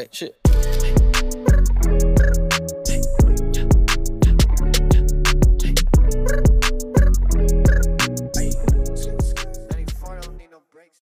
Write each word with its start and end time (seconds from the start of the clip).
wait, 0.00 0.14
shit. 0.14 0.36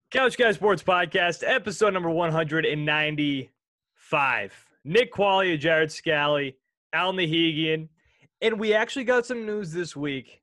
Couch 0.09 0.37
Guy 0.37 0.53
Sports 0.53 0.83
Podcast, 0.83 1.43
episode 1.45 1.93
number 1.93 2.09
195. 2.09 4.65
Nick 4.83 5.13
Qualia, 5.13 5.59
Jared 5.59 5.91
Scally, 5.91 6.57
Al 6.93 7.13
Nahigian. 7.13 7.89
And 8.41 8.59
we 8.59 8.73
actually 8.73 9.03
got 9.03 9.25
some 9.25 9.45
news 9.45 9.71
this 9.71 9.95
week 9.95 10.41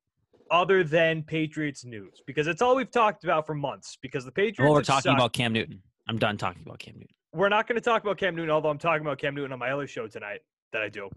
other 0.51 0.85
than 0.85 1.23
Patriots 1.23 1.85
news 1.85 2.23
because 2.27 2.47
it's 2.47 2.63
all 2.63 2.77
we've 2.77 2.91
talked 2.91 3.25
about 3.25 3.47
for 3.47 3.55
months 3.55 3.99
because 4.01 4.25
the 4.25 4.33
Patriots. 4.33 4.61
Well, 4.61 4.73
we're 4.73 4.83
talking 4.83 5.11
sucked. 5.11 5.19
about 5.19 5.33
Cam 5.33 5.53
Newton. 5.53 5.83
I'm 6.09 6.19
done 6.19 6.37
talking 6.37 6.63
about 6.65 6.79
Cam 6.79 6.95
Newton. 6.95 7.09
We're 7.35 7.49
not 7.49 7.67
going 7.67 7.77
to 7.77 7.81
talk 7.83 8.03
about 8.03 8.17
Cam 8.17 8.37
Newton, 8.37 8.51
although 8.51 8.69
I'm 8.71 8.79
talking 8.79 9.03
about 9.05 9.19
Cam 9.19 9.35
Newton 9.35 9.53
on 9.53 9.59
my 9.59 9.71
other 9.73 9.87
show 9.87 10.07
tonight 10.07 10.41
that 10.73 10.83
I 10.83 10.89
do. 10.89 11.11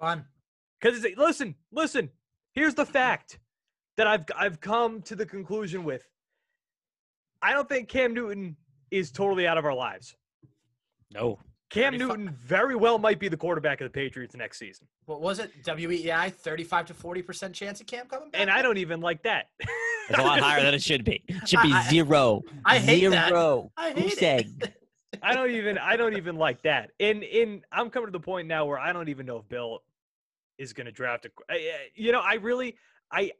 Fun. 0.00 0.24
Because 0.80 1.04
listen, 1.16 1.54
listen. 1.72 2.08
Here's 2.52 2.74
the 2.74 2.86
fact 2.86 3.38
that 3.96 4.06
I've 4.06 4.24
I've 4.36 4.60
come 4.60 5.02
to 5.02 5.16
the 5.16 5.26
conclusion 5.26 5.82
with. 5.82 6.06
I 7.42 7.52
don't 7.52 7.68
think 7.68 7.88
Cam 7.88 8.14
Newton 8.14 8.56
is 8.90 9.10
totally 9.10 9.46
out 9.46 9.58
of 9.58 9.64
our 9.64 9.74
lives. 9.74 10.16
No. 11.12 11.38
Cam 11.70 11.92
35 11.92 12.08
Newton 12.08 12.34
very 12.34 12.74
well 12.76 12.98
might 12.98 13.18
be 13.18 13.28
the 13.28 13.36
quarterback 13.36 13.80
of 13.80 13.84
the 13.86 13.90
Patriots 13.90 14.34
next 14.34 14.58
season, 14.58 14.86
What 15.04 15.20
was 15.20 15.38
it? 15.38 15.50
WEI, 15.66 16.30
35 16.30 16.86
to 16.86 16.94
40% 16.94 17.52
chance 17.52 17.80
of 17.82 17.86
Cam 17.86 18.06
coming 18.06 18.30
back? 18.30 18.40
and 18.40 18.50
I 18.50 18.62
don't 18.62 18.78
even 18.78 19.00
like 19.02 19.22
that. 19.24 19.48
It's 19.60 20.18
a 20.18 20.22
lot 20.22 20.40
higher 20.40 20.62
than 20.62 20.72
it 20.72 20.82
should 20.82 21.04
be. 21.04 21.22
It 21.28 21.46
should 21.46 21.60
be 21.60 21.70
I- 21.70 21.80
I- 21.80 21.90
zero. 21.90 22.42
I 22.64 22.78
hate 22.78 23.06
that. 23.10 23.28
Zero. 23.28 23.70
I 23.76 23.90
Who 23.92 24.00
hate 24.00 24.22
it. 24.22 24.74
Said? 25.14 25.20
I 25.22 25.34
don't 25.34 25.50
even 25.50 25.78
I 25.78 25.96
don't 25.96 26.16
even 26.16 26.36
like 26.36 26.62
that. 26.62 26.90
And 27.00 27.22
in 27.22 27.62
I'm 27.72 27.90
coming 27.90 28.06
to 28.08 28.12
the 28.12 28.20
point 28.20 28.48
now 28.48 28.66
where 28.66 28.78
I 28.78 28.92
don't 28.92 29.08
even 29.08 29.26
know 29.26 29.38
if 29.38 29.48
Bill 29.48 29.80
is 30.58 30.72
going 30.72 30.86
to 30.86 30.92
draft 30.92 31.26
a 31.26 31.30
You 31.94 32.12
know, 32.12 32.20
I 32.20 32.34
really 32.34 32.76
I 33.10 33.32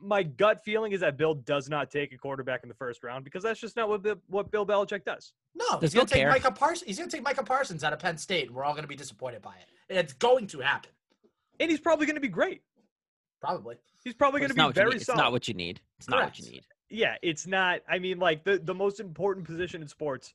my 0.00 0.22
gut 0.22 0.62
feeling 0.64 0.92
is 0.92 1.00
that 1.00 1.16
Bill 1.16 1.34
does 1.34 1.68
not 1.68 1.90
take 1.90 2.12
a 2.12 2.18
quarterback 2.18 2.62
in 2.62 2.68
the 2.68 2.74
first 2.74 3.02
round 3.02 3.24
because 3.24 3.42
that's 3.42 3.60
just 3.60 3.76
not 3.76 3.88
what 3.88 4.02
Bill, 4.02 4.16
what 4.28 4.50
Bill 4.50 4.64
Belichick 4.64 5.04
does. 5.04 5.32
No, 5.56 5.80
Does 5.80 5.92
he's 5.92 5.94
gonna 5.94 6.06
take 6.06 6.20
care? 6.20 6.30
Micah 6.30 6.52
Parsons. 6.52 6.86
He's 6.86 6.98
gonna 6.98 7.10
take 7.10 7.24
Micah 7.24 7.42
Parsons 7.42 7.82
out 7.82 7.92
of 7.92 7.98
Penn 7.98 8.16
State, 8.16 8.46
and 8.46 8.54
we're 8.54 8.64
all 8.64 8.74
gonna 8.74 8.86
be 8.86 8.94
disappointed 8.94 9.42
by 9.42 9.54
it. 9.56 9.66
And 9.88 9.98
it's 9.98 10.12
going 10.12 10.46
to 10.48 10.60
happen, 10.60 10.90
And 11.58 11.70
he's 11.70 11.80
probably 11.80 12.06
going 12.06 12.16
to 12.16 12.20
be 12.20 12.28
great. 12.28 12.62
probably. 13.40 13.76
He's 14.04 14.14
probably 14.14 14.40
going 14.40 14.50
to 14.50 14.54
be 14.54 14.72
very 14.72 14.90
need. 14.90 14.96
It's 14.96 15.08
not 15.08 15.32
what 15.32 15.48
you 15.48 15.54
need. 15.54 15.80
It's 15.98 16.08
not 16.08 16.24
what 16.24 16.38
you 16.38 16.50
need. 16.50 16.64
yeah, 16.90 17.16
it's 17.22 17.46
not. 17.46 17.80
I 17.88 17.98
mean, 17.98 18.18
like 18.18 18.44
the 18.44 18.58
the 18.58 18.74
most 18.74 19.00
important 19.00 19.46
position 19.46 19.82
in 19.82 19.88
sports, 19.88 20.34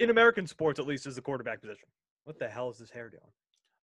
in 0.00 0.10
American 0.10 0.46
sports 0.46 0.80
at 0.80 0.86
least, 0.86 1.06
is 1.06 1.14
the 1.14 1.22
quarterback 1.22 1.60
position. 1.60 1.88
What 2.24 2.38
the 2.38 2.48
hell 2.48 2.70
is 2.70 2.78
this 2.78 2.90
hair 2.90 3.08
doing? 3.08 3.22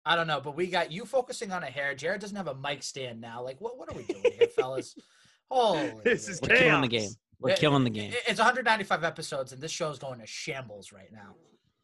I 0.05 0.15
don't 0.17 0.27
know, 0.27 0.41
but 0.41 0.57
we 0.57 0.67
got 0.67 0.93
you 0.93 1.05
focusing 1.05 1.53
on 1.53 1.63
a 1.63 1.67
hair. 1.67 1.95
Jared 1.95 2.21
doesn't 2.21 2.37
have 2.37 2.49
a 2.49 2.55
mic 2.55 2.83
stand 2.83 3.21
now. 3.21 3.43
Like, 3.43 3.61
what? 3.61 3.79
What 3.79 3.89
are 3.91 3.97
we 3.97 4.05
doing 4.05 4.23
here, 4.39 4.49
fellas? 4.49 4.95
Holy, 5.51 5.93
This 6.05 6.29
is 6.29 6.41
We're 6.41 6.57
killing 6.57 6.81
the 6.83 6.89
game. 6.89 7.11
We're 7.41 7.51
It- 7.51 7.59
killing 7.59 7.85
the 7.85 7.91
game. 7.91 8.13
It's 8.27 8.39
195 8.39 9.05
episodes, 9.05 9.53
and 9.53 9.61
this 9.61 9.71
show's 9.71 9.99
going 9.99 10.19
to 10.21 10.27
shambles 10.27 10.93
right 10.93 11.13
now. 11.13 11.35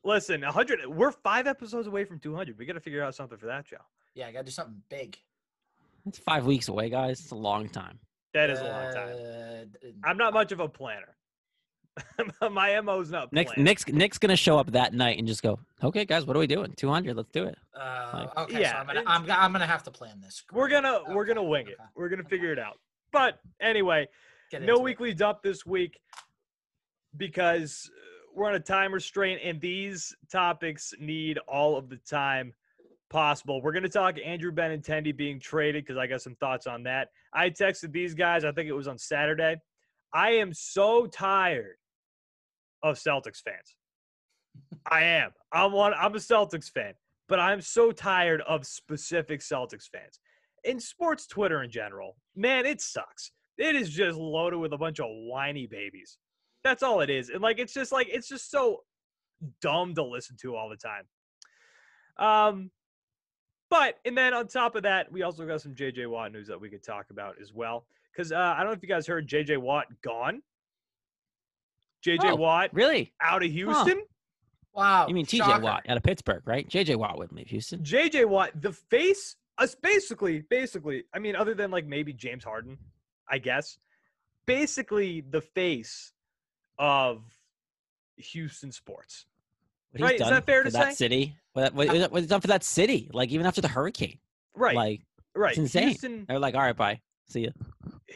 Listen, 0.04 0.40
100. 0.40 0.86
We're 0.86 1.12
five 1.12 1.46
episodes 1.46 1.86
away 1.86 2.04
from 2.04 2.18
200. 2.18 2.56
We 2.58 2.64
got 2.66 2.74
to 2.74 2.80
figure 2.80 3.02
out 3.02 3.14
something 3.14 3.36
for 3.38 3.46
that 3.46 3.66
show. 3.68 3.76
Yeah, 4.14 4.26
I 4.28 4.32
gotta 4.32 4.44
do 4.44 4.50
something 4.50 4.82
big. 4.88 5.16
It's 6.06 6.18
five 6.18 6.46
weeks 6.46 6.68
away, 6.68 6.88
guys. 6.90 7.20
It's 7.20 7.30
a 7.30 7.36
long 7.36 7.68
time. 7.68 7.98
That 8.34 8.50
is 8.50 8.58
a 8.60 8.64
long 8.64 8.92
time. 8.94 9.08
Uh, 9.10 9.64
d- 9.82 9.94
I'm 10.02 10.16
not 10.16 10.32
much 10.32 10.50
of 10.50 10.60
a 10.60 10.68
planner. 10.68 11.16
My 12.50 12.80
mo 12.80 13.00
is 13.00 13.10
not 13.10 13.32
Nick's. 13.32 13.52
Nick's 13.56 13.86
Nick's 13.88 14.18
gonna 14.18 14.36
show 14.36 14.58
up 14.58 14.70
that 14.72 14.92
night 14.94 15.18
and 15.18 15.26
just 15.26 15.42
go, 15.42 15.58
"Okay, 15.82 16.04
guys, 16.04 16.26
what 16.26 16.36
are 16.36 16.40
we 16.40 16.46
doing? 16.46 16.72
200. 16.76 17.16
Let's 17.16 17.30
do 17.30 17.44
it." 17.44 17.56
Uh, 17.74 18.10
Like- 18.14 18.38
okay, 18.38 18.60
Yeah, 18.60 18.72
so 18.72 18.78
I'm 18.78 18.86
gonna, 18.86 19.02
I'm, 19.06 19.30
I'm 19.30 19.52
gonna 19.52 19.66
have 19.66 19.82
to 19.84 19.90
plan 19.90 20.20
this. 20.20 20.44
We're 20.52 20.68
gonna 20.68 21.00
we're 21.08 21.24
gonna 21.24 21.42
wing 21.42 21.66
it. 21.68 21.74
okay, 21.74 21.82
We're 21.94 22.08
gonna 22.08 22.22
okay. 22.22 22.30
figure 22.30 22.52
it 22.52 22.58
out. 22.58 22.78
But 23.12 23.38
anyway, 23.60 24.08
no 24.52 24.58
into 24.58 24.72
it. 24.74 24.82
weekly 24.82 25.14
dump 25.14 25.42
this 25.42 25.64
week 25.64 25.98
because 27.16 27.90
uh, 27.92 27.98
we're 28.34 28.48
on 28.48 28.54
a 28.54 28.60
time 28.60 28.92
restraint 28.92 29.40
and 29.42 29.60
these 29.60 30.14
topics 30.30 30.94
need 31.00 31.38
all 31.48 31.76
of 31.76 31.88
the 31.88 31.96
time 31.96 32.52
possible. 33.10 33.62
We're 33.62 33.72
going 33.72 33.82
to 33.84 33.88
talk 33.88 34.16
Andrew 34.24 34.52
Benintendi 34.52 35.16
being 35.16 35.40
traded 35.40 35.84
because 35.84 35.96
I 35.96 36.06
got 36.06 36.20
some 36.20 36.34
thoughts 36.36 36.66
on 36.66 36.82
that. 36.84 37.08
I 37.32 37.50
texted 37.50 37.92
these 37.92 38.14
guys, 38.14 38.44
I 38.44 38.52
think 38.52 38.68
it 38.68 38.72
was 38.74 38.88
on 38.88 38.98
Saturday. 38.98 39.56
I 40.12 40.32
am 40.32 40.52
so 40.52 41.06
tired 41.06 41.76
of 42.82 42.96
Celtics 42.96 43.42
fans. 43.42 43.76
I 44.90 45.02
am. 45.02 45.30
I'm 45.52 45.72
one 45.72 45.94
I'm 45.94 46.14
a 46.14 46.18
Celtics 46.18 46.70
fan, 46.70 46.94
but 47.28 47.40
I'm 47.40 47.60
so 47.60 47.92
tired 47.92 48.42
of 48.42 48.66
specific 48.66 49.40
Celtics 49.40 49.88
fans. 49.90 50.20
In 50.64 50.80
sports 50.80 51.26
Twitter 51.26 51.62
in 51.62 51.70
general, 51.70 52.16
man, 52.34 52.66
it 52.66 52.80
sucks. 52.80 53.30
It 53.56 53.76
is 53.76 53.90
just 53.90 54.18
loaded 54.18 54.58
with 54.58 54.72
a 54.72 54.78
bunch 54.78 55.00
of 55.00 55.06
whiny 55.08 55.66
babies. 55.66 56.18
That's 56.64 56.82
all 56.82 57.00
it 57.00 57.10
is. 57.10 57.30
And 57.30 57.40
like 57.40 57.58
it's 57.58 57.74
just 57.74 57.92
like 57.92 58.08
it's 58.10 58.28
just 58.28 58.50
so 58.50 58.82
dumb 59.60 59.94
to 59.94 60.04
listen 60.04 60.36
to 60.42 60.56
all 60.56 60.68
the 60.68 60.76
time. 60.76 61.04
Um 62.18 62.70
but 63.70 63.96
and 64.04 64.16
then 64.16 64.34
on 64.34 64.46
top 64.48 64.76
of 64.76 64.82
that, 64.84 65.10
we 65.12 65.22
also 65.22 65.46
got 65.46 65.60
some 65.60 65.74
JJ 65.74 66.08
Watt 66.08 66.32
news 66.32 66.48
that 66.48 66.60
we 66.60 66.70
could 66.70 66.82
talk 66.82 67.06
about 67.10 67.36
as 67.40 67.52
well. 67.52 67.86
Because 68.12 68.32
uh, 68.32 68.36
I 68.36 68.58
don't 68.58 68.66
know 68.66 68.72
if 68.72 68.82
you 68.82 68.88
guys 68.88 69.06
heard 69.06 69.28
JJ 69.28 69.58
Watt 69.58 69.86
gone. 70.02 70.42
JJ 72.04 72.32
Oh, 72.32 72.36
Watt 72.36 72.70
Really? 72.72 73.12
out 73.20 73.42
of 73.44 73.50
Houston. 73.50 74.02
Wow. 74.74 75.08
You 75.08 75.14
mean 75.14 75.26
TJ 75.26 75.38
shocker. 75.38 75.62
Watt 75.64 75.86
out 75.88 75.96
of 75.96 76.02
Pittsburgh, 76.02 76.42
right? 76.46 76.68
JJ 76.68 76.96
Watt 76.96 77.18
wouldn't 77.18 77.36
leave 77.36 77.48
Houston. 77.48 77.80
JJ 77.82 78.26
Watt, 78.26 78.50
the 78.60 78.72
face, 78.72 79.36
us 79.58 79.74
basically, 79.74 80.40
basically, 80.42 81.04
I 81.12 81.18
mean, 81.18 81.34
other 81.34 81.54
than 81.54 81.70
like 81.70 81.86
maybe 81.86 82.12
James 82.12 82.44
Harden, 82.44 82.78
I 83.28 83.38
guess, 83.38 83.78
basically 84.46 85.20
the 85.20 85.40
face 85.40 86.12
of 86.78 87.22
Houston 88.16 88.72
sports. 88.72 89.26
What 89.92 90.02
Right, 90.02 90.20
is 90.20 90.28
that 90.28 90.46
fair 90.46 90.62
for 90.62 90.70
to 90.70 90.72
that 90.76 90.88
say? 90.90 90.94
city? 90.94 91.36
What, 91.54 91.74
what, 91.74 91.88
what 92.12 92.20
he's 92.20 92.28
done 92.28 92.40
for 92.40 92.48
that 92.48 92.62
city? 92.62 93.10
Like 93.12 93.30
even 93.30 93.46
after 93.46 93.60
the 93.60 93.68
hurricane, 93.68 94.18
Right, 94.54 94.76
like 94.76 95.00
right. 95.34 95.50
It's 95.50 95.58
insane. 95.58 95.88
Houston, 95.88 96.24
they're 96.28 96.38
like, 96.38 96.54
"All 96.54 96.60
right, 96.60 96.76
bye, 96.76 97.00
see 97.28 97.40
you." 97.42 97.52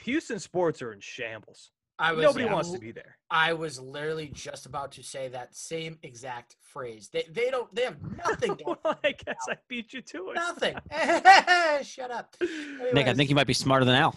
Houston 0.02 0.38
sports 0.38 0.82
are 0.82 0.92
in 0.92 1.00
shambles. 1.00 1.70
I 2.02 2.12
was, 2.12 2.24
Nobody 2.24 2.48
I 2.48 2.52
wants 2.52 2.72
to 2.72 2.80
be 2.80 2.90
there. 2.90 3.16
I 3.30 3.52
was 3.52 3.78
literally 3.78 4.28
just 4.34 4.66
about 4.66 4.90
to 4.92 5.04
say 5.04 5.28
that 5.28 5.54
same 5.54 5.98
exact 6.02 6.56
phrase. 6.60 7.08
They 7.12 7.24
they 7.30 7.48
don't 7.48 7.72
they 7.72 7.84
have 7.84 7.96
nothing 8.16 8.58
well, 8.66 8.98
I 9.04 9.12
guess 9.12 9.36
I 9.48 9.56
beat 9.68 9.92
you 9.92 10.00
to 10.00 10.30
it. 10.30 10.34
nothing. 10.34 10.74
Shut 11.84 12.10
up. 12.10 12.34
Nick, 12.92 13.06
I 13.06 13.14
think 13.14 13.30
you 13.30 13.36
might 13.36 13.46
be 13.46 13.54
smarter 13.54 13.84
than 13.84 13.94
Al. 13.94 14.16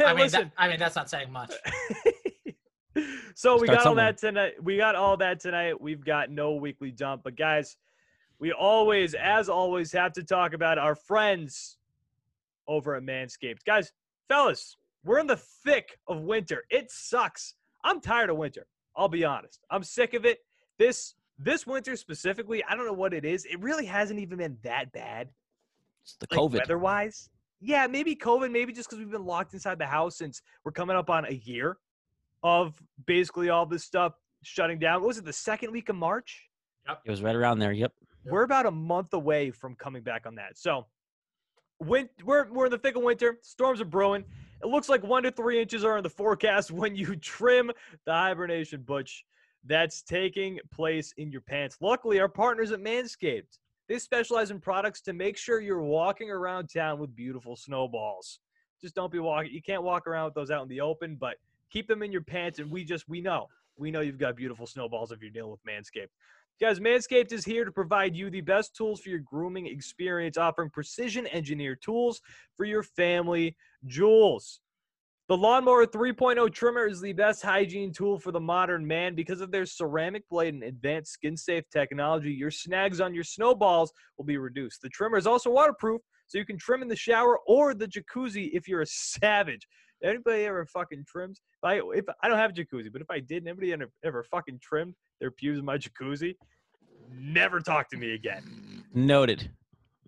I 0.00 0.12
mean, 0.14 0.28
that, 0.28 0.50
I 0.58 0.68
mean 0.68 0.78
that's 0.78 0.94
not 0.94 1.08
saying 1.08 1.32
much. 1.32 1.54
so 3.34 3.58
we 3.58 3.66
Start 3.68 3.78
got 3.78 3.86
all 3.86 3.94
that 3.94 4.18
tonight. 4.18 4.62
We 4.62 4.76
got 4.76 4.94
all 4.94 5.16
that 5.16 5.40
tonight. 5.40 5.80
We've 5.80 6.04
got 6.04 6.30
no 6.30 6.56
weekly 6.56 6.90
dump, 6.90 7.22
but 7.24 7.36
guys, 7.36 7.78
we 8.38 8.52
always, 8.52 9.14
as 9.14 9.48
always, 9.48 9.92
have 9.92 10.12
to 10.12 10.22
talk 10.22 10.52
about 10.52 10.76
our 10.76 10.94
friends 10.94 11.78
over 12.68 12.96
at 12.96 13.02
Manscaped. 13.02 13.64
Guys, 13.64 13.92
fellas, 14.28 14.76
we're 15.04 15.18
in 15.18 15.26
the 15.26 15.36
thick 15.36 15.98
of 16.08 16.20
winter. 16.20 16.64
It 16.70 16.90
sucks. 16.90 17.54
I'm 17.84 18.00
tired 18.00 18.30
of 18.30 18.36
winter. 18.36 18.66
I'll 18.96 19.08
be 19.08 19.24
honest. 19.24 19.60
I'm 19.70 19.82
sick 19.82 20.14
of 20.14 20.24
it. 20.24 20.38
This 20.78 21.14
this 21.38 21.66
winter 21.66 21.96
specifically, 21.96 22.62
I 22.68 22.76
don't 22.76 22.86
know 22.86 22.92
what 22.92 23.12
it 23.14 23.24
is. 23.24 23.44
It 23.46 23.60
really 23.60 23.86
hasn't 23.86 24.20
even 24.20 24.38
been 24.38 24.56
that 24.62 24.92
bad 24.92 25.28
It's 26.02 26.16
the 26.16 26.26
like 26.30 26.38
COVID. 26.38 26.58
weather-wise. 26.60 27.30
Yeah, 27.60 27.86
maybe 27.86 28.14
COVID, 28.14 28.50
maybe 28.52 28.72
just 28.72 28.88
because 28.88 28.98
we've 28.98 29.10
been 29.10 29.24
locked 29.24 29.54
inside 29.54 29.78
the 29.78 29.86
house 29.86 30.18
since 30.18 30.42
we're 30.64 30.72
coming 30.72 30.96
up 30.96 31.10
on 31.10 31.24
a 31.26 31.32
year 31.32 31.78
of 32.42 32.80
basically 33.06 33.50
all 33.50 33.66
this 33.66 33.82
stuff 33.84 34.14
shutting 34.42 34.78
down. 34.78 35.00
What 35.00 35.08
was 35.08 35.18
it 35.18 35.24
the 35.24 35.32
second 35.32 35.72
week 35.72 35.88
of 35.88 35.96
March? 35.96 36.48
Yep. 36.88 37.00
It 37.06 37.10
was 37.10 37.22
right 37.22 37.34
around 37.34 37.58
there. 37.60 37.72
Yep. 37.72 37.92
Yep. 38.24 38.32
We're 38.32 38.42
about 38.42 38.66
a 38.66 38.70
month 38.70 39.14
away 39.14 39.50
from 39.50 39.74
coming 39.76 40.02
back 40.02 40.26
on 40.26 40.34
that. 40.36 40.58
So, 40.58 40.86
win- 41.80 42.08
we're 42.24 42.50
we're 42.52 42.66
in 42.66 42.70
the 42.72 42.78
thick 42.78 42.96
of 42.96 43.02
winter. 43.02 43.38
Storms 43.42 43.80
are 43.80 43.84
brewing. 43.84 44.24
It 44.62 44.68
looks 44.68 44.88
like 44.88 45.02
one 45.02 45.22
to 45.24 45.30
three 45.30 45.60
inches 45.60 45.84
are 45.84 45.96
in 45.96 46.02
the 46.02 46.10
forecast 46.10 46.70
when 46.72 46.94
you 46.94 47.16
trim 47.16 47.70
the 48.04 48.12
hibernation 48.12 48.82
butch 48.82 49.24
that's 49.64 50.02
taking 50.02 50.58
place 50.72 51.12
in 51.16 51.30
your 51.30 51.40
pants. 51.40 51.78
Luckily, 51.80 52.20
our 52.20 52.28
partners 52.28 52.72
at 52.72 52.80
Manscaped 52.80 53.58
they 53.88 53.98
specialize 53.98 54.50
in 54.50 54.60
products 54.60 55.00
to 55.02 55.12
make 55.12 55.36
sure 55.36 55.60
you're 55.60 55.82
walking 55.82 56.30
around 56.30 56.68
town 56.68 56.98
with 56.98 57.14
beautiful 57.14 57.56
snowballs. 57.56 58.38
Just 58.80 58.94
don't 58.94 59.12
be 59.12 59.18
walking. 59.18 59.52
You 59.52 59.62
can't 59.62 59.82
walk 59.82 60.06
around 60.06 60.26
with 60.26 60.34
those 60.34 60.50
out 60.50 60.62
in 60.62 60.68
the 60.68 60.80
open, 60.80 61.16
but 61.16 61.34
keep 61.70 61.88
them 61.88 62.02
in 62.02 62.10
your 62.10 62.22
pants. 62.22 62.58
And 62.58 62.70
we 62.70 62.84
just 62.84 63.08
we 63.08 63.20
know 63.20 63.48
we 63.76 63.90
know 63.90 64.00
you've 64.00 64.18
got 64.18 64.36
beautiful 64.36 64.66
snowballs 64.66 65.12
if 65.12 65.20
you're 65.20 65.30
dealing 65.30 65.50
with 65.50 65.64
Manscaped. 65.64 66.08
Guys, 66.60 66.78
Manscaped 66.78 67.32
is 67.32 67.44
here 67.44 67.64
to 67.64 67.72
provide 67.72 68.14
you 68.14 68.30
the 68.30 68.40
best 68.40 68.76
tools 68.76 69.00
for 69.00 69.08
your 69.08 69.18
grooming 69.18 69.66
experience, 69.66 70.36
offering 70.36 70.70
precision 70.70 71.26
engineered 71.32 71.82
tools 71.82 72.20
for 72.56 72.64
your 72.64 72.82
family 72.82 73.56
jewels. 73.86 74.60
The 75.28 75.36
Lawnmower 75.36 75.86
3.0 75.86 76.52
trimmer 76.52 76.86
is 76.86 77.00
the 77.00 77.14
best 77.14 77.42
hygiene 77.42 77.92
tool 77.92 78.18
for 78.18 78.32
the 78.32 78.40
modern 78.40 78.86
man 78.86 79.14
because 79.14 79.40
of 79.40 79.50
their 79.50 79.64
ceramic 79.64 80.28
blade 80.28 80.54
and 80.54 80.62
advanced 80.62 81.12
skin 81.12 81.36
safe 81.36 81.64
technology. 81.72 82.32
Your 82.32 82.50
snags 82.50 83.00
on 83.00 83.14
your 83.14 83.24
snowballs 83.24 83.92
will 84.16 84.24
be 84.24 84.36
reduced. 84.36 84.82
The 84.82 84.88
trimmer 84.90 85.16
is 85.16 85.26
also 85.26 85.50
waterproof, 85.50 86.02
so 86.26 86.38
you 86.38 86.44
can 86.44 86.58
trim 86.58 86.82
in 86.82 86.88
the 86.88 86.94
shower 86.94 87.38
or 87.46 87.72
the 87.72 87.88
jacuzzi 87.88 88.50
if 88.52 88.68
you're 88.68 88.82
a 88.82 88.86
savage. 88.86 89.66
Anybody 90.02 90.44
ever 90.44 90.66
fucking 90.66 91.04
trims? 91.06 91.40
If 91.62 91.64
I 91.64 91.80
if 91.96 92.04
I 92.22 92.28
don't 92.28 92.38
have 92.38 92.50
a 92.50 92.54
jacuzzi, 92.54 92.92
but 92.92 93.02
if 93.02 93.10
I 93.10 93.20
did, 93.20 93.46
anybody 93.46 93.72
ever, 93.72 93.90
ever 94.04 94.24
fucking 94.24 94.60
trimmed 94.60 94.94
their 95.20 95.30
pubes 95.30 95.58
in 95.58 95.64
my 95.64 95.78
jacuzzi, 95.78 96.34
never 97.10 97.60
talk 97.60 97.88
to 97.90 97.96
me 97.96 98.14
again. 98.14 98.84
Noted. 98.94 99.50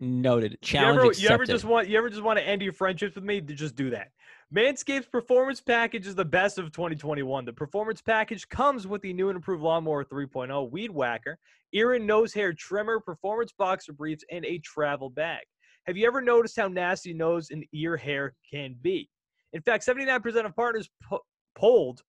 Noted. 0.01 0.53
You 0.53 0.59
Challenge 0.61 0.99
ever, 0.99 1.07
accepted. 1.07 1.23
you 1.23 1.35
ever 1.35 1.45
just 1.47 1.65
want 1.65 1.89
you 1.89 1.97
ever 1.97 2.11
just 2.11 2.23
want 2.23 2.39
to 2.39 2.47
end 2.47 2.63
your 2.63 2.73
friendships 2.73 3.15
with 3.15 3.25
me? 3.25 3.41
To 3.41 3.55
just 3.55 3.77
do 3.77 3.91
that. 3.91 4.09
Manscaped's 4.55 5.07
performance 5.07 5.61
package 5.61 6.07
is 6.07 6.15
the 6.15 6.25
best 6.25 6.59
of 6.59 6.71
2021. 6.73 7.45
The 7.45 7.53
performance 7.53 8.01
package 8.03 8.49
comes 8.49 8.87
with 8.87 9.03
the 9.03 9.13
new 9.13 9.29
and 9.29 9.37
improved 9.37 9.63
Lawnmower 9.63 10.05
3.0 10.05 10.71
Weed 10.71 10.91
Whacker, 10.91 11.39
ear 11.73 11.95
and 11.95 12.07
nose 12.07 12.33
hair 12.33 12.53
trimmer, 12.53 13.01
performance 13.01 13.53
boxer 13.57 13.93
briefs, 13.93 14.25
and 14.31 14.45
a 14.45 14.59
travel 14.59 15.11
bag. 15.11 15.43
Have 15.87 15.97
you 15.97 16.07
ever 16.07 16.21
noticed 16.21 16.57
how 16.57 16.69
nasty 16.69 17.13
nose 17.13 17.51
and 17.51 17.65
ear 17.73 17.97
hair 17.97 18.35
can 18.51 18.77
be? 18.81 19.09
In 19.55 19.63
fact, 19.63 19.87
79% 19.87 20.45
of 20.45 20.55
partners 20.55 20.91
po- 21.09 21.25
polled, 21.55 22.03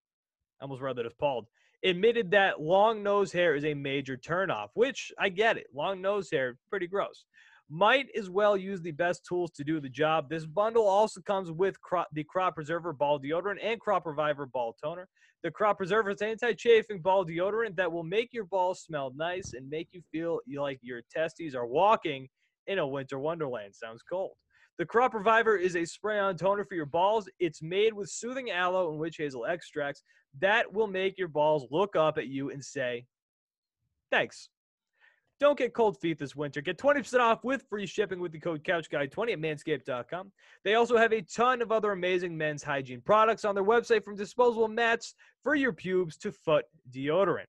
I 0.60 0.66
almost 0.66 0.82
read 0.82 0.98
that 0.98 1.06
as 1.06 1.14
polled, 1.14 1.48
admitted 1.84 2.32
that 2.32 2.60
long 2.60 3.04
nose 3.04 3.32
hair 3.32 3.56
is 3.56 3.64
a 3.64 3.74
major 3.74 4.18
turnoff, 4.18 4.70
which 4.74 5.12
I 5.18 5.30
get 5.30 5.58
it. 5.58 5.68
Long 5.74 6.02
nose 6.02 6.30
hair, 6.30 6.58
pretty 6.70 6.88
gross 6.88 7.26
might 7.70 8.08
as 8.18 8.30
well 8.30 8.56
use 8.56 8.82
the 8.82 8.92
best 8.92 9.26
tools 9.26 9.52
to 9.52 9.64
do 9.64 9.80
the 9.80 9.90
job. 9.90 10.30
This 10.30 10.46
bundle 10.46 10.88
also 10.88 11.22
comes 11.22 11.52
with 11.52 11.82
crop, 11.82 12.08
the 12.14 12.24
Crop 12.24 12.56
Preserver 12.56 12.94
Ball 12.94 13.20
Deodorant 13.20 13.58
and 13.62 13.80
Crop 13.80 14.06
Reviver 14.06 14.46
Ball 14.46 14.76
Toner. 14.82 15.08
The 15.44 15.52
Crop 15.52 15.78
Preserver 15.78 16.12
is 16.12 16.22
anti-chafing 16.22 17.02
ball 17.02 17.26
deodorant 17.26 17.76
that 17.76 17.92
will 17.92 18.04
make 18.04 18.34
your 18.34 18.46
balls 18.46 18.82
smell 18.82 19.14
nice 19.16 19.54
and 19.54 19.70
make 19.70 19.90
you 19.92 20.02
feel 20.12 20.40
like 20.56 20.80
your 20.82 21.02
testes 21.12 21.56
are 21.56 21.68
walking 21.68 22.28
in 22.68 22.80
a 22.80 22.88
winter 22.88 23.20
wonderland. 23.20 23.76
Sounds 23.76 24.02
cold. 24.02 24.34
The 24.78 24.86
Crop 24.86 25.14
Reviver 25.14 25.56
is 25.56 25.78
a 25.78 25.86
spray-on 25.86 26.36
toner 26.36 26.66
for 26.66 26.76
your 26.76 26.86
balls. 26.86 27.30
It's 27.40 27.62
made 27.62 27.94
with 27.94 28.10
soothing 28.10 28.52
aloe 28.52 28.90
and 28.90 29.00
witch 29.00 29.18
hazel 29.18 29.46
extracts 29.46 30.04
that 30.40 30.72
will 30.74 30.88
make 30.88 31.18
your 31.18 31.30
balls 31.30 31.66
look 31.72 31.96
up 31.96 32.18
at 32.18 32.28
you 32.28 32.52
and 32.52 32.64
say, 32.64 33.06
"Thanks." 34.12 34.50
Don't 35.40 35.58
get 35.58 35.74
cold 35.74 36.00
feet 36.00 36.18
this 36.18 36.36
winter. 36.36 36.62
Get 36.62 36.78
20% 36.78 37.20
off 37.20 37.44
with 37.44 37.66
free 37.70 37.86
shipping 37.86 38.20
with 38.20 38.32
the 38.32 38.40
code 38.40 38.64
CouchGuy20 38.64 39.34
at 39.34 39.40
manscaped.com. 39.40 40.32
They 40.64 40.76
also 40.76 40.96
have 40.96 41.12
a 41.12 41.22
ton 41.22 41.62
of 41.62 41.74
other 41.74 41.92
amazing 41.92 42.38
men's 42.38 42.64
hygiene 42.64 43.02
products 43.02 43.44
on 43.44 43.54
their 43.54 43.64
website 43.64 44.04
from 44.04 44.16
disposable 44.16 44.70
mats 44.70 45.14
for 45.44 45.56
your 45.56 45.74
pubes 45.74 46.16
to 46.18 46.32
foot 46.32 46.66
deodorant. 46.90 47.48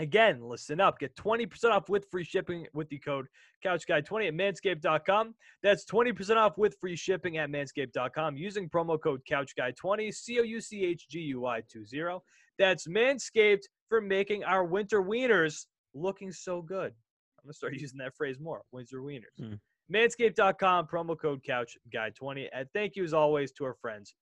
Again, 0.00 0.40
listen 0.42 0.80
up. 0.80 0.98
Get 0.98 1.14
20% 1.14 1.70
off 1.72 1.90
with 1.90 2.06
free 2.10 2.24
shipping 2.24 2.66
with 2.72 2.88
the 2.88 2.98
code 2.98 3.26
CouchGuy20 3.62 4.28
at 4.28 4.34
manscaped.com. 4.34 5.34
That's 5.62 5.84
20% 5.84 6.36
off 6.36 6.56
with 6.56 6.74
free 6.80 6.96
shipping 6.96 7.36
at 7.36 7.50
manscaped.com 7.50 8.38
using 8.38 8.70
promo 8.70 8.98
code 8.98 9.20
CouchGuy20, 9.30 10.14
C 10.14 10.40
O 10.40 10.42
U 10.42 10.58
C 10.58 10.86
H 10.86 11.06
G 11.06 11.20
U 11.20 11.44
I 11.44 11.60
20. 11.70 12.18
That's 12.58 12.86
Manscaped 12.86 13.64
for 13.90 14.00
making 14.00 14.42
our 14.42 14.64
winter 14.64 15.02
wieners 15.02 15.66
looking 15.92 16.32
so 16.32 16.62
good. 16.62 16.94
I'm 17.38 17.44
gonna 17.44 17.52
start 17.52 17.74
using 17.78 17.98
that 17.98 18.16
phrase 18.16 18.40
more. 18.40 18.62
winter 18.72 19.02
Wieners. 19.02 19.36
Hmm. 19.38 19.54
Manscaped.com, 19.94 20.86
promo 20.86 21.18
code 21.20 21.42
Couch 21.42 21.76
Guy 21.92 22.08
20 22.08 22.48
And 22.54 22.66
thank 22.72 22.96
you 22.96 23.04
as 23.04 23.12
always 23.12 23.52
to 23.52 23.64
our 23.64 23.74
friends 23.74 24.14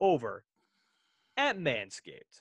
over 0.00 0.44
at 1.36 1.58
Manscaped. 1.58 2.40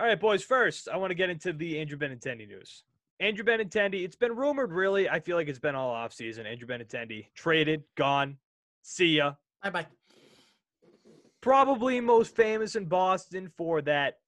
All 0.00 0.06
right, 0.06 0.18
boys. 0.18 0.42
First, 0.42 0.88
I 0.88 0.96
want 0.96 1.10
to 1.10 1.14
get 1.14 1.28
into 1.28 1.52
the 1.52 1.78
Andrew 1.78 1.98
Benintendi 1.98 2.48
news. 2.48 2.84
Andrew 3.20 3.44
Benintendi, 3.44 4.02
it's 4.02 4.16
been 4.16 4.34
rumored, 4.34 4.72
really. 4.72 5.10
I 5.10 5.20
feel 5.20 5.36
like 5.36 5.46
it's 5.46 5.58
been 5.58 5.74
all 5.74 5.90
off 5.90 6.14
season. 6.14 6.46
Andrew 6.46 6.66
Benintendi 6.66 7.26
traded, 7.34 7.84
gone. 7.96 8.38
See 8.80 9.16
ya. 9.18 9.34
Bye 9.62 9.68
bye. 9.68 9.86
Probably 11.42 12.00
most 12.00 12.34
famous 12.34 12.76
in 12.76 12.86
Boston 12.86 13.52
for 13.58 13.82
that 13.82 14.20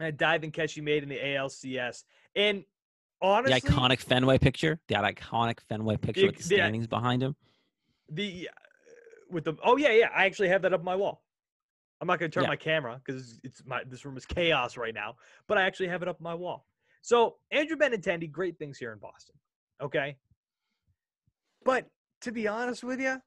uh, 0.00 0.12
diving 0.16 0.50
catch 0.50 0.72
he 0.72 0.80
made 0.80 1.02
in 1.02 1.10
the 1.10 1.18
ALCS. 1.18 2.04
And 2.34 2.64
honestly, 3.20 3.60
the 3.60 3.66
iconic 3.66 4.00
Fenway 4.00 4.38
picture. 4.38 4.80
That 4.88 5.04
iconic 5.04 5.60
Fenway 5.68 5.98
picture 5.98 6.24
with 6.24 6.36
the 6.36 6.42
the- 6.42 6.56
standings 6.56 6.86
behind 6.86 7.22
him. 7.22 7.36
the 8.08 8.48
uh, 8.50 8.54
with 9.30 9.44
the 9.44 9.56
oh 9.62 9.76
yeah 9.76 9.90
yeah 9.90 10.08
I 10.16 10.24
actually 10.24 10.48
have 10.48 10.62
that 10.62 10.72
up 10.72 10.80
on 10.80 10.86
my 10.86 10.96
wall. 10.96 11.22
I'm 12.00 12.06
not 12.06 12.18
gonna 12.18 12.28
turn 12.28 12.44
Yeah. 12.44 12.50
my 12.50 12.56
camera 12.56 13.00
because 13.04 13.40
it's 13.42 13.64
my 13.64 13.82
this 13.84 14.04
room 14.04 14.16
is 14.16 14.26
chaos 14.26 14.76
right 14.76 14.94
now, 14.94 15.16
but 15.46 15.56
I 15.58 15.62
actually 15.62 15.88
have 15.88 16.02
it 16.02 16.08
up 16.08 16.16
on 16.20 16.24
my 16.24 16.34
wall. 16.34 16.66
So 17.02 17.36
Andrew 17.50 17.76
Benintendi, 17.76 18.30
great 18.30 18.58
things 18.58 18.78
here 18.78 18.92
in 18.92 18.98
Boston. 18.98 19.36
Okay, 19.80 20.16
but 21.64 21.90
to 22.22 22.32
be 22.32 22.48
honest 22.48 22.84
with 22.84 23.00
you, 23.00 23.20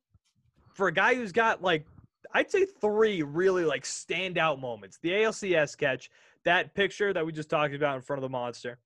for 0.74 0.88
a 0.88 0.92
guy 0.94 1.16
who's 1.16 1.32
got 1.32 1.62
like 1.62 1.86
I'd 2.34 2.52
say 2.52 2.66
three 2.66 3.24
really 3.24 3.66
like 3.66 3.84
standout 3.84 4.60
moments: 4.60 5.00
the 5.02 5.12
ALCS 5.12 5.78
catch, 5.78 6.10
that 6.44 6.74
picture 6.76 7.14
that 7.14 7.26
we 7.26 7.32
just 7.32 7.50
talked 7.50 7.74
about 7.74 7.96
in 7.96 8.02
front 8.02 8.20
of 8.20 8.22
the 8.24 8.30
monster, 8.30 8.80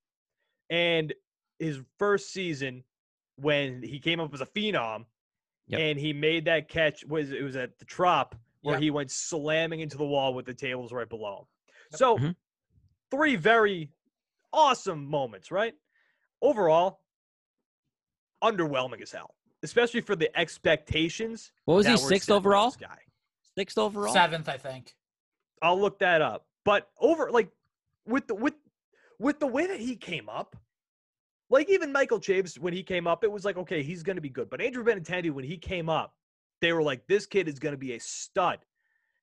and 0.69 1.13
his 1.59 1.79
first 1.97 2.31
season 2.31 2.83
when 3.35 3.81
he 3.81 3.99
came 3.99 4.19
up 4.19 4.33
as 4.33 4.41
a 4.41 4.45
phenom 4.45 5.05
Yep. 5.67 5.79
and 5.79 5.97
he 5.99 6.11
made 6.11 6.45
that 6.45 6.67
catch 6.67 7.05
was 7.05 7.31
it 7.31 7.41
was 7.41 7.55
at 7.55 7.79
the 7.79 7.85
trop 7.85 8.35
where 8.63 8.75
Yep. 8.75 8.81
he 8.81 8.89
went 8.91 9.11
slamming 9.11 9.81
into 9.81 9.97
the 9.97 10.05
wall 10.05 10.33
with 10.33 10.45
the 10.45 10.53
tables 10.53 10.91
right 10.91 11.07
below 11.07 11.39
him. 11.39 11.45
Yep. 11.91 11.97
So 11.99 12.17
Mhm. 12.17 12.35
three 13.11 13.35
very 13.35 13.91
awesome 14.51 15.05
moments, 15.05 15.51
right? 15.51 15.75
Overall, 16.41 17.01
underwhelming 18.41 19.01
as 19.01 19.11
hell, 19.11 19.35
especially 19.61 20.01
for 20.01 20.15
the 20.15 20.35
expectations. 20.37 21.51
What 21.65 21.75
was 21.75 21.85
he 21.87 21.97
sixth 21.97 22.31
overall? 22.31 22.71
guy. 22.71 22.99
Sixth 23.55 23.77
overall. 23.77 24.13
Seventh, 24.13 24.49
I 24.49 24.57
think. 24.57 24.95
I'll 25.61 25.79
look 25.79 25.99
that 25.99 26.21
up. 26.21 26.47
But 26.65 26.89
over 26.99 27.31
like 27.31 27.51
with 28.05 28.27
the 28.27 28.35
with 28.35 28.55
with 29.19 29.39
the 29.39 29.47
way 29.47 29.67
that 29.67 29.79
he 29.79 29.95
came 29.95 30.27
up, 30.27 30.55
like 31.49 31.69
even 31.69 31.91
Michael 31.91 32.19
Chavis 32.19 32.57
when 32.57 32.73
he 32.73 32.83
came 32.83 33.07
up, 33.07 33.23
it 33.23 33.31
was 33.31 33.45
like 33.45 33.57
okay, 33.57 33.83
he's 33.83 34.03
going 34.03 34.15
to 34.17 34.21
be 34.21 34.29
good. 34.29 34.49
But 34.49 34.61
Andrew 34.61 34.83
Benintendi 34.83 35.31
when 35.31 35.45
he 35.45 35.57
came 35.57 35.89
up, 35.89 36.15
they 36.63 36.71
were 36.73 36.81
like, 36.81 37.05
this 37.07 37.25
kid 37.25 37.49
is 37.49 37.59
going 37.59 37.73
to 37.73 37.77
be 37.77 37.93
a 37.93 37.99
stud. 37.99 38.59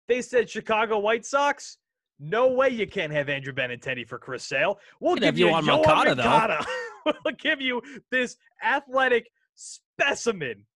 They 0.08 0.20
said 0.20 0.50
Chicago 0.50 0.98
White 0.98 1.24
Sox. 1.24 1.78
No 2.18 2.48
way 2.48 2.68
you 2.68 2.86
can't 2.86 3.10
have 3.12 3.30
Andrew 3.30 3.54
Benintendi 3.54 4.06
for 4.06 4.18
Chris 4.18 4.44
Sale. 4.44 4.78
We'll 5.00 5.14
give 5.14 5.24
have 5.24 5.38
you 5.38 5.46
Yoan 5.46 5.62
Yoan 5.62 5.84
Moncada, 5.86 6.14
though. 6.14 7.12
We'll 7.24 7.34
give 7.38 7.62
you 7.62 7.80
this 8.10 8.36
athletic 8.62 9.30
specimen, 9.54 10.66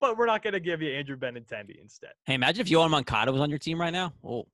but 0.00 0.16
we're 0.16 0.26
not 0.26 0.44
going 0.44 0.52
to 0.52 0.60
give 0.60 0.80
you 0.80 0.92
Andrew 0.92 1.16
Benintendi 1.16 1.80
instead. 1.82 2.12
Hey, 2.26 2.34
imagine 2.34 2.60
if 2.64 2.68
Yoan 2.70 2.90
Moncada 2.90 3.32
was 3.32 3.40
on 3.40 3.50
your 3.50 3.58
team 3.58 3.80
right 3.80 3.92
now. 3.92 4.12
Oh, 4.24 4.46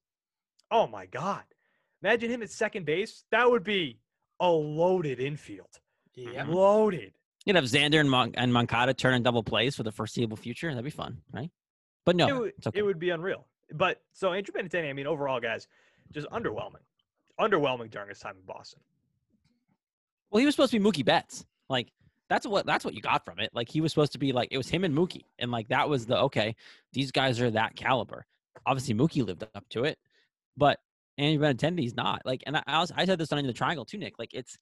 Oh 0.70 0.86
my 0.86 1.04
God. 1.04 1.42
Imagine 2.02 2.30
him 2.30 2.42
at 2.42 2.50
second 2.50 2.86
base. 2.86 3.24
That 3.32 3.50
would 3.50 3.64
be 3.64 3.98
a 4.40 4.48
loaded 4.50 5.20
infield. 5.20 5.78
Yeah. 6.14 6.44
Mhm. 6.46 6.54
You'd 7.48 7.56
have 7.56 7.64
Xander 7.64 7.98
and, 7.98 8.10
Mon- 8.10 8.34
and 8.34 8.52
Moncada 8.52 8.92
turning 8.92 9.22
double 9.22 9.42
plays 9.42 9.74
for 9.74 9.82
the 9.82 9.90
foreseeable 9.90 10.36
future. 10.36 10.68
And 10.68 10.76
that'd 10.76 10.84
be 10.84 10.90
fun, 10.90 11.22
right? 11.32 11.50
But 12.04 12.14
no, 12.14 12.28
it, 12.28 12.38
would, 12.38 12.52
it's 12.58 12.66
okay. 12.66 12.78
it 12.80 12.82
would 12.82 12.98
be 12.98 13.08
unreal. 13.08 13.46
But 13.72 14.02
so 14.12 14.34
Andrew 14.34 14.52
Benintendi, 14.52 14.90
I 14.90 14.92
mean, 14.92 15.06
overall, 15.06 15.40
guys, 15.40 15.66
just 16.12 16.28
underwhelming. 16.28 16.84
Underwhelming 17.40 17.90
during 17.90 18.10
his 18.10 18.18
time 18.18 18.34
in 18.36 18.42
Boston. 18.44 18.80
Well, 20.30 20.40
he 20.40 20.44
was 20.44 20.54
supposed 20.54 20.72
to 20.72 20.78
be 20.78 20.84
Mookie 20.84 21.06
Betts. 21.06 21.46
Like 21.70 21.90
that's 22.28 22.46
what 22.46 22.66
that's 22.66 22.84
what 22.84 22.92
you 22.92 23.00
got 23.00 23.24
from 23.24 23.38
it. 23.38 23.48
Like 23.54 23.70
he 23.70 23.80
was 23.80 23.92
supposed 23.92 24.12
to 24.12 24.18
be 24.18 24.32
like 24.32 24.48
it 24.50 24.58
was 24.58 24.68
him 24.68 24.84
and 24.84 24.94
Mookie, 24.94 25.24
and 25.38 25.50
like 25.50 25.68
that 25.68 25.88
was 25.88 26.04
the 26.04 26.18
okay. 26.18 26.54
These 26.92 27.12
guys 27.12 27.40
are 27.40 27.50
that 27.52 27.76
caliber. 27.76 28.26
Obviously, 28.66 28.92
Mookie 28.94 29.26
lived 29.26 29.42
up 29.54 29.66
to 29.70 29.84
it, 29.84 29.98
but 30.54 30.80
Andrew 31.16 31.46
Benintendi's 31.46 31.96
not. 31.96 32.20
Like, 32.26 32.42
and 32.46 32.58
I 32.58 32.62
I, 32.66 32.80
was, 32.80 32.92
I 32.94 33.06
said 33.06 33.18
this 33.18 33.32
on 33.32 33.42
the 33.46 33.52
triangle 33.54 33.86
too, 33.86 33.96
Nick. 33.96 34.18
Like 34.18 34.34
it's, 34.34 34.58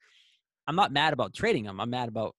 I'm 0.69 0.77
not 0.77 0.93
mad 0.93 1.13
about 1.13 1.35
trading 1.35 1.65
him. 1.65 1.81
I'm 1.81 1.91
mad 1.91 2.09
about 2.09 2.37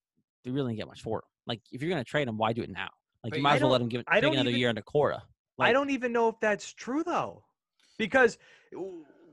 they 0.47 0.51
really 0.51 0.71
didn't 0.71 0.79
get 0.79 0.87
much 0.87 1.01
for 1.01 1.17
him. 1.19 1.23
Like 1.45 1.61
if 1.71 1.81
you're 1.81 1.89
gonna 1.89 2.03
trade 2.03 2.27
him, 2.27 2.37
why 2.37 2.53
do 2.53 2.61
it 2.61 2.69
now? 2.69 2.87
Like 3.23 3.31
But 3.31 3.37
you 3.39 3.41
I 3.41 3.43
might 3.43 3.55
as 3.57 3.61
well 3.61 3.71
let 3.71 3.81
him 3.81 3.89
give 3.89 4.03
I 4.07 4.19
take 4.21 4.31
another 4.33 4.49
even- 4.49 4.59
year 4.59 4.69
into 4.69 4.81
Cora. 4.81 5.21
I 5.59 5.73
don't 5.73 5.89
even 5.89 6.11
know 6.13 6.29
if 6.29 6.35
that's 6.39 6.71
true 6.73 7.03
though, 7.03 7.43
because 7.97 8.37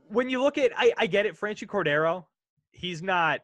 when 0.09 0.27
you 0.29 0.41
look 0.41 0.57
at, 0.57 0.71
I, 0.75 0.91
I 0.97 1.05
get 1.07 1.25
it, 1.27 1.39
Franchy 1.39 1.67
Cordero, 1.67 2.25
he's 2.71 3.03
not 3.03 3.41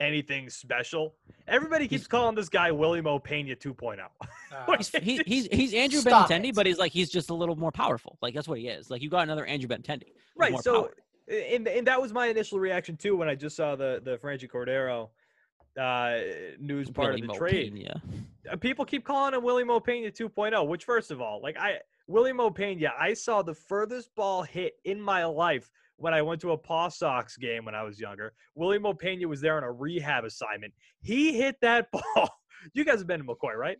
anything 0.00 0.48
special. 0.48 1.14
Everybody 1.46 1.84
keeps 1.86 2.02
He's- 2.02 2.06
calling 2.08 2.34
this 2.34 2.48
guy 2.48 2.70
Willie 2.70 3.02
Mo 3.02 3.18
Pena 3.18 3.54
2.0. 3.54 3.98
Uh, 4.52 4.76
He's, 4.78 4.88
he, 4.88 5.22
he's 5.26 5.46
he's 5.52 5.74
Andrew 5.74 6.00
Stop 6.00 6.28
Benintendi, 6.30 6.48
it. 6.48 6.54
but 6.54 6.66
he's 6.66 6.78
like 6.78 6.92
he's 6.92 7.10
just 7.10 7.30
a 7.30 7.34
little 7.34 7.56
more 7.56 7.72
powerful. 7.72 8.18
Like 8.22 8.34
that's 8.34 8.48
what 8.48 8.58
he 8.58 8.68
is. 8.68 8.90
Like 8.90 9.02
you 9.02 9.10
got 9.10 9.20
another 9.24 9.44
Andrew 9.46 9.68
Benintendi. 9.68 10.12
Right. 10.36 10.58
So, 10.60 10.90
and 11.28 11.66
and 11.68 11.86
that 11.86 12.00
was 12.00 12.12
my 12.12 12.26
initial 12.28 12.58
reaction 12.58 12.96
too 12.96 13.16
when 13.16 13.28
I 13.28 13.34
just 13.34 13.54
saw 13.56 13.76
the 13.76 14.00
the 14.04 14.16
Franchy 14.18 14.50
Cordero 14.50 15.10
uh, 15.80 16.18
news 16.58 16.90
part 16.90 17.08
Willie 17.14 17.22
of 17.22 17.26
the 17.28 17.32
Mo 17.32 17.38
trade. 17.38 17.74
Pena. 17.74 18.02
Uh, 18.50 18.56
People 18.56 18.84
keep 18.84 19.04
calling 19.04 19.34
him 19.34 19.42
Willie 19.42 19.64
Mo 19.64 19.80
Pena 19.80 20.10
2.0, 20.10 20.66
which 20.66 20.84
first 20.84 21.10
of 21.10 21.20
all, 21.20 21.40
like 21.42 21.56
I 21.58 21.78
Willie 22.06 22.32
Mo 22.32 22.50
Pena, 22.50 22.92
I 22.98 23.14
saw 23.14 23.42
the 23.42 23.54
furthest 23.54 24.14
ball 24.14 24.42
hit 24.42 24.74
in 24.84 25.00
my 25.00 25.24
life 25.24 25.70
when 25.96 26.12
I 26.12 26.20
went 26.22 26.40
to 26.40 26.50
a 26.50 26.58
Paw 26.58 26.88
Sox 26.88 27.36
game 27.36 27.64
when 27.64 27.74
I 27.74 27.82
was 27.84 28.00
younger. 28.00 28.32
Willie 28.54 28.78
Mo 28.78 28.92
Pena 28.92 29.26
was 29.28 29.40
there 29.40 29.56
on 29.56 29.62
a 29.64 29.70
rehab 29.70 30.24
assignment. 30.24 30.72
He 31.00 31.32
hit 31.38 31.56
that 31.62 31.90
ball. 31.92 32.28
You 32.74 32.84
guys 32.84 32.98
have 32.98 33.06
been 33.06 33.20
to 33.20 33.26
McCoy, 33.26 33.54
right? 33.56 33.78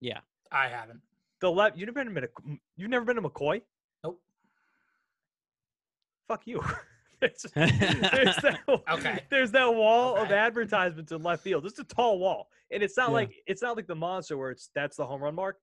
Yeah, 0.00 0.20
I 0.52 0.68
haven't. 0.68 1.00
The 1.40 1.50
left. 1.50 1.76
You've 1.76 1.94
never 1.94 2.10
been 2.10 2.22
to. 2.22 2.28
You've 2.76 2.90
never 2.90 3.04
been 3.04 3.16
to 3.16 3.22
McCoy. 3.22 3.62
Nope. 4.02 4.20
Fuck 6.28 6.46
you. 6.46 6.62
there's, 7.20 7.46
there's 7.54 8.36
that, 8.36 8.58
Okay. 8.90 9.20
There's 9.30 9.50
that 9.52 9.74
wall 9.74 10.16
of 10.16 10.24
Okay. 10.26 10.34
advertisements 10.34 11.12
in 11.12 11.22
left 11.22 11.42
field. 11.42 11.66
It's 11.66 11.78
a 11.78 11.84
tall 11.84 12.18
wall, 12.18 12.48
and 12.70 12.82
it's 12.82 12.96
not 12.96 13.08
Yeah. 13.08 13.14
like 13.14 13.34
it's 13.46 13.62
not 13.62 13.76
like 13.76 13.86
the 13.86 13.94
monster 13.94 14.36
where 14.36 14.50
it's 14.50 14.70
that's 14.74 14.96
the 14.96 15.06
home 15.06 15.22
run 15.22 15.34
mark. 15.34 15.58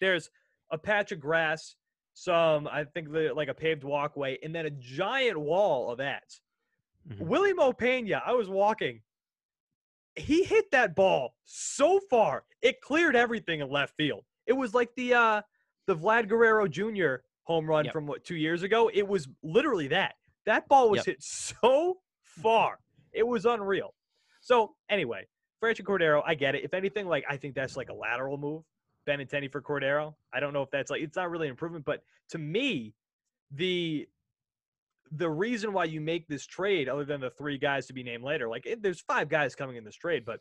There's 0.00 0.30
a 0.70 0.78
patch 0.78 1.12
of 1.12 1.20
grass, 1.20 1.74
some 2.14 2.68
I 2.68 2.84
think 2.84 3.10
the, 3.12 3.32
like 3.34 3.48
a 3.48 3.54
paved 3.54 3.84
walkway, 3.84 4.38
and 4.42 4.54
then 4.54 4.66
a 4.66 4.70
giant 4.70 5.38
wall 5.38 5.90
of 5.90 6.00
ads. 6.00 6.40
Mhm. 7.08 7.20
Willie 7.20 7.52
Mo 7.54 7.72
Pena, 7.72 8.22
I 8.24 8.32
was 8.32 8.48
walking. 8.48 9.00
He 10.16 10.42
hit 10.44 10.70
that 10.72 10.94
ball 10.94 11.34
so 11.44 12.00
far, 12.10 12.44
it 12.62 12.80
cleared 12.80 13.16
everything 13.16 13.60
in 13.60 13.70
left 13.70 13.94
field. 13.96 14.24
It 14.46 14.52
was 14.52 14.74
like 14.74 14.94
the 14.94 15.14
uh 15.14 15.42
the 15.86 15.96
Vlad 15.96 16.28
Guerrero 16.28 16.68
Jr. 16.68 17.16
home 17.44 17.66
run 17.66 17.84
Yep. 17.86 17.92
from 17.92 18.06
what 18.06 18.24
two 18.24 18.36
years 18.36 18.62
ago. 18.62 18.90
It 18.92 19.06
was 19.06 19.28
literally 19.42 19.88
that. 19.88 20.14
That 20.46 20.68
ball 20.68 20.90
was 20.90 20.98
Yep. 20.98 21.06
hit 21.06 21.22
so 21.22 22.00
far. 22.22 22.78
It 23.12 23.26
was 23.26 23.44
unreal. 23.44 23.94
So 24.40 24.74
anyway, 24.88 25.26
Franchy 25.62 25.82
Cordero, 25.82 26.22
I 26.24 26.34
get 26.34 26.54
it. 26.54 26.64
If 26.64 26.74
anything, 26.74 27.06
like 27.06 27.24
I 27.28 27.36
think 27.36 27.54
that's 27.54 27.76
like 27.76 27.88
a 27.90 27.94
lateral 27.94 28.36
move. 28.38 28.62
Benintendi 29.06 29.50
for 29.50 29.60
Cordero. 29.62 30.14
I 30.32 30.40
don't 30.40 30.52
know 30.52 30.62
if 30.62 30.70
that's 30.70 30.90
like 30.90 31.02
it's 31.02 31.16
not 31.16 31.30
really 31.30 31.46
an 31.46 31.50
improvement, 31.50 31.84
but 31.84 32.02
to 32.30 32.38
me, 32.38 32.94
the 33.50 34.08
the 35.12 35.28
reason 35.28 35.72
why 35.72 35.84
you 35.84 36.00
make 36.00 36.28
this 36.28 36.46
trade, 36.46 36.88
other 36.88 37.04
than 37.04 37.20
the 37.20 37.30
three 37.30 37.58
guys 37.58 37.86
to 37.88 37.92
be 37.92 38.02
named 38.04 38.22
later, 38.22 38.48
like 38.48 38.64
it, 38.66 38.80
there's 38.82 39.00
five 39.00 39.28
guys 39.28 39.54
coming 39.56 39.76
in 39.76 39.82
this 39.84 39.96
trade, 39.96 40.24
but 40.24 40.40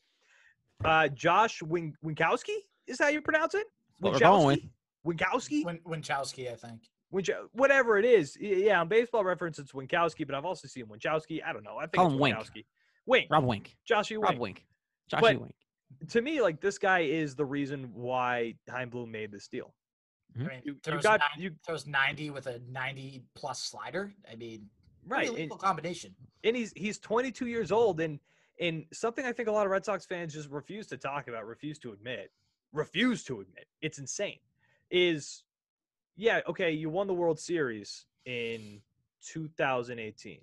uh, 0.86 1.08
Josh 1.08 1.62
Win- 1.64 1.96
Winkowski 2.06 2.56
is 2.86 3.00
how 3.00 3.08
you 3.08 3.22
pronounce 3.22 3.56
it? 3.56 3.66
what 4.00 4.14
we're 4.14 4.20
going 4.20 4.46
with. 4.46 4.60
Winkowski? 5.18 5.66
Win- 5.66 5.80
Winchowski, 5.88 6.52
I 6.52 6.56
think. 6.56 6.82
Winch- 7.12 7.30
whatever 7.54 7.98
it 7.98 8.06
is. 8.06 8.38
Yeah, 8.40 8.82
on 8.82 8.88
baseball 8.88 9.24
reference, 9.24 9.58
it's 9.60 9.72
Winkowski, 9.72 10.26
but 10.26 10.36
I've 10.36 10.46
also 10.46 10.68
seen 10.68 10.86
Winchowski. 10.86 11.44
I 11.44 11.54
don't 11.54 11.64
know. 11.64 11.78
I 11.78 11.82
think 11.84 11.96
Call 11.96 12.06
it's 12.08 12.14
him 12.14 12.20
Wink. 12.20 12.38
Winkowski. 12.38 12.66
Wink. 13.06 13.28
Rob 13.32 13.44
Wink. 13.46 13.78
Joshua 13.86 14.20
Rob 14.20 14.32
Wink. 14.32 14.42
Wink. 14.42 14.66
Josh 15.10 15.22
But- 15.22 15.42
Wink. 15.42 15.56
To 16.10 16.22
me, 16.22 16.40
like 16.40 16.62
this 16.62 16.78
guy 16.78 17.00
is 17.00 17.36
the 17.36 17.46
reason 17.46 17.92
why 17.96 18.54
Chaim 18.70 18.90
Bloom 18.92 19.10
made 19.12 19.32
this 19.32 19.48
deal. 19.48 19.74
I 20.36 20.40
Mhm. 20.40 20.48
mean, 20.48 20.62
You, 20.64 20.74
you 20.74 20.80
throws, 20.84 21.02
got 21.02 21.20
nine- 21.20 21.42
you 21.42 21.56
throws 21.66 21.88
90 21.88 22.30
with 22.30 22.46
a 22.46 22.60
90 22.60 23.24
plus 23.34 23.64
slider. 23.64 24.14
I 24.32 24.36
mean, 24.36 24.70
right. 25.04 25.28
Pretty 25.28 25.44
and- 25.44 25.52
combination. 25.60 26.16
and 26.44 26.56
he's 26.56 26.72
he's 26.74 27.00
22 27.00 27.48
years 27.48 27.72
old 27.72 28.00
and 28.02 28.20
and 28.60 28.86
something 28.94 29.26
I 29.26 29.32
think 29.34 29.48
a 29.48 29.52
lot 29.52 29.66
of 29.66 29.72
Red 29.72 29.84
Sox 29.86 30.06
fans 30.06 30.34
just 30.34 30.50
refuse 30.50 30.86
to 30.88 30.98
talk 30.98 31.28
about, 31.28 31.48
refuse 31.48 31.80
to 31.80 31.92
admit, 31.94 32.32
refuse 32.72 33.24
to 33.24 33.40
admit. 33.42 33.68
It's 33.82 33.98
insane. 33.98 34.40
Is 34.92 35.44
yeah, 36.20 36.42
okay, 36.48 36.72
you 36.72 36.90
won 36.90 37.08
the 37.08 37.14
World 37.14 37.40
Series 37.40 38.06
in 38.26 38.82
2018. 39.24 40.42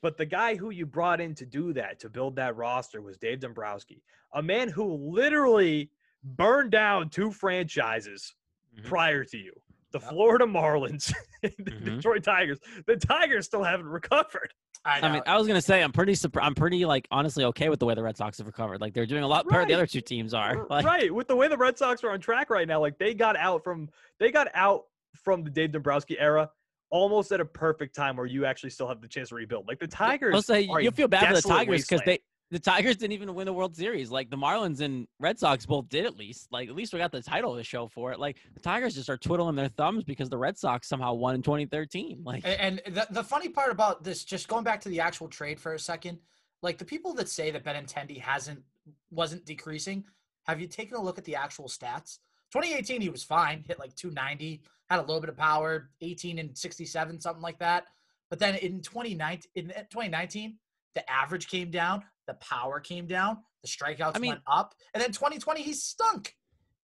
But 0.00 0.16
the 0.16 0.26
guy 0.26 0.56
who 0.56 0.70
you 0.70 0.86
brought 0.86 1.20
in 1.20 1.34
to 1.36 1.46
do 1.46 1.72
that, 1.74 2.00
to 2.00 2.08
build 2.08 2.34
that 2.36 2.56
roster, 2.56 3.00
was 3.02 3.18
Dave 3.18 3.40
Dombrowski, 3.40 4.02
a 4.32 4.42
man 4.42 4.68
who 4.68 4.94
literally 4.94 5.90
burned 6.24 6.70
down 6.72 7.10
two 7.10 7.30
franchises 7.30 8.34
Mhm. 8.76 8.84
prior 8.84 9.24
to 9.24 9.36
you 9.38 9.52
the. 9.90 10.00
Florida 10.00 10.46
Marlins, 10.46 11.12
and 11.42 11.52
the 11.58 11.70
Mhm. 11.70 11.84
Detroit 11.84 12.24
Tigers. 12.24 12.58
The 12.86 12.96
Tigers 12.96 13.44
still 13.44 13.62
haven't 13.62 13.86
recovered. 13.88 14.54
I. 14.84 15.00
I 15.00 15.12
mean, 15.12 15.22
I 15.26 15.36
was 15.36 15.46
gonna 15.46 15.62
say 15.62 15.82
I'm 15.82 15.92
pretty 15.92 16.14
surprised. 16.14 16.46
I'm 16.46 16.54
pretty 16.54 16.84
like 16.84 17.06
honestly 17.10 17.44
okay 17.44 17.68
with 17.68 17.78
the 17.78 17.86
way 17.86 17.94
the 17.94 18.02
Red 18.02 18.16
Sox 18.16 18.38
have 18.38 18.46
recovered. 18.46 18.80
Like 18.80 18.94
they're 18.94 19.06
doing 19.06 19.22
a 19.22 19.28
lot 19.28 19.48
better 19.48 19.62
than 19.62 19.68
the 19.68 19.74
other 19.74 19.86
two 19.86 20.00
teams 20.00 20.34
are. 20.34 20.66
Like, 20.68 20.84
right, 20.84 21.12
with 21.12 21.28
the 21.28 21.36
way 21.36 21.48
the 21.48 21.56
Red 21.56 21.78
Sox 21.78 22.02
are 22.04 22.10
on 22.10 22.20
track 22.20 22.50
right 22.50 22.66
now, 22.66 22.80
like 22.80 22.98
they 22.98 23.14
got 23.14 23.36
out 23.36 23.62
from 23.62 23.88
they 24.18 24.30
got 24.30 24.48
out 24.54 24.84
from 25.22 25.44
the 25.44 25.50
Dave 25.50 25.72
Dombrowski 25.72 26.18
era 26.18 26.50
almost 26.90 27.32
at 27.32 27.40
a 27.40 27.44
perfect 27.44 27.94
time 27.94 28.16
where 28.16 28.26
you 28.26 28.44
actually 28.44 28.70
still 28.70 28.86
have 28.86 29.00
the 29.00 29.08
chance 29.08 29.30
to 29.30 29.34
rebuild. 29.34 29.66
Like 29.66 29.78
the 29.78 29.86
Tigers, 29.86 30.34
I'll 30.34 30.42
say 30.42 30.62
you 30.62 30.90
feel 30.90 31.08
bad 31.08 31.28
for 31.28 31.34
the 31.34 31.48
Tigers 31.48 31.86
because 31.86 32.02
they 32.04 32.20
the 32.52 32.58
Tigers 32.60 32.98
didn't 32.98 33.14
even 33.14 33.34
win 33.34 33.46
the 33.46 33.52
World 33.52 33.74
Series. 33.74 34.10
Like 34.10 34.28
the 34.28 34.36
Marlins 34.36 34.82
and 34.82 35.08
Red 35.18 35.38
Sox 35.38 35.64
both 35.64 35.88
did 35.88 36.04
at 36.04 36.18
least. 36.18 36.48
Like 36.52 36.68
at 36.68 36.74
least 36.74 36.92
we 36.92 36.98
got 36.98 37.10
the 37.10 37.22
title 37.22 37.56
to 37.56 37.64
show 37.64 37.88
for 37.88 38.12
it. 38.12 38.20
Like 38.20 38.36
the 38.52 38.60
Tigers 38.60 38.94
just 38.94 39.08
are 39.08 39.16
twiddling 39.16 39.56
their 39.56 39.68
thumbs 39.68 40.04
because 40.04 40.28
the 40.28 40.36
Red 40.36 40.58
Sox 40.58 40.86
somehow 40.86 41.14
won 41.14 41.34
in 41.34 41.42
2013. 41.42 42.20
Like 42.24 42.44
A- 42.44 42.62
And 42.62 42.82
the, 42.86 43.06
the 43.10 43.24
funny 43.24 43.48
part 43.48 43.72
about 43.72 44.04
this, 44.04 44.22
just 44.22 44.48
going 44.48 44.64
back 44.64 44.82
to 44.82 44.90
the 44.90 45.00
actual 45.00 45.28
trade 45.28 45.58
for 45.58 45.72
a 45.72 45.78
second, 45.78 46.18
like 46.62 46.76
the 46.76 46.84
people 46.84 47.14
that 47.14 47.30
say 47.30 47.50
that 47.50 47.64
Benintendi 47.64 48.20
hasn't 48.20 48.62
wasn't 49.10 49.46
decreasing, 49.46 50.04
have 50.46 50.60
you 50.60 50.66
taken 50.66 50.96
a 50.96 51.00
look 51.02 51.16
at 51.16 51.24
the 51.24 51.34
actual 51.36 51.68
stats? 51.68 52.18
2018, 52.52 53.00
he 53.00 53.08
was 53.08 53.24
fine, 53.24 53.64
hit 53.66 53.78
like 53.78 53.94
290, 53.96 54.60
had 54.90 54.98
a 54.98 55.02
little 55.02 55.20
bit 55.20 55.30
of 55.30 55.36
power, 55.38 55.88
18 56.02 56.38
and 56.38 56.56
67, 56.56 57.18
something 57.20 57.42
like 57.42 57.58
that. 57.60 57.84
But 58.28 58.38
then 58.38 58.56
in 58.56 58.82
2019, 58.82 59.50
in 59.54 59.68
2019, 59.68 60.58
the 60.94 61.10
average 61.10 61.48
came 61.48 61.70
down, 61.70 62.04
the 62.26 62.34
power 62.34 62.80
came 62.80 63.06
down, 63.06 63.38
the 63.62 63.68
strikeouts 63.68 64.12
I 64.14 64.18
mean- 64.18 64.30
went 64.30 64.42
up, 64.46 64.74
and 64.94 65.02
then 65.02 65.12
2020 65.12 65.62
he 65.62 65.72
stunk. 65.72 66.36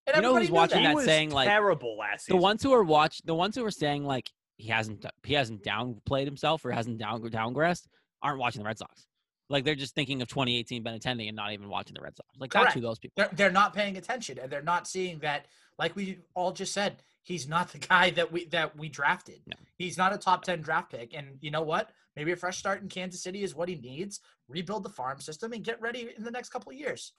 And 0.07 0.16
You 0.16 0.23
know 0.23 0.28
everybody 0.28 0.47
who's 0.47 0.52
watching 0.52 0.78
he 0.78 0.87
that 0.87 0.95
was 0.95 1.04
saying, 1.04 1.30
like, 1.30 1.49
terrible 1.49 1.99
last 1.99 2.28
the 2.28 2.37
ones 2.37 2.62
who 2.62 2.73
are 2.73 2.83
watching, 2.83 3.25
the 3.26 3.35
ones 3.35 3.54
who 3.54 3.64
are 3.64 3.71
saying 3.71 4.04
like 4.04 4.30
he 4.57 4.68
hasn't 4.68 5.04
he 5.25 5.35
hasn't 5.35 5.62
downplayed 5.62 6.25
himself 6.25 6.64
or 6.64 6.73
hasn't 6.73 6.99
down 6.99 7.21
downgressed 7.23 7.87
aren't 8.23 8.38
watching 8.38 8.62
the 8.62 8.66
Red 8.66 8.78
Sox. 8.78 9.07
Like 9.50 9.64
they're 9.64 9.75
just 9.75 9.95
thinking 9.95 10.21
of 10.21 10.28
2018 10.28 10.83
Benintendi 10.83 11.28
and 11.28 11.37
not 11.37 11.52
even 11.52 11.68
watching 11.68 11.95
the 11.95 12.00
Red 12.00 12.16
Sox. 12.16 12.28
Like 12.38 12.52
that's 12.52 12.75
who 12.75 12.80
those 12.80 12.99
people. 12.99 13.14
they're, 13.16 13.30
they're 13.33 13.50
not 13.50 13.75
paying 13.75 13.97
attention 13.97 14.38
and 14.38 14.50
they're 14.50 14.62
not 14.62 14.87
seeing 14.87 15.18
that 15.21 15.47
like 15.78 15.95
we 15.95 16.18
all 16.35 16.52
just 16.52 16.73
said 16.75 17.02
he's 17.29 17.47
not 17.47 17.71
the 17.73 17.79
guy 17.79 18.11
that 18.11 18.33
we 18.33 18.47
that 18.47 18.77
we 18.77 18.89
drafted 18.89 19.41
No. 19.47 19.55
he's 19.77 19.99
not 19.99 20.15
a 20.15 20.19
top 20.19 20.43
10 20.43 20.63
draft 20.63 20.91
pick 20.91 21.15
and 21.15 21.27
you 21.41 21.51
know 21.51 21.63
what 21.63 21.91
maybe 22.17 22.33
a 22.33 22.37
fresh 22.37 22.59
start 22.59 22.81
in 22.83 22.89
kansas 22.89 23.23
city 23.23 23.43
is 23.43 23.55
what 23.55 23.69
he 23.69 23.77
needs 23.77 24.21
rebuild 24.49 24.83
the 24.83 24.89
farm 24.89 25.21
system 25.21 25.53
and 25.53 25.63
get 25.63 25.81
ready 25.81 26.09
in 26.17 26.25
the 26.25 26.31
next 26.31 26.49
couple 26.49 26.73
of 26.73 26.79
years 26.79 27.13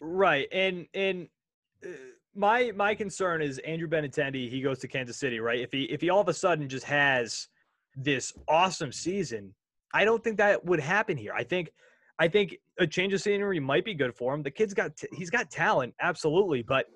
Right, 0.00 0.46
and 0.52 0.86
and 0.94 1.28
uh, 1.84 1.88
my 2.34 2.70
my 2.76 2.94
concern 2.94 3.42
is 3.42 3.58
Andrew 3.58 3.88
Benintendi. 3.88 4.48
He 4.48 4.60
goes 4.60 4.78
to 4.80 4.88
Kansas 4.88 5.16
City, 5.16 5.40
right? 5.40 5.58
If 5.60 5.72
he 5.72 5.84
if 5.84 6.00
he 6.00 6.08
all 6.10 6.20
of 6.20 6.28
a 6.28 6.34
sudden 6.34 6.68
just 6.68 6.84
has 6.84 7.48
this 7.96 8.32
awesome 8.46 8.92
season, 8.92 9.52
I 9.92 10.04
don't 10.04 10.22
think 10.22 10.36
that 10.36 10.64
would 10.64 10.78
happen 10.78 11.16
here. 11.16 11.32
I 11.36 11.42
think 11.42 11.70
I 12.20 12.28
think 12.28 12.58
a 12.78 12.86
change 12.86 13.12
of 13.12 13.20
scenery 13.20 13.58
might 13.58 13.84
be 13.84 13.94
good 13.94 14.14
for 14.14 14.32
him. 14.34 14.42
The 14.44 14.52
kid's 14.52 14.72
got 14.72 14.96
t- 14.96 15.08
he's 15.12 15.30
got 15.30 15.50
talent, 15.50 15.94
absolutely, 16.00 16.62
but 16.62 16.86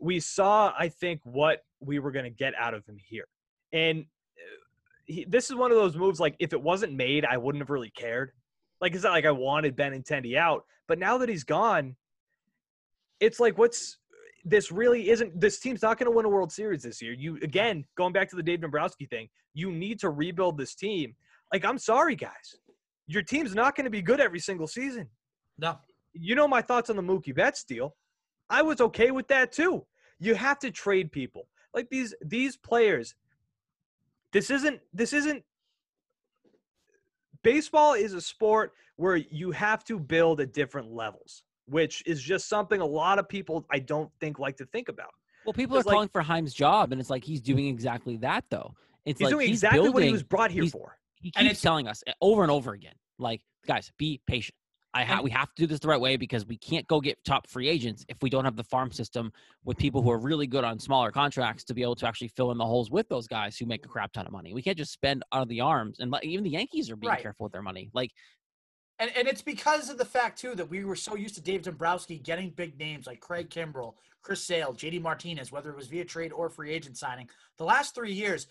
we 0.00 0.20
saw 0.20 0.72
I 0.78 0.88
think 0.88 1.20
what 1.24 1.64
we 1.80 1.98
were 1.98 2.10
going 2.10 2.24
to 2.24 2.30
get 2.30 2.54
out 2.58 2.74
of 2.74 2.84
him 2.86 2.96
here, 3.02 3.26
and 3.72 4.00
uh, 4.00 4.62
he, 5.06 5.24
this 5.28 5.50
is 5.50 5.56
one 5.56 5.70
of 5.70 5.76
those 5.76 5.96
moves. 5.96 6.20
Like 6.20 6.36
if 6.38 6.52
it 6.52 6.62
wasn't 6.62 6.94
made, 6.94 7.24
I 7.24 7.36
wouldn't 7.36 7.62
have 7.62 7.70
really 7.70 7.90
cared. 7.90 8.32
Like 8.80 8.94
it's 8.94 9.04
not 9.04 9.12
like 9.12 9.24
I 9.24 9.30
wanted 9.30 9.76
Ben 9.76 9.92
Benintendi 9.92 10.36
out, 10.36 10.64
but 10.86 10.98
now 10.98 11.18
that 11.18 11.28
he's 11.28 11.44
gone 11.44 11.96
it's 13.20 13.40
like 13.40 13.56
what's 13.58 13.98
this 14.44 14.70
really 14.70 15.10
isn't 15.10 15.38
this 15.40 15.58
team's 15.58 15.82
not 15.82 15.98
going 15.98 16.10
to 16.10 16.16
win 16.16 16.24
a 16.24 16.28
world 16.28 16.52
series 16.52 16.82
this 16.82 17.02
year. 17.02 17.12
You 17.12 17.36
again 17.42 17.84
going 17.96 18.12
back 18.12 18.28
to 18.30 18.36
the 18.36 18.42
dave 18.42 18.60
dombrowski 18.60 19.06
thing 19.06 19.28
you 19.54 19.72
need 19.72 19.98
to 20.00 20.10
rebuild 20.10 20.58
this 20.58 20.74
team. 20.74 21.14
Like 21.52 21.64
i'm 21.64 21.78
sorry 21.78 22.16
guys. 22.16 22.56
Your 23.06 23.22
team's 23.22 23.54
not 23.54 23.76
going 23.76 23.84
to 23.84 23.90
be 23.90 24.02
good 24.02 24.20
every 24.20 24.40
single 24.40 24.66
season. 24.66 25.08
No. 25.58 25.78
You 26.12 26.34
know 26.34 26.48
my 26.48 26.60
thoughts 26.60 26.90
on 26.90 26.96
the 26.96 27.02
mookie 27.02 27.34
betts 27.34 27.64
deal 27.64 27.94
i 28.50 28.62
was 28.62 28.80
okay 28.80 29.10
with 29.10 29.26
that 29.28 29.52
too 29.52 29.84
you 30.18 30.34
have 30.34 30.58
to 30.58 30.70
trade 30.70 31.10
people 31.12 31.46
like 31.74 31.88
these 31.90 32.14
these 32.24 32.56
players 32.56 33.14
this 34.32 34.50
isn't 34.50 34.80
this 34.92 35.12
isn't 35.12 35.42
baseball 37.42 37.94
is 37.94 38.12
a 38.14 38.20
sport 38.20 38.72
where 38.96 39.16
you 39.16 39.50
have 39.52 39.84
to 39.84 39.98
build 39.98 40.40
at 40.40 40.52
different 40.52 40.90
levels 40.92 41.42
which 41.66 42.02
is 42.06 42.22
just 42.22 42.48
something 42.48 42.80
a 42.80 42.86
lot 42.86 43.18
of 43.18 43.28
people 43.28 43.64
i 43.70 43.78
don't 43.78 44.10
think 44.20 44.38
like 44.38 44.56
to 44.56 44.66
think 44.66 44.88
about 44.88 45.10
Well, 45.44 45.52
people 45.52 45.76
are 45.76 45.80
like- 45.82 45.92
calling 45.92 46.08
for 46.08 46.22
Chaim's 46.22 46.54
job, 46.54 46.92
and 46.92 47.00
it's 47.00 47.10
like 47.10 47.24
he's 47.24 47.40
doing 47.40 47.66
exactly 47.68 48.16
that 48.18 48.44
though. 48.50 48.74
It's 49.04 49.20
he's 49.20 49.26
like 49.26 49.32
doing 49.32 49.46
he's 49.48 49.58
exactly 49.58 49.78
building, 49.78 49.94
what 49.94 50.02
he 50.04 50.10
was 50.12 50.22
brought 50.24 50.50
here 50.50 50.66
for 50.66 50.98
He 51.20 51.32
And 51.36 51.44
keeps 51.46 51.58
it's- 51.58 51.62
telling 51.62 51.86
us 51.86 52.02
over 52.20 52.42
and 52.42 52.50
over 52.50 52.72
again, 52.72 52.94
like, 53.18 53.42
guys, 53.66 53.92
be 53.96 54.20
patient. 54.26 54.56
I 54.96 55.04
ha- 55.04 55.20
we 55.20 55.30
have 55.30 55.54
to 55.54 55.62
do 55.62 55.66
this 55.66 55.78
the 55.80 55.88
right 55.88 56.00
way 56.00 56.16
because 56.16 56.46
we 56.46 56.56
can't 56.56 56.86
go 56.86 57.02
get 57.02 57.22
top 57.22 57.46
free 57.48 57.68
agents 57.68 58.06
if 58.08 58.16
we 58.22 58.30
don't 58.30 58.46
have 58.46 58.56
the 58.56 58.64
farm 58.64 58.90
system 58.90 59.30
with 59.62 59.76
people 59.76 60.00
who 60.00 60.10
are 60.10 60.18
really 60.18 60.46
good 60.46 60.64
on 60.64 60.78
smaller 60.78 61.12
contracts 61.12 61.64
to 61.64 61.74
be 61.74 61.82
able 61.82 61.96
to 61.96 62.06
actually 62.08 62.28
fill 62.28 62.50
in 62.50 62.56
the 62.56 62.64
holes 62.64 62.90
with 62.90 63.06
those 63.10 63.26
guys 63.28 63.58
who 63.58 63.66
make 63.66 63.84
a 63.84 63.88
crap 63.88 64.10
ton 64.14 64.24
of 64.26 64.32
money. 64.32 64.54
We 64.54 64.62
can't 64.62 64.78
just 64.78 64.92
spend 64.92 65.22
out 65.32 65.42
of 65.42 65.48
the 65.48 65.60
arms, 65.60 66.00
and 66.00 66.14
even 66.22 66.44
the 66.44 66.50
Yankees 66.50 66.90
are 66.90 66.96
being 66.96 67.10
Right. 67.10 67.20
careful 67.20 67.44
with 67.44 67.52
their 67.52 67.60
money. 67.62 67.90
Like, 67.92 68.10
And, 68.98 69.14
and 69.14 69.28
it's 69.28 69.42
because 69.42 69.90
of 69.90 69.98
the 69.98 70.06
fact 70.06 70.38
too 70.40 70.54
that 70.54 70.70
we 70.70 70.82
were 70.86 70.96
so 70.96 71.14
used 71.14 71.34
to 71.34 71.42
Dave 71.42 71.60
Dombrowski 71.60 72.18
getting 72.18 72.48
big 72.48 72.78
names 72.78 73.06
like 73.06 73.20
Craig 73.20 73.50
Kimbrel, 73.50 73.96
Chris 74.22 74.42
Sale, 74.42 74.72
JD 74.72 75.02
Martinez, 75.02 75.52
whether 75.52 75.68
it 75.68 75.76
was 75.76 75.88
via 75.88 76.06
trade 76.06 76.32
or 76.32 76.48
free 76.48 76.72
agent 76.72 76.96
signing. 76.96 77.28
The 77.58 77.64
last 77.64 77.94
three 77.94 78.14
years, 78.14 78.46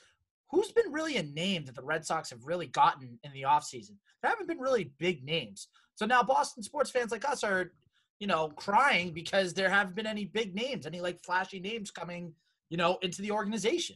who's 0.52 0.72
been 0.72 0.92
really 0.92 1.18
a 1.18 1.24
name 1.24 1.66
that 1.66 1.74
the 1.74 1.82
Red 1.82 2.06
Sox 2.06 2.30
have 2.30 2.46
really 2.46 2.68
gotten 2.68 3.18
in 3.24 3.32
the 3.34 3.42
offseason? 3.42 3.96
There 4.22 4.30
haven't 4.30 4.48
been 4.48 4.60
really 4.60 4.92
big 5.00 5.24
names. 5.24 5.68
So 5.96 6.06
now 6.06 6.22
Boston 6.24 6.62
sports 6.64 6.92
fans 6.92 7.12
like 7.12 7.28
us 7.28 7.44
are, 7.44 7.72
you 8.20 8.28
know, 8.28 8.50
crying 8.50 9.12
because 9.12 9.54
there 9.54 9.70
haven't 9.70 9.96
been 9.96 10.08
any 10.08 10.26
big 10.26 10.54
names, 10.56 10.86
any 10.86 11.02
like 11.02 11.20
flashy 11.24 11.60
names 11.60 11.92
coming, 11.92 12.34
you 12.70 12.78
know, 12.78 12.98
into 13.02 13.22
the 13.22 13.32
organization. 13.32 13.96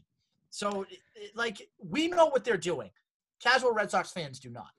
So 0.50 0.86
like 1.36 1.70
we 1.78 2.08
know 2.08 2.26
what 2.28 2.44
they're 2.44 2.58
doing. 2.58 2.90
Casual 3.42 3.74
Red 3.74 3.92
Sox 3.92 4.12
fans 4.12 4.40
do 4.40 4.50
not. 4.50 4.72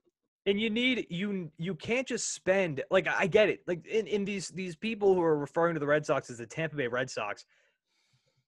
and 0.46 0.60
you 0.60 0.70
need 0.70 1.06
you 1.10 1.50
you 1.58 1.74
can't 1.74 2.06
just 2.06 2.34
spend 2.34 2.82
like 2.90 3.06
I 3.08 3.26
get 3.26 3.48
it 3.48 3.60
like 3.66 3.86
in, 3.86 4.06
in 4.06 4.24
these 4.24 4.48
these 4.48 4.74
people 4.76 5.14
who 5.14 5.22
are 5.22 5.36
referring 5.36 5.74
to 5.74 5.80
the 5.80 5.86
Red 5.86 6.04
Sox 6.06 6.30
as 6.30 6.38
the 6.38 6.46
Tampa 6.46 6.76
Bay 6.76 6.88
Red 6.88 7.10
Sox, 7.10 7.44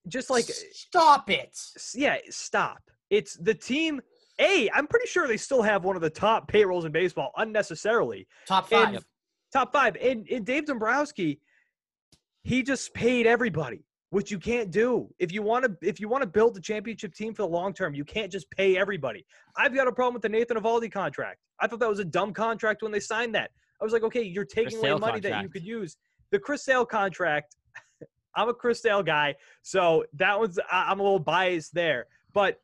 just 0.09 0.31
like 0.31 0.45
stop 0.45 1.31
it. 1.31 1.59
yeah, 1.95 2.17
stop. 2.31 2.83
It's 3.11 3.35
the 3.37 3.55
team. 3.55 4.01
A, 4.41 4.71
I'm 4.73 4.87
pretty 4.87 5.07
sure 5.07 5.29
they 5.29 5.37
still 5.37 5.63
have 5.63 5.85
one 5.85 5.97
of 5.97 6.03
the 6.03 6.11
top 6.11 6.49
payrolls 6.49 6.85
in 6.85 6.93
baseball 6.93 7.33
unnecessarily. 7.37 8.27
Top 8.47 8.71
And- 8.73 8.95
five. 8.95 9.05
Top 9.53 9.73
five. 9.73 9.97
And, 9.97 10.27
and 10.31 10.47
Dave 10.47 10.65
Dombrowski, 10.65 11.39
he 12.43 12.63
just 12.63 12.95
paid 12.95 13.27
everybody, 13.27 13.85
which 14.09 14.31
you 14.31 14.39
can't 14.39 14.71
do. 14.71 15.13
If 15.19 15.31
you 15.31 15.43
want 15.43 15.65
to 15.67 15.77
if 15.87 16.01
you 16.01 16.09
want 16.09 16.23
to 16.23 16.27
build 16.27 16.57
a 16.57 16.61
championship 16.61 17.15
team 17.15 17.35
for 17.35 17.43
the 17.43 17.49
long 17.49 17.75
term, 17.75 17.95
you 17.95 18.05
can't 18.05 18.33
just 18.33 18.51
pay 18.51 18.79
everybody. 18.79 19.27
I've 19.57 19.75
got 19.75 19.89
a 19.89 19.93
problem 19.93 20.15
with 20.15 20.23
the 20.23 20.31
Nathan 20.31 20.57
Eovaldi 20.57 20.91
contract. 20.91 21.41
I 21.61 21.67
thought 21.67 21.81
that 21.81 21.89
was 21.89 21.99
a 21.99 22.05
dumb 22.05 22.33
contract 22.33 22.83
when 22.83 22.93
they 22.93 23.01
signed 23.01 23.35
that. 23.35 23.51
I 23.81 23.85
was 23.85 23.93
like, 23.93 24.05
okay, 24.05 24.23
you're 24.23 24.45
taking 24.47 24.79
away 24.79 24.95
money 24.95 25.21
that 25.21 25.43
you 25.43 25.49
could 25.49 25.65
use. 25.65 25.97
The 26.31 26.39
Chris 26.39 26.65
Sale 26.65 26.87
contract. 26.87 27.57
I'm 28.35 28.49
a 28.49 28.55
Chris 28.55 28.81
Sale 28.81 29.03
guy, 29.03 29.35
so 29.61 30.05
that 30.15 30.39
one's 30.39 30.59
I'm 30.71 30.99
a 30.99 31.03
little 31.03 31.19
biased 31.19 31.75
there. 31.75 32.07
But 32.33 32.59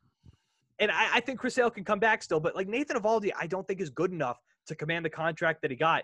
and 0.79 0.91
I, 0.91 1.15
I 1.15 1.19
think 1.19 1.39
Chris 1.39 1.55
Sale 1.55 1.69
can 1.71 1.83
come 1.83 1.99
back 1.99 2.23
still, 2.23 2.39
but 2.39 2.55
like 2.55 2.67
Nathan 2.67 2.97
Eovaldi, 2.97 3.31
I 3.39 3.47
don't 3.47 3.67
think 3.67 3.81
is 3.81 3.89
good 3.89 4.11
enough 4.11 4.39
to 4.67 4.75
command 4.75 5.05
the 5.05 5.09
contract 5.09 5.61
that 5.61 5.71
he 5.71 5.77
got. 5.77 6.03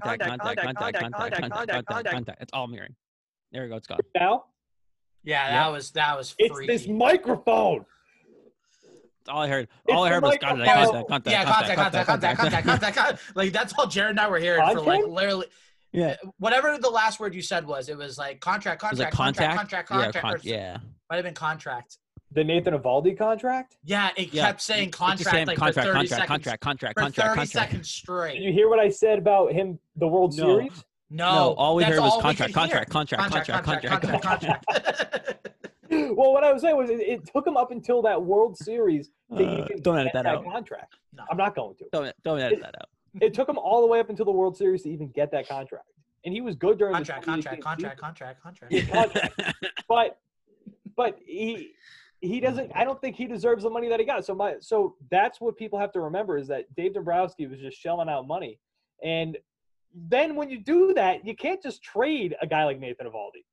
contact, 0.01 0.29
contact, 0.29 0.61
contact, 0.61 0.99
contact, 0.99 1.51
contact, 1.51 1.85
contact, 1.85 2.13
contact. 2.13 2.41
It's 2.41 2.53
all 2.53 2.67
mirroring. 2.67 2.95
There 3.51 3.63
we 3.63 3.69
go. 3.69 3.75
It's 3.75 3.87
gone. 3.87 3.99
Now? 4.15 4.45
Yeah, 5.23 5.49
that 5.51 5.65
yep. 5.65 5.73
was 5.73 5.91
that 5.91 6.17
was 6.17 6.31
freaky. 6.31 6.73
It's 6.73 6.83
this 6.83 6.87
microphone. 6.87 7.85
That's 9.19 9.35
all 9.35 9.43
I 9.43 9.47
heard. 9.47 9.67
All 9.89 10.03
it's 10.03 10.09
I 10.09 10.13
heard 10.13 10.23
was 10.23 10.37
contact, 10.41 10.67
contact, 10.67 11.07
contact, 11.07 11.27
yeah, 11.27 11.43
contact, 11.43 11.77
contact, 11.77 12.07
contact, 12.07 12.37
contact, 12.39 12.65
contact, 12.65 12.95
contact. 12.95 13.35
Like 13.35 13.51
that's 13.53 13.73
all 13.77 13.85
Jared 13.85 14.11
and 14.11 14.19
I 14.19 14.29
were 14.29 14.39
hearing 14.39 14.65
for 14.67 14.81
like 14.81 15.05
literally. 15.05 15.45
Yeah. 15.91 16.15
Whatever 16.37 16.77
the 16.77 16.89
last 16.89 17.19
word 17.19 17.35
you 17.35 17.41
said 17.41 17.67
was, 17.67 17.89
it 17.89 17.97
was 17.97 18.17
like 18.17 18.39
contract, 18.39 18.81
contract, 18.81 19.13
contract, 19.13 19.57
contract, 19.57 19.87
contract, 19.89 20.17
contract. 20.17 20.45
Yeah. 20.45 20.77
Might 21.09 21.17
have 21.17 21.25
been 21.25 21.33
contract. 21.33 21.97
The 22.33 22.43
Nathan 22.45 22.73
Eovaldi 22.73 23.17
contract? 23.17 23.75
Yeah, 23.83 24.09
it 24.15 24.33
Yeah. 24.33 24.47
kept 24.47 24.61
saying 24.61 24.91
contract 24.91 25.29
saying 25.35 25.47
like 25.47 25.57
contract, 25.57 25.87
for 25.89 25.93
30 25.93 26.07
contract, 26.07 26.09
seconds. 26.09 26.27
contract, 26.29 26.61
contract, 26.61 26.93
for 26.97 27.01
contract, 27.03 27.15
30 27.27 27.35
contract. 27.39 27.49
seconds 27.51 27.89
straight. 27.89 28.33
Did 28.39 28.43
you 28.43 28.53
hear 28.53 28.69
what 28.69 28.79
I 28.79 28.87
said 28.89 29.19
about 29.19 29.51
him, 29.51 29.79
the 29.97 30.07
World 30.07 30.33
No. 30.37 30.43
Series? 30.59 30.83
No, 31.09 31.33
No, 31.33 31.53
all 31.55 31.75
we 31.75 31.83
that's 31.83 31.95
heard 31.95 32.01
was 32.01 32.11
all 32.13 32.17
we 32.19 32.23
contract, 32.23 32.53
could 32.53 32.69
hear. 32.69 32.85
contract, 32.85 32.89
contract, 33.29 33.63
contract, 33.63 33.91
contract, 33.91 34.23
contract, 34.23 34.65
contract. 34.65 35.49
well, 36.15 36.31
what 36.31 36.45
I 36.45 36.53
was 36.53 36.61
saying 36.61 36.77
was 36.77 36.89
it, 36.89 37.01
it 37.01 37.29
took 37.33 37.45
him 37.45 37.57
up 37.57 37.71
until 37.71 38.01
that 38.03 38.21
World 38.23 38.57
Series 38.57 39.09
to 39.35 39.43
Uh, 39.45 39.65
even 39.65 39.81
don't 39.81 39.97
edit 39.99 40.13
get 40.13 40.23
that 40.23 40.25
out. 40.25 40.45
contract. 40.45 40.95
No. 41.13 41.23
I'm 41.29 41.35
not 41.35 41.53
going 41.53 41.75
to. 41.79 41.85
Don't 41.91 42.13
don't 42.23 42.39
edit 42.39 42.61
that 42.61 42.75
out. 42.79 42.87
It 43.19 43.33
took 43.33 43.49
him 43.49 43.57
all 43.57 43.81
the 43.81 43.87
way 43.87 43.99
up 43.99 44.09
until 44.09 44.23
the 44.23 44.31
World 44.31 44.55
Series 44.55 44.83
to 44.83 44.89
even 44.89 45.09
get 45.09 45.31
that 45.31 45.49
contract, 45.49 45.87
and 46.23 46.33
he 46.33 46.39
was 46.39 46.55
good 46.55 46.77
during 46.77 46.93
contract, 46.93 47.25
the 47.25 47.31
contract, 47.31 47.57
2018 47.61 47.97
contract, 48.01 48.41
contract, 48.41 48.71
Yeah, 48.73 48.85
contract. 48.85 49.35
contract. 49.35 49.85
But 49.89 50.17
but 50.95 51.19
he 51.25 51.73
he 52.21 52.39
doesn't. 52.39 52.71
I 52.75 52.83
don't 52.83 53.01
think 53.01 53.15
he 53.15 53.25
deserves 53.25 53.63
the 53.63 53.69
money 53.69 53.89
that 53.89 53.99
he 53.99 54.05
got. 54.05 54.25
So 54.25 54.33
my 54.35 54.55
so 54.59 54.95
that's 55.09 55.41
what 55.41 55.57
people 55.57 55.79
have 55.79 55.91
to 55.93 56.01
remember 56.01 56.37
is 56.37 56.47
that 56.47 56.73
Dave 56.75 56.93
Dombrowski 56.93 57.47
was 57.47 57.59
just 57.59 57.77
shelling 57.77 58.09
out 58.09 58.27
money, 58.27 58.59
and 59.03 59.37
then 59.93 60.35
when 60.35 60.49
you 60.49 60.59
do 60.59 60.93
that, 60.93 61.25
you 61.25 61.35
can't 61.35 61.61
just 61.61 61.83
trade 61.83 62.35
a 62.41 62.47
guy 62.47 62.63
like 62.63 62.79
Nathan 62.79 63.07
Eovaldi. 63.07 63.43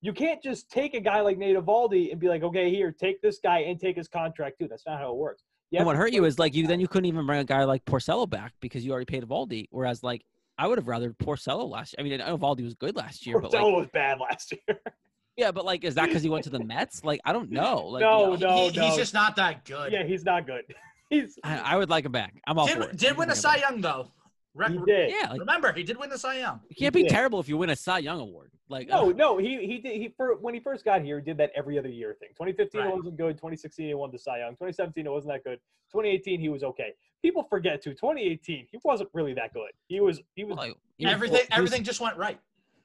You 0.00 0.12
can't 0.12 0.42
just 0.42 0.70
take 0.70 0.94
a 0.94 1.00
guy 1.00 1.20
like 1.20 1.38
Nate 1.38 1.56
Eovaldi 1.56 2.10
and 2.10 2.18
be 2.18 2.28
like, 2.28 2.42
okay, 2.42 2.70
here, 2.70 2.90
take 2.90 3.20
this 3.22 3.38
guy 3.38 3.60
and 3.60 3.78
take 3.78 3.96
his 3.96 4.08
contract 4.08 4.58
too. 4.58 4.66
That's 4.66 4.84
not 4.86 4.98
how 4.98 5.10
it 5.10 5.16
works. 5.16 5.44
You 5.70 5.78
And 5.78 5.86
what 5.86 5.96
hurt 5.96 6.12
you 6.12 6.24
is 6.24 6.38
like 6.38 6.54
you 6.54 6.66
then 6.66 6.80
you 6.80 6.88
couldn't 6.88 7.06
even 7.06 7.26
bring 7.26 7.40
a 7.40 7.44
guy 7.44 7.64
like 7.64 7.84
Porcello 7.84 8.28
back 8.28 8.52
because 8.60 8.84
you 8.84 8.90
already 8.92 9.06
paid 9.06 9.22
Eovaldi. 9.22 9.66
Whereas 9.70 10.02
like 10.02 10.24
I 10.58 10.66
would 10.66 10.78
have 10.78 10.88
rather 10.88 11.10
Porcello 11.12 11.68
last. 11.68 11.92
Year. 11.92 12.06
I 12.06 12.08
mean, 12.08 12.20
I 12.20 12.28
know 12.28 12.38
Valdi 12.38 12.62
was 12.62 12.74
good 12.74 12.96
last 12.96 13.26
year, 13.26 13.40
but 13.40 13.50
Porcello 13.50 13.64
like 13.64 13.76
was 13.76 13.88
bad 13.92 14.18
last 14.20 14.52
year. 14.52 14.80
yeah, 15.36 15.50
but 15.50 15.64
like 15.64 15.84
is 15.84 15.94
that 15.96 16.06
because 16.06 16.22
he 16.22 16.28
went 16.28 16.44
to 16.44 16.50
the 16.50 16.62
Mets? 16.62 17.04
Like 17.04 17.20
I 17.24 17.32
don't 17.32 17.50
know. 17.50 17.86
Like, 17.86 18.00
No, 18.02 18.32
you 18.32 18.38
know, 18.38 18.48
no. 18.48 18.68
He- 18.70 18.80
he's 18.80 18.96
just 18.96 19.14
not 19.14 19.36
that 19.36 19.64
good. 19.64 19.92
yeah, 19.92 20.04
he's 20.04 20.24
not 20.24 20.46
good. 20.46 20.62
He's 21.10 21.38
I, 21.44 21.58
I 21.58 21.76
would 21.76 21.90
like 21.90 22.06
him 22.06 22.12
back. 22.12 22.40
I'm 22.46 22.58
all 22.58 22.66
for 22.66 22.78
Did, 22.80 22.88
it. 22.88 22.96
did 22.96 23.16
win 23.18 23.28
can 23.28 23.36
a 23.36 23.36
bring 23.36 23.36
him 23.36 23.36
Cy 23.36 23.52
back. 23.56 23.70
Young 23.70 23.80
though. 23.82 24.08
Re- 24.54 24.72
he 24.72 24.78
did. 24.86 25.10
Yeah, 25.10 25.28
like 25.30 25.40
Remember, 25.40 25.70
he 25.74 25.82
did 25.82 25.98
win 25.98 26.08
the 26.08 26.16
Cy 26.16 26.38
Young. 26.38 26.60
you 26.70 26.76
can't 26.76 26.94
be 26.94 27.02
did. 27.02 27.10
terrible 27.10 27.38
if 27.38 27.50
you 27.50 27.58
win 27.58 27.68
a 27.68 27.76
Cy 27.76 27.98
Young 27.98 28.18
award. 28.18 28.50
Like 28.70 28.88
No, 28.88 29.10
uh, 29.10 29.12
no, 29.12 29.36
he 29.36 29.66
he 29.66 29.76
did 29.78 29.92
he 30.00 30.08
for 30.16 30.36
when 30.38 30.54
he 30.54 30.60
first 30.60 30.86
got 30.86 31.02
here, 31.02 31.18
he 31.18 31.24
did 31.26 31.36
that 31.36 31.50
every 31.54 31.78
other 31.78 31.90
year 31.90 32.16
thing. 32.18 32.30
2015 32.30 32.80
Right. 32.80 32.88
it 32.88 32.96
wasn't 32.96 33.16
good. 33.18 33.36
2016 33.36 33.88
he 33.88 33.92
won 33.92 34.10
the 34.10 34.18
Cy 34.18 34.38
Young. 34.38 34.52
2017 34.52 35.04
it 35.06 35.10
wasn't 35.10 35.34
that 35.34 35.44
good. 35.44 35.58
2018 35.92 36.40
he 36.40 36.48
was 36.48 36.62
okay. 36.62 36.94
People 37.20 37.42
forget 37.42 37.82
too. 37.82 37.90
2018 37.90 38.68
he 38.72 38.78
wasn't 38.82 39.10
really 39.12 39.34
that 39.34 39.52
good. 39.52 39.68
He 39.88 40.00
was 40.00 40.22
he 40.34 40.44
was 40.44 40.56
like, 40.56 40.74
he 40.96 41.04
was- 41.04 41.12
Everything, 41.14 41.36
he 41.36 41.42
was- 41.42 41.48
everything 41.58 41.84
just 41.84 42.00
went 42.00 42.16
right. 42.16 42.40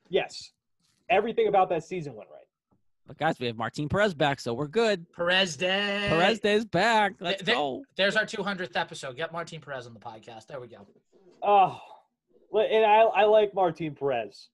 yes, 0.10 0.52
everything 1.10 1.48
about 1.48 1.70
that 1.70 1.84
season 1.84 2.14
went 2.16 2.30
right. 2.30 2.44
But 3.06 3.18
guys, 3.18 3.40
we 3.40 3.48
have 3.48 3.56
Martin 3.56 3.88
Perez 3.88 4.14
back, 4.14 4.40
so 4.40 4.54
we're 4.54 4.68
good. 4.68 5.06
Perez 5.14 5.56
Day. 5.56 6.08
Perez 6.10 6.40
Day's 6.40 6.66
back. 6.66 7.14
Let's 7.22 7.42
they- 7.42 7.54
go. 7.54 7.84
There's 7.96 8.18
our 8.18 8.26
200th 8.26 8.76
episode. 8.76 9.16
Get 9.16 9.32
Martin 9.32 9.62
Perez 9.62 9.88
on 9.88 9.94
the 9.94 10.00
podcast. 10.00 10.48
There 10.48 10.60
we 10.60 10.68
go. 10.68 10.86
Oh, 11.42 11.80
li- 12.52 12.68
and 12.70 12.86
I 12.86 13.02
I 13.04 13.24
like 13.26 13.54
Martin 13.54 13.96
Perez, 13.96 14.50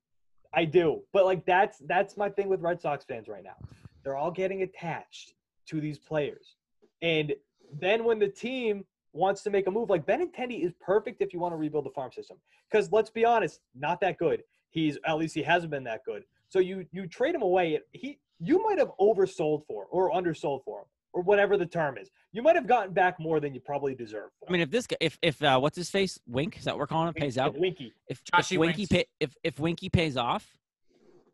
I 0.53 0.65
do. 0.65 1.01
But 1.13 1.25
like 1.25 1.45
that's 1.45 1.79
that's 1.87 2.15
my 2.17 2.29
thing 2.29 2.47
with 2.49 2.61
Red 2.61 2.79
Sox 2.79 3.05
fans 3.05 3.27
right 3.27 3.43
now. 3.43 3.55
They're 4.03 4.15
all 4.17 4.31
getting 4.31 4.61
attached 4.61 5.33
to 5.67 5.79
these 5.81 5.97
players, 5.97 6.55
and 7.01 7.33
then 7.79 8.03
when 8.03 8.19
the 8.19 8.27
team 8.27 8.85
wants 9.13 9.41
to 9.43 9.49
make 9.49 9.65
a 9.67 9.71
move, 9.71 9.89
like 9.89 10.05
Benintendi 10.05 10.63
is 10.63 10.73
perfect 10.81 11.21
if 11.21 11.33
you 11.33 11.39
want 11.39 11.53
to 11.53 11.57
rebuild 11.57 11.85
the 11.85 11.89
farm 11.91 12.11
system. 12.11 12.37
Because 12.69 12.91
let's 12.91 13.09
be 13.09 13.23
honest, 13.25 13.61
not 13.73 13.99
that 14.01 14.17
good. 14.19 14.43
He's 14.69 14.97
at 15.07 15.17
least 15.17 15.33
he 15.33 15.41
hasn't 15.41 15.71
been 15.71 15.85
that 15.85 16.03
good. 16.05 16.23
So 16.53 16.59
you 16.59 16.85
you 16.91 17.07
trade 17.07 17.33
him 17.33 17.41
away. 17.41 17.79
He 17.93 18.19
you 18.39 18.63
might 18.63 18.77
have 18.77 18.91
oversold 18.99 19.65
for 19.65 19.85
or 19.85 20.11
undersold 20.11 20.61
for 20.63 20.81
him 20.81 20.85
or 21.11 21.23
whatever 21.23 21.57
the 21.57 21.65
term 21.65 21.97
is. 21.97 22.11
You 22.31 22.43
might 22.43 22.55
have 22.55 22.67
gotten 22.67 22.93
back 22.93 23.19
more 23.19 23.39
than 23.39 23.55
you 23.55 23.59
probably 23.59 23.95
deserve. 23.95 24.29
For 24.39 24.49
I 24.49 24.51
mean, 24.51 24.61
if 24.61 24.69
this 24.69 24.85
guy, 24.85 24.97
if 24.99 25.17
if 25.23 25.41
uh, 25.41 25.57
what's 25.59 25.75
his 25.75 25.89
face, 25.89 26.19
Wink, 26.27 26.59
is 26.59 26.65
that 26.65 26.75
what 26.75 26.79
we're 26.81 26.87
calling 26.87 27.07
him, 27.07 27.15
pays 27.15 27.39
out? 27.39 27.57
Winky. 27.57 27.91
If, 28.07 28.21
if 28.37 28.51
Winky 28.51 28.85
pay, 28.85 29.05
if 29.19 29.33
if 29.43 29.59
Winky 29.59 29.89
pays 29.89 30.15
off, 30.15 30.47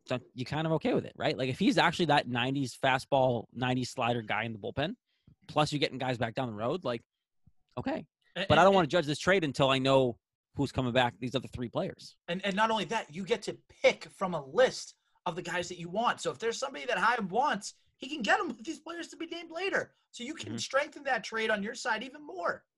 then 0.07 0.21
you 0.35 0.45
kind 0.45 0.65
of 0.65 0.71
okay 0.73 0.93
with 0.93 1.03
it, 1.03 1.13
right? 1.17 1.37
Like 1.37 1.49
if 1.49 1.59
he's 1.59 1.77
actually 1.77 2.05
that 2.05 2.29
'90s 2.29 2.77
fastball, 2.81 3.43
'90s 3.59 3.87
slider 3.87 4.21
guy 4.21 4.43
in 4.43 4.53
the 4.53 4.59
bullpen, 4.59 4.95
plus 5.49 5.73
you're 5.73 5.79
getting 5.79 5.97
guys 5.97 6.17
back 6.17 6.33
down 6.33 6.47
the 6.47 6.55
road, 6.55 6.85
like 6.85 7.01
okay. 7.77 8.05
But 8.47 8.57
I 8.57 8.63
don't 8.63 8.73
want 8.73 8.89
to 8.89 8.95
judge 8.95 9.05
this 9.05 9.19
trade 9.19 9.43
until 9.43 9.69
I 9.69 9.79
know 9.79 10.15
who's 10.55 10.71
coming 10.71 10.93
back. 10.93 11.15
These 11.19 11.35
other 11.35 11.49
three 11.49 11.67
players. 11.67 12.15
And, 12.29 12.39
and 12.45 12.55
not 12.55 12.71
only 12.71 12.85
that, 12.85 13.13
you 13.13 13.25
get 13.25 13.41
to 13.43 13.57
pick 13.83 14.07
from 14.15 14.33
a 14.33 14.45
list 14.45 14.95
of 15.29 15.35
the 15.35 15.41
guys 15.41 15.69
that 15.69 15.79
you 15.79 15.87
want. 15.89 16.19
So 16.19 16.31
if 16.31 16.39
there's 16.39 16.57
somebody 16.59 16.85
that 16.85 16.97
Hyde 16.97 17.29
wants, 17.31 17.75
he 17.97 18.07
can 18.09 18.21
get 18.21 18.37
them 18.39 18.47
with 18.49 18.63
these 18.63 18.79
players 18.79 19.07
to 19.09 19.17
be 19.17 19.27
named 19.27 19.51
later. 19.51 19.93
So 20.11 20.23
you 20.23 20.33
can 20.33 20.53
Mhm. 20.53 20.59
strengthen 20.59 21.03
that 21.03 21.23
trade 21.23 21.49
on 21.51 21.63
your 21.63 21.75
side 21.75 22.03
even 22.03 22.25
more. 22.25 22.63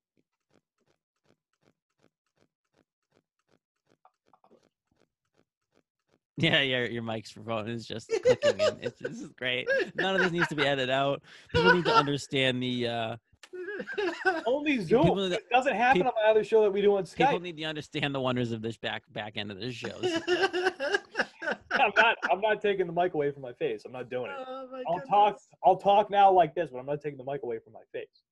Yeah, 6.38 6.62
yeah, 6.62 6.86
your 6.86 7.04
mic's 7.04 7.30
for 7.32 7.42
phone 7.42 7.70
is 7.70 7.86
just 7.86 8.10
clicking 8.24 8.60
in. 8.60 8.78
It's, 8.82 9.00
this 9.00 9.20
is 9.22 9.28
great. 9.38 9.68
None 9.96 10.16
of 10.16 10.22
this 10.22 10.32
needs 10.32 10.48
to 10.48 10.56
be 10.56 10.66
edited 10.66 10.90
out. 10.90 11.22
People 11.54 11.74
need 11.76 11.86
to 11.86 11.94
understand 11.94 12.64
the 12.64 12.88
uh, 12.88 13.16
Only 14.48 14.80
Zoom. 14.80 15.04
People 15.04 15.32
it 15.32 15.44
doesn't 15.52 15.76
happen 15.76 16.02
people- 16.02 16.14
on 16.18 16.24
my 16.24 16.32
other 16.32 16.44
show 16.44 16.62
that 16.64 16.72
we 16.72 16.82
do 16.82 16.96
on 16.98 17.04
Skype. 17.04 17.18
People 17.18 17.40
need 17.42 17.58
to 17.58 17.64
understand 17.66 18.16
the 18.16 18.20
wonders 18.22 18.52
of 18.54 18.62
this 18.62 18.78
back 18.78 19.04
back 19.12 19.34
end 19.38 19.52
of 19.52 19.60
this 19.60 19.76
show. 19.76 19.90
This- 20.02 20.22
I'm 21.86 21.92
not. 21.96 22.18
I'm 22.32 22.42
not 22.42 22.62
taking 22.62 22.88
the 22.88 22.94
mic 22.94 23.14
away 23.14 23.32
from 23.32 23.42
my 23.42 23.54
face. 23.54 23.84
I'm 23.86 23.92
not 23.92 24.10
doing 24.10 24.32
it. 24.32 24.38
Oh 24.48 24.84
I'll 24.88 25.02
talk. 25.02 25.40
I'll 25.66 25.78
talk 25.78 26.10
now 26.10 26.32
like 26.32 26.56
this, 26.56 26.70
but 26.72 26.80
I'm 26.80 26.86
not 26.86 27.02
taking 27.02 27.18
the 27.18 27.30
mic 27.30 27.42
away 27.44 27.60
from 27.60 27.74
my 27.74 27.82
face. 27.92 28.24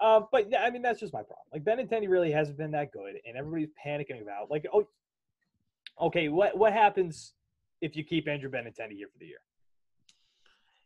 Um, 0.00 0.26
but 0.30 0.50
yeah, 0.50 0.62
I 0.62 0.70
mean 0.70 0.82
that's 0.82 1.00
just 1.00 1.12
my 1.12 1.22
problem. 1.22 1.46
Like 1.52 1.64
Ben 1.64 1.78
Benintendi 1.78 2.08
really 2.08 2.30
hasn't 2.30 2.58
been 2.58 2.70
that 2.72 2.92
good, 2.92 3.16
and 3.26 3.36
everybody's 3.36 3.70
panicking 3.84 4.22
about 4.22 4.50
like, 4.50 4.66
oh, 4.72 4.88
okay, 6.00 6.28
what 6.28 6.56
what 6.56 6.72
happens 6.72 7.34
if 7.80 7.96
you 7.96 8.04
keep 8.04 8.28
Andrew 8.28 8.50
Benintendi 8.50 8.92
here 8.92 9.08
for 9.12 9.18
the 9.18 9.26
year? 9.26 9.38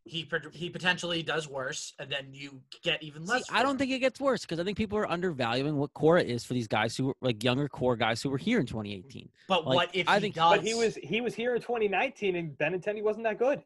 He 0.05 0.29
he 0.53 0.69
potentially 0.69 1.23
does 1.23 1.49
worse, 1.49 1.93
and 1.99 2.11
then 2.11 2.29
you 2.33 2.61
get 2.83 3.03
even 3.05 3.25
See, 3.25 3.33
less. 3.35 3.45
I 3.53 3.63
don't 3.63 3.79
think 3.79 3.93
it 3.93 4.01
gets 4.01 4.21
worse 4.21 4.41
because 4.41 4.59
I 4.59 4.65
think 4.65 4.77
people 4.77 4.99
are 4.99 5.09
undervaluing 5.09 5.77
what 5.77 5.95
Cora 5.95 6.23
is 6.23 6.45
for 6.45 6.55
these 6.55 6.67
guys 6.67 6.97
who 6.97 7.07
were 7.07 7.17
like 7.21 7.45
younger 7.45 7.69
core 7.69 7.95
guys 7.95 8.21
who 8.21 8.29
were 8.29 8.39
here 8.39 8.59
in 8.59 8.67
2018. 8.67 9.29
But 9.47 9.65
like, 9.65 9.77
what 9.77 9.91
if 9.95 10.09
I 10.09 10.17
he 10.17 10.21
think- 10.23 10.35
does? 10.35 10.57
But 10.57 10.67
he 10.67 10.75
was 10.75 10.97
he 10.97 11.21
was 11.21 11.35
here 11.37 11.55
in 11.55 11.61
2019, 11.61 12.35
and 12.35 12.59
Benintendi 12.59 13.01
wasn't 13.03 13.25
that 13.25 13.39
good. 13.39 13.63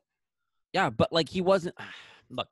Yeah, 0.75 0.91
but 0.91 1.11
like 1.11 1.29
he 1.29 1.41
wasn't. 1.41 1.75
Look, 2.29 2.49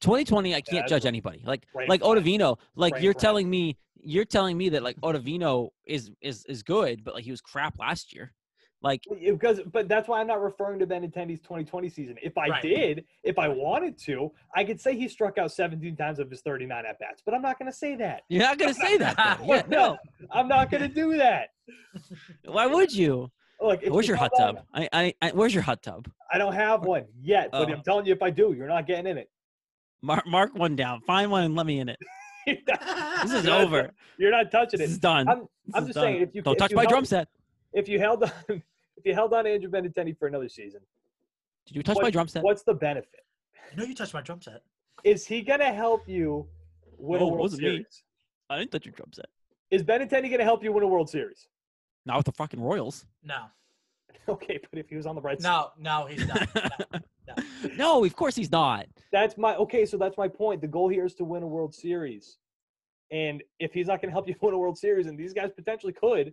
2020, 0.00 0.54
I 0.54 0.60
can't 0.60 0.82
that's 0.82 0.90
judge 0.90 1.04
anybody. 1.04 1.42
Like 1.44 1.66
Brain 1.74 1.88
like 1.88 2.00
fry. 2.00 2.08
Ottavino, 2.10 2.58
like 2.74 2.92
Brain 2.92 3.04
you're 3.04 3.12
fry. 3.12 3.20
telling 3.20 3.50
me 3.50 3.76
you're 4.02 4.24
telling 4.24 4.56
me 4.56 4.70
that 4.70 4.82
like 4.82 4.98
Ottavino 5.00 5.70
is 5.84 6.10
is 6.22 6.46
is 6.46 6.62
good, 6.62 7.04
but 7.04 7.12
like 7.14 7.24
he 7.24 7.30
was 7.30 7.40
crap 7.42 7.78
last 7.78 8.14
year. 8.14 8.32
Like 8.82 9.02
Because, 9.24 9.60
but 9.72 9.88
that's 9.88 10.06
why 10.06 10.20
I'm 10.20 10.26
not 10.26 10.40
referring 10.42 10.78
to 10.80 10.86
Benintendi's 10.86 11.40
2020 11.40 11.88
season. 11.88 12.16
If 12.22 12.36
I 12.36 12.48
Right. 12.48 12.62
did, 12.62 13.04
if 13.24 13.38
I 13.38 13.48
wanted 13.48 13.98
to, 14.00 14.30
I 14.54 14.64
could 14.64 14.80
say 14.80 14.94
he 14.96 15.08
struck 15.08 15.38
out 15.38 15.50
17 15.50 15.96
times 15.96 16.18
of 16.18 16.30
his 16.30 16.42
39 16.42 16.84
at 16.86 16.98
bats. 16.98 17.22
But 17.24 17.34
I'm 17.34 17.42
not 17.42 17.58
going 17.58 17.70
to 17.70 17.76
say 17.76 17.96
that. 17.96 18.22
you're 18.28 18.42
not 18.42 18.58
gonna 18.58 18.74
say 18.74 18.96
that. 18.98 19.40
Yeah, 19.44 19.62
no. 19.68 19.96
I'm 20.30 20.46
not 20.46 20.70
going 20.70 20.82
to 20.82 20.88
do 20.88 21.16
that. 21.16 21.48
Why 22.44 22.66
would 22.66 22.94
you? 22.94 23.30
Look, 23.60 23.80
Where's 23.88 24.06
your 24.06 24.18
hot 24.18 24.32
tub? 24.36 24.60
I, 24.74 24.88
I, 24.92 25.14
I 25.22 25.30
where's 25.30 25.54
your 25.54 25.62
hot 25.62 25.82
tub? 25.82 26.06
I 26.30 26.36
don't 26.36 26.52
have 26.52 26.84
one 26.84 27.06
yet, 27.18 27.48
but 27.50 27.70
Oh. 27.70 27.72
I'm 27.72 27.82
telling 27.82 28.04
you, 28.04 28.12
if 28.12 28.22
I 28.22 28.28
do, 28.28 28.52
you're 28.52 28.68
not 28.68 28.86
getting 28.86 29.06
in 29.06 29.16
it. 29.16 29.30
Mark 30.02 30.26
mark 30.26 30.54
one 30.54 30.76
down. 30.76 31.00
Find 31.06 31.30
one 31.30 31.44
and 31.44 31.56
let 31.56 31.64
me 31.64 31.80
in 31.80 31.88
it. 31.88 31.98
This 32.46 33.32
is 33.32 33.44
You're 33.44 33.54
not- 33.54 33.60
over. 33.62 33.90
You're 34.18 34.30
not 34.30 34.50
touching 34.52 34.78
This 34.78 34.90
is 34.90 34.98
done. 34.98 35.26
I'm, 35.28 35.46
I'm 35.74 35.84
just 35.86 35.94
done. 35.94 36.04
saying, 36.04 36.22
if 36.22 36.34
you 36.34 36.42
Don't 36.42 36.52
if 36.52 36.58
touch 36.58 36.70
you 36.70 36.76
my 36.76 36.82
held- 36.82 36.90
drum 36.90 37.04
set. 37.06 37.28
If 37.76 37.88
you 37.88 38.00
held 38.00 38.24
on, 38.24 38.32
if 38.48 39.04
you 39.04 39.14
held 39.14 39.32
on 39.34 39.44
to 39.44 39.50
Andrew 39.50 39.70
Benintendi 39.70 40.18
for 40.18 40.26
another 40.26 40.48
season, 40.48 40.80
Did 41.66 41.76
you 41.76 41.82
touch 41.84 41.94
what- 41.96 42.02
my 42.04 42.10
drum 42.10 42.26
set? 42.26 42.42
what's 42.42 42.62
the 42.64 42.74
benefit? 42.74 43.20
I 43.70 43.76
know 43.76 43.84
you 43.84 43.94
touched 43.94 44.14
my 44.14 44.22
drum 44.22 44.40
set. 44.40 44.62
Is 45.04 45.26
he 45.26 45.42
going 45.42 45.60
to 45.60 45.72
help 45.72 46.08
you 46.08 46.46
win 46.96 47.20
No, 47.20 47.26
a 47.26 47.28
it 47.28 47.30
World 47.32 47.40
wasn't 47.42 47.62
me. 47.62 47.84
I 48.48 48.58
didn't 48.58 48.70
touch 48.72 48.86
your 48.86 48.92
drum 48.92 49.10
set. 49.12 49.26
Is 49.70 49.82
Benintendi 49.82 50.22
going 50.28 50.38
to 50.38 50.44
help 50.44 50.64
you 50.64 50.72
win 50.72 50.82
a 50.84 50.86
World 50.86 51.10
Series? 51.10 51.48
Not 52.06 52.16
with 52.16 52.26
the 52.26 52.32
fucking 52.32 52.60
Royals. 52.60 53.04
No, 53.22 53.44
Okay, 54.28 54.58
but 54.70 54.78
if 54.78 54.88
he 54.88 54.96
was 54.96 55.04
on 55.06 55.14
the 55.14 55.20
right 55.20 55.40
side, 55.40 55.66
no, 55.78 56.00
no, 56.00 56.06
he's 56.06 56.26
not. 56.26 56.48
No. 57.28 57.34
no, 57.76 58.04
of 58.04 58.14
course 58.14 58.36
he's 58.36 58.52
not. 58.52 58.86
that's 59.10 59.36
my 59.36 59.56
okay. 59.56 59.84
So 59.84 59.96
that's 59.96 60.16
my 60.16 60.28
point. 60.28 60.60
The 60.60 60.68
goal 60.68 60.88
here 60.88 61.04
is 61.04 61.14
to 61.16 61.24
win 61.24 61.42
a 61.42 61.46
World 61.46 61.74
Series, 61.74 62.38
and 63.10 63.42
if 63.58 63.72
he's 63.72 63.88
not 63.88 64.00
going 64.00 64.10
to 64.10 64.12
help 64.12 64.28
you 64.28 64.36
win 64.40 64.54
a 64.54 64.58
World 64.58 64.78
Series, 64.78 65.06
and 65.08 65.18
these 65.18 65.32
guys 65.34 65.50
potentially 65.50 65.92
could, 65.92 66.32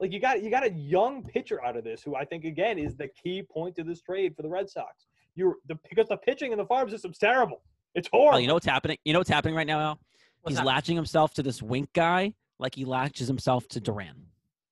like 0.00 0.12
you 0.12 0.20
got 0.20 0.42
you 0.42 0.50
got 0.50 0.64
a 0.64 0.72
young 0.72 1.22
pitcher 1.22 1.64
out 1.64 1.76
of 1.76 1.84
this, 1.84 2.02
who 2.02 2.16
I 2.16 2.24
think 2.24 2.44
again 2.44 2.78
is 2.78 2.96
the 2.96 3.08
key 3.08 3.42
point 3.42 3.76
to 3.76 3.84
this 3.84 4.00
trade 4.00 4.34
for 4.36 4.42
the 4.42 4.48
Red 4.48 4.68
Sox. 4.68 5.06
You're 5.34 5.56
the 5.66 5.78
because 5.88 6.08
the 6.08 6.16
pitching 6.16 6.52
in 6.52 6.58
the 6.58 6.66
farm 6.66 6.88
system's 6.90 7.18
terrible. 7.18 7.62
It's 7.94 8.08
horrible. 8.12 8.36
Oh, 8.36 8.40
you 8.40 8.48
know 8.48 8.54
what's 8.54 8.66
happening? 8.66 8.98
You 9.04 9.12
know 9.12 9.20
what's 9.20 9.30
happening 9.30 9.54
right 9.54 9.66
now, 9.66 9.80
Al? 9.80 9.98
What's 10.42 10.52
he's 10.52 10.58
that? 10.58 10.66
latching 10.66 10.96
himself 10.96 11.32
to 11.34 11.42
this 11.42 11.62
wink 11.62 11.92
guy 11.92 12.34
like 12.58 12.74
he 12.74 12.84
latches 12.84 13.28
himself 13.28 13.66
to 13.68 13.80
Duran. 13.80 14.26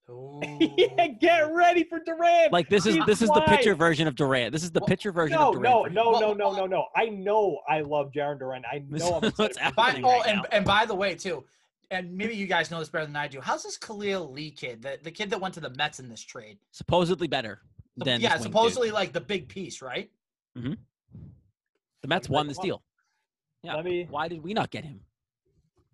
Oh. 0.09 0.41
yeah, 0.59 1.07
get 1.07 1.53
ready 1.53 1.83
for 1.85 1.99
Duran. 1.99 2.49
Like 2.51 2.69
this 2.69 2.85
is 2.85 2.95
He's 2.95 3.05
this 3.05 3.21
is 3.21 3.29
the 3.29 3.41
pitcher 3.47 3.73
version 3.73 4.07
of 4.07 4.15
Duran. 4.15 4.51
This 4.51 4.63
is 4.63 4.71
the 4.71 4.81
Well, 4.81 4.87
pitcher 4.87 5.11
version 5.11 5.37
no, 5.37 5.49
of 5.49 5.55
Duran. 5.55 5.63
no, 5.63 5.83
for 5.83 5.89
no, 5.89 6.11
no, 6.19 6.33
no, 6.33 6.51
no, 6.53 6.65
no. 6.65 6.85
I 6.95 7.05
know 7.05 7.59
I 7.67 7.81
love 7.81 8.11
Jarren 8.11 8.39
Duran. 8.39 8.63
I 8.69 8.83
know 8.89 9.21
I'm 9.23 9.31
what's 9.35 9.57
for. 9.57 9.71
By, 9.73 9.83
happening 9.85 10.05
oh, 10.05 10.19
right 10.19 10.27
and, 10.27 10.45
and 10.51 10.65
by 10.65 10.85
the 10.85 10.95
way, 10.95 11.15
too, 11.15 11.45
and 11.93 12.15
maybe 12.15 12.35
you 12.35 12.47
guys 12.47 12.71
know 12.71 12.79
this 12.79 12.89
better 12.89 13.05
than 13.05 13.15
I 13.15 13.27
do. 13.27 13.39
How's 13.41 13.63
this 13.63 13.77
Khalil 13.77 14.31
Lee 14.31 14.51
kid, 14.51 14.81
the, 14.81 14.99
the 15.01 15.11
kid 15.11 15.29
that 15.29 15.39
went 15.39 15.53
to 15.55 15.59
the 15.59 15.69
Mets 15.71 15.99
in 15.99 16.09
this 16.09 16.21
trade? 16.21 16.57
Supposedly 16.71 17.27
better 17.27 17.61
than 17.97 18.19
yeah, 18.19 18.29
this 18.29 18.41
wink 18.41 18.53
dude. 18.53 18.53
supposedly 18.53 18.91
like 18.91 19.13
the 19.13 19.21
big 19.21 19.47
piece, 19.47 19.81
right? 19.81 20.09
Mm-hmm. 20.57 20.73
the 22.01 22.07
Mets 22.07 22.29
won 22.29 22.47
look 22.47 22.55
this 22.55 22.63
deal. 22.63 22.83
Yeah. 23.63 23.75
Let 23.75 23.85
me 23.85 24.07
Why 24.09 24.27
did 24.27 24.43
we 24.43 24.53
not 24.53 24.69
get 24.71 24.83
him? 24.83 24.99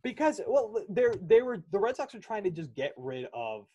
because 0.03 0.39
well 0.47 0.83
they're 0.89 1.15
they 1.21 1.41
were 1.41 1.61
the 1.71 1.79
Red 1.79 1.95
Sox 1.95 2.15
are 2.15 2.19
trying 2.19 2.43
to 2.43 2.49
just 2.49 2.73
get 2.73 2.93
rid 2.97 3.27
of 3.33 3.65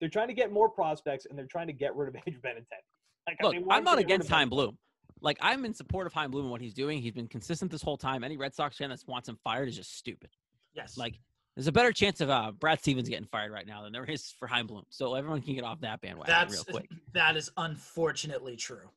they're 0.00 0.08
trying 0.08 0.28
to 0.28 0.34
get 0.34 0.52
more 0.52 0.68
prospects 0.68 1.26
and 1.28 1.38
they're 1.38 1.46
trying 1.46 1.66
to 1.66 1.72
get 1.72 1.96
rid 1.96 2.08
of 2.08 2.16
Andrew 2.26 2.40
Benintendi. 2.40 2.84
Like, 3.26 3.42
Look, 3.42 3.52
they 3.52 3.58
want 3.58 3.78
I'm 3.78 3.84
not 3.84 3.96
to 3.96 4.02
get 4.02 4.04
rid 4.04 4.14
against 4.14 4.30
of 4.30 4.36
Chaim 4.36 4.48
Bloom. 4.48 4.78
Like 5.20 5.38
I'm 5.40 5.64
in 5.64 5.74
support 5.74 6.06
of 6.06 6.12
Chaim 6.12 6.30
Bloom 6.30 6.44
and 6.44 6.52
what 6.52 6.60
he's 6.60 6.74
doing. 6.74 7.00
He's 7.00 7.12
been 7.12 7.28
consistent 7.28 7.70
this 7.70 7.82
whole 7.82 7.96
time. 7.96 8.22
Any 8.22 8.36
Red 8.36 8.54
Sox 8.54 8.76
fan 8.76 8.90
that 8.90 9.02
wants 9.06 9.28
him 9.28 9.38
fired 9.42 9.68
is 9.68 9.76
just 9.76 9.96
stupid. 9.96 10.30
Yes. 10.74 10.96
Like 10.96 11.18
there's 11.56 11.66
a 11.66 11.72
better 11.72 11.92
chance 11.92 12.20
of 12.20 12.28
uh, 12.28 12.52
Brad 12.52 12.80
Stevens 12.80 13.08
getting 13.08 13.26
fired 13.26 13.50
right 13.50 13.66
now 13.66 13.82
than 13.82 13.92
there 13.92 14.04
is 14.04 14.34
for 14.38 14.46
Chaim 14.46 14.66
Bloom. 14.66 14.84
So 14.90 15.14
everyone 15.14 15.40
can 15.40 15.54
get 15.54 15.64
off 15.64 15.80
that 15.80 16.02
bandwagon 16.02 16.32
that's 16.32 16.52
real 16.52 16.64
quick. 16.64 16.90
that 17.14 17.36
is 17.36 17.50
unfortunately 17.56 18.56
true. 18.56 18.90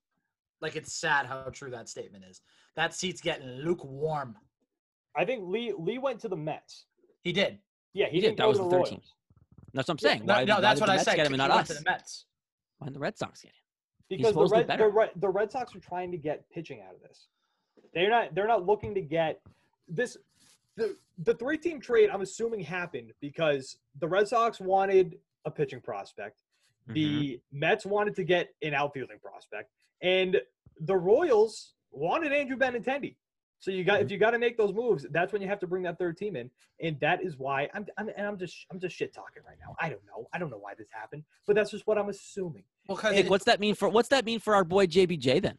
Like 0.62 0.76
it's 0.76 0.93
sad 0.93 1.26
how 1.26 1.43
true 1.54 1.72
that 1.72 1.88
statement 1.88 2.26
is. 2.30 2.41
That 2.76 2.93
seat's 2.93 3.22
getting 3.22 3.48
lukewarm. 3.48 4.36
I 5.15 5.24
think 5.24 5.43
Lee 5.48 5.74
Lee 5.78 5.98
went 5.98 6.19
to 6.22 6.28
the 6.28 6.36
Mets. 6.36 6.86
He 7.22 7.32
did. 7.32 7.60
Yeah, 7.93 8.08
he, 8.08 8.17
He 8.17 8.22
didn't. 8.22 8.38
That 8.38 8.48
was 8.48 8.58
the 8.58 8.65
the 8.65 8.76
13th. 8.76 8.89
Royals. 8.89 9.13
That's 9.74 9.88
what 9.88 9.93
I'm 9.93 10.00
saying. 10.00 10.26
No, 10.26 10.34
why, 10.34 10.43
no, 10.43 10.56
why 10.56 10.62
that's 10.62 10.80
did 10.80 10.82
what 10.82 10.86
the 10.88 10.91
I 10.91 10.95
Mets 10.95 11.06
said. 11.06 11.15
get 11.15 11.28
him 11.28 11.34
and 11.34 11.41
he 11.41 11.48
not 11.48 11.56
went 11.56 11.69
us? 11.69 11.78
to 11.78 11.84
the 11.84 11.89
Mets. 11.89 12.26
Why 12.80 12.88
did 12.88 12.95
the 12.95 13.00
Red 13.00 13.17
Sox 13.17 13.41
get 13.41 13.50
him? 13.50 13.54
because 14.10 14.26
the 14.26 14.30
supposed 14.34 14.54
to 14.54 14.63
be 14.63 14.67
Red, 14.67 14.80
the. 14.80 14.88
Red, 14.88 15.10
the 15.15 15.30
Red 15.30 15.52
Sox 15.52 15.76
are 15.76 15.80
trying 15.80 16.12
to 16.12 16.17
get 16.17 16.50
pitching 16.50 16.82
out 16.82 16.95
of 16.95 17.02
this. 17.02 17.28
They're 17.93 18.10
not 18.10 18.36
they're 18.36 18.48
not 18.48 18.65
looking 18.65 18.93
to 18.95 19.02
get 19.02 19.41
this 19.88 20.17
the 20.80 20.96
the 21.24 21.34
three 21.36 21.58
team 21.58 21.80
trade 21.80 22.10
I'm 22.10 22.22
assuming 22.22 22.62
happened 22.62 23.12
because 23.20 23.78
the 24.00 24.08
Red 24.08 24.28
Sox 24.28 24.60
wanted 24.60 25.18
a 25.46 25.52
pitching 25.52 25.82
prospect. 25.82 26.42
Mhm. 26.89 26.94
The 26.94 27.42
Mets 27.52 27.86
wanted 27.86 28.15
to 28.15 28.24
get 28.24 28.50
an 28.63 28.74
outfielding 28.74 29.20
prospect, 29.20 29.70
and 30.02 30.42
the 30.80 30.96
Royals 30.96 31.74
wanted 31.92 32.32
Andrew 32.32 32.58
Benintendi. 32.58 33.15
So 33.60 33.72
you 33.72 33.84
got 33.84 34.02
if 34.02 34.10
you 34.10 34.18
got 34.18 34.32
to 34.32 34.39
make 34.39 34.58
those 34.58 34.74
moves, 34.74 35.06
that's 35.12 35.34
when 35.34 35.42
you 35.42 35.48
have 35.50 35.60
to 35.60 35.68
bring 35.68 35.84
that 35.84 35.98
third 36.00 36.15
team 36.15 36.38
in, 36.38 36.50
and 36.82 36.98
that 37.02 37.22
is 37.22 37.38
why 37.38 37.70
I'm, 37.74 37.86
I'm 37.98 38.08
and 38.15 38.26
I'm 38.26 38.38
just 38.38 38.65
I'm 38.72 38.80
just 38.80 38.96
shit 38.96 39.13
talking 39.13 39.44
right 39.46 39.58
now. 39.60 39.76
I 39.82 39.89
don't 39.89 40.06
know. 40.06 40.30
I 40.34 40.39
don't 40.39 40.50
know 40.50 40.58
why 40.60 40.74
this 40.78 40.88
happened, 40.92 41.24
but 41.46 41.58
that's 41.58 41.72
just 41.72 41.86
what 41.86 41.98
I'm 41.98 42.08
assuming. 42.08 42.63
Well, 42.88 42.96
because 42.96 43.15
Nick, 43.15 43.30
what's 43.30 43.44
that 43.46 43.60
mean 43.60 43.76
for 43.76 43.89
what's 43.89 44.08
that 44.10 44.24
mean 44.24 44.39
for 44.39 44.56
our 44.56 44.63
boy 44.63 44.86
JBJ 44.88 45.42
then? 45.42 45.58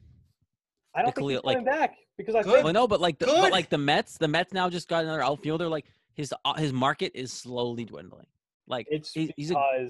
I 0.94 1.02
don't 1.02 1.09
Nick 1.09 1.14
think 1.16 1.30
he's 1.30 1.40
Khalil, 1.40 1.42
like- 1.44 1.56
coming 1.59 1.72
back 1.80 1.96
because 2.20 2.35
I 2.35 2.42
Good. 2.42 2.52
think 2.52 2.64
Well, 2.64 2.72
no, 2.72 2.87
but 2.88 3.00
like 3.00 3.18
the 3.18 3.26
but 3.26 3.50
like 3.52 3.68
the 3.70 3.78
Mets, 3.78 4.18
the 4.18 4.28
Mets 4.28 4.52
now 4.52 4.68
just 4.70 4.88
got 4.88 5.04
another 5.04 5.22
outfielder. 5.22 5.68
Like 5.68 5.87
his 6.14 6.33
uh, 6.44 6.54
his 6.54 6.72
market 6.72 7.12
is 7.14 7.33
slowly 7.33 7.85
dwindling. 7.85 8.26
Like 8.66 8.87
it's 8.90 9.12
he- 9.12 9.33
he's 9.37 9.50
a 9.50 9.88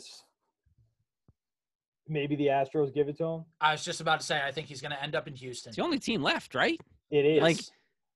maybe 2.09 2.35
the 2.37 2.47
Astros 2.47 2.93
give 2.93 3.09
it 3.09 3.17
to 3.19 3.25
him. 3.25 3.45
I 3.61 3.73
was 3.73 3.85
just 3.85 4.01
about 4.01 4.21
to 4.21 4.27
say, 4.27 4.41
I 4.45 4.51
think 4.51 4.67
he's 4.67 4.81
going 4.81 4.91
to 4.91 5.01
end 5.03 5.15
up 5.15 5.29
in 5.29 5.35
Houston. 5.35 5.71
it's 5.71 5.77
the 5.77 5.83
only 5.83 5.99
team 6.01 6.23
left, 6.23 6.55
right? 6.57 6.79
It 7.11 7.25
is. 7.25 7.41
Like, 7.43 7.59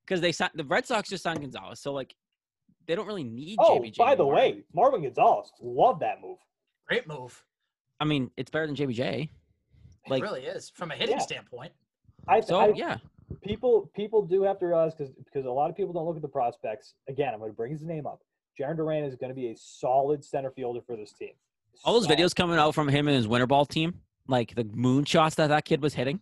Because 0.04 0.20
they 0.20 0.32
signed 0.32 0.50
the 0.54 0.64
Red 0.64 0.84
Sox 0.86 1.08
just 1.08 1.22
signed 1.22 1.40
Gonzalez, 1.40 1.80
so 1.80 1.92
like 1.92 2.14
they 2.86 2.94
don't 2.94 3.06
really 3.06 3.24
need 3.24 3.56
oh, 3.60 3.78
JBJ. 3.80 3.96
by 3.96 4.14
the 4.14 4.26
way, 4.26 4.64
Marwin 4.76 5.02
Gonzalez, 5.02 5.50
love 5.62 6.00
that 6.00 6.20
move. 6.20 6.38
Great 6.88 7.06
move. 7.06 7.42
I 8.00 8.04
mean 8.04 8.30
it's 8.36 8.50
better 8.50 8.66
than 8.66 8.74
JBJ. 8.76 9.22
It 9.24 9.30
Like 10.10 10.22
really 10.22 10.42
is 10.42 10.70
from 10.70 10.90
a 10.90 10.94
hitting 10.94 11.16
Yeah. 11.16 11.22
standpoint. 11.22 11.72
I, 12.26 12.40
so, 12.40 12.58
I 12.58 12.72
yeah. 12.74 12.98
People 13.44 13.90
people 13.94 14.22
do 14.22 14.42
have 14.42 14.58
to 14.60 14.66
realize 14.66 14.94
because 14.94 15.12
because 15.12 15.44
a 15.44 15.50
lot 15.50 15.70
of 15.70 15.76
people 15.76 15.92
don't 15.92 16.06
look 16.06 16.16
at 16.16 16.22
the 16.22 16.28
prospects. 16.28 16.94
Again, 17.08 17.32
I'm 17.34 17.40
going 17.40 17.50
to 17.50 17.56
bring 17.56 17.72
his 17.72 17.82
name 17.82 18.06
up. 18.06 18.20
Jarren 18.58 18.76
Duran 18.76 19.04
is 19.04 19.16
going 19.16 19.30
to 19.30 19.34
be 19.34 19.48
a 19.48 19.56
solid 19.56 20.24
center 20.24 20.50
fielder 20.50 20.80
for 20.86 20.96
this 20.96 21.12
team. 21.12 21.30
All 21.84 21.92
those 21.94 22.04
Solid. 22.04 22.18
videos 22.18 22.34
coming 22.34 22.56
out 22.56 22.74
from 22.74 22.88
him 22.88 23.08
and 23.08 23.16
his 23.16 23.26
winter 23.26 23.46
ball 23.46 23.66
team, 23.66 24.00
like 24.28 24.54
the 24.54 24.64
moon 24.64 25.04
shots 25.04 25.34
that 25.36 25.48
that 25.48 25.64
kid 25.64 25.82
was 25.82 25.92
hitting. 25.94 26.20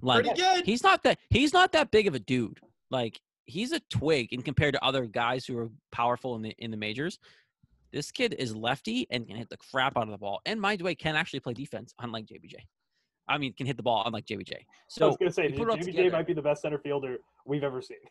Like 0.00 0.24
Pretty 0.24 0.40
good. 0.40 0.66
he's 0.66 0.82
not 0.82 1.02
that 1.04 1.18
he's 1.30 1.52
not 1.52 1.72
that 1.72 1.90
big 1.90 2.06
of 2.08 2.14
a 2.14 2.18
dude. 2.18 2.58
Like 2.90 3.20
he's 3.44 3.72
a 3.72 3.80
twig 3.90 4.32
in 4.32 4.42
compared 4.42 4.74
to 4.74 4.84
other 4.84 5.06
guys 5.06 5.46
who 5.46 5.56
are 5.58 5.70
powerful 5.92 6.34
in 6.36 6.42
the 6.42 6.54
in 6.58 6.70
the 6.70 6.76
majors. 6.76 7.18
This 7.92 8.10
kid 8.10 8.34
is 8.38 8.56
lefty 8.56 9.06
and 9.10 9.26
can 9.26 9.36
hit 9.36 9.48
the 9.50 9.56
crap 9.56 9.96
out 9.96 10.04
of 10.04 10.10
the 10.10 10.18
ball. 10.18 10.40
And 10.46 10.60
mind 10.60 10.80
the 10.80 10.84
way, 10.84 10.94
can 10.94 11.14
actually 11.14 11.40
play 11.40 11.52
defense, 11.52 11.94
unlike 12.00 12.26
JBJ. 12.26 12.54
I 13.28 13.38
mean, 13.38 13.52
can 13.52 13.66
hit 13.66 13.76
the 13.76 13.82
ball, 13.82 14.02
unlike 14.04 14.26
JBJ. 14.26 14.52
So 14.88 15.06
I 15.06 15.08
was 15.08 15.16
going 15.16 15.28
to 15.30 15.34
say, 15.34 15.48
you 15.48 15.54
put 15.54 15.62
it 15.62 15.70
all 15.70 15.76
JBJ 15.76 16.12
might 16.12 16.26
be 16.26 16.34
the 16.34 16.42
best 16.42 16.62
center 16.62 16.78
fielder 16.78 17.18
we've 17.44 17.64
ever 17.64 17.82
seen. 17.82 17.98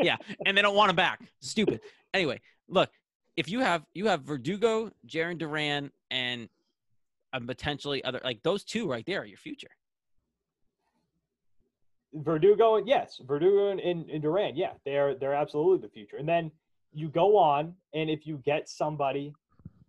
Yeah, 0.00 0.14
and 0.46 0.56
they 0.56 0.62
don't 0.62 0.76
want 0.76 0.90
him 0.90 0.94
back. 0.94 1.28
Stupid. 1.40 1.80
Anyway, 2.14 2.40
look, 2.68 2.88
if 3.36 3.48
you 3.48 3.58
have 3.58 3.84
you 3.94 4.06
have 4.06 4.22
Verdugo, 4.22 4.92
Jarren 5.08 5.38
Duran, 5.38 5.90
and 6.12 6.48
um, 7.32 7.48
potentially 7.48 8.04
other 8.04 8.20
like 8.22 8.40
those 8.44 8.62
two 8.62 8.88
right 8.88 9.04
there 9.06 9.22
are 9.22 9.24
your 9.24 9.38
future. 9.38 9.70
Verdugo, 12.14 12.76
and 12.76 12.88
yes, 12.88 13.20
Verdugo 13.26 13.70
and, 13.70 13.80
and, 13.80 14.08
and 14.08 14.22
Duran, 14.22 14.56
yeah, 14.56 14.72
they're 14.84 15.14
they're 15.14 15.34
absolutely 15.34 15.86
the 15.86 15.92
future. 15.92 16.16
And 16.16 16.28
then 16.28 16.50
you 16.92 17.08
go 17.08 17.36
on, 17.36 17.74
and 17.94 18.08
if 18.08 18.26
you 18.26 18.40
get 18.44 18.68
somebody 18.68 19.32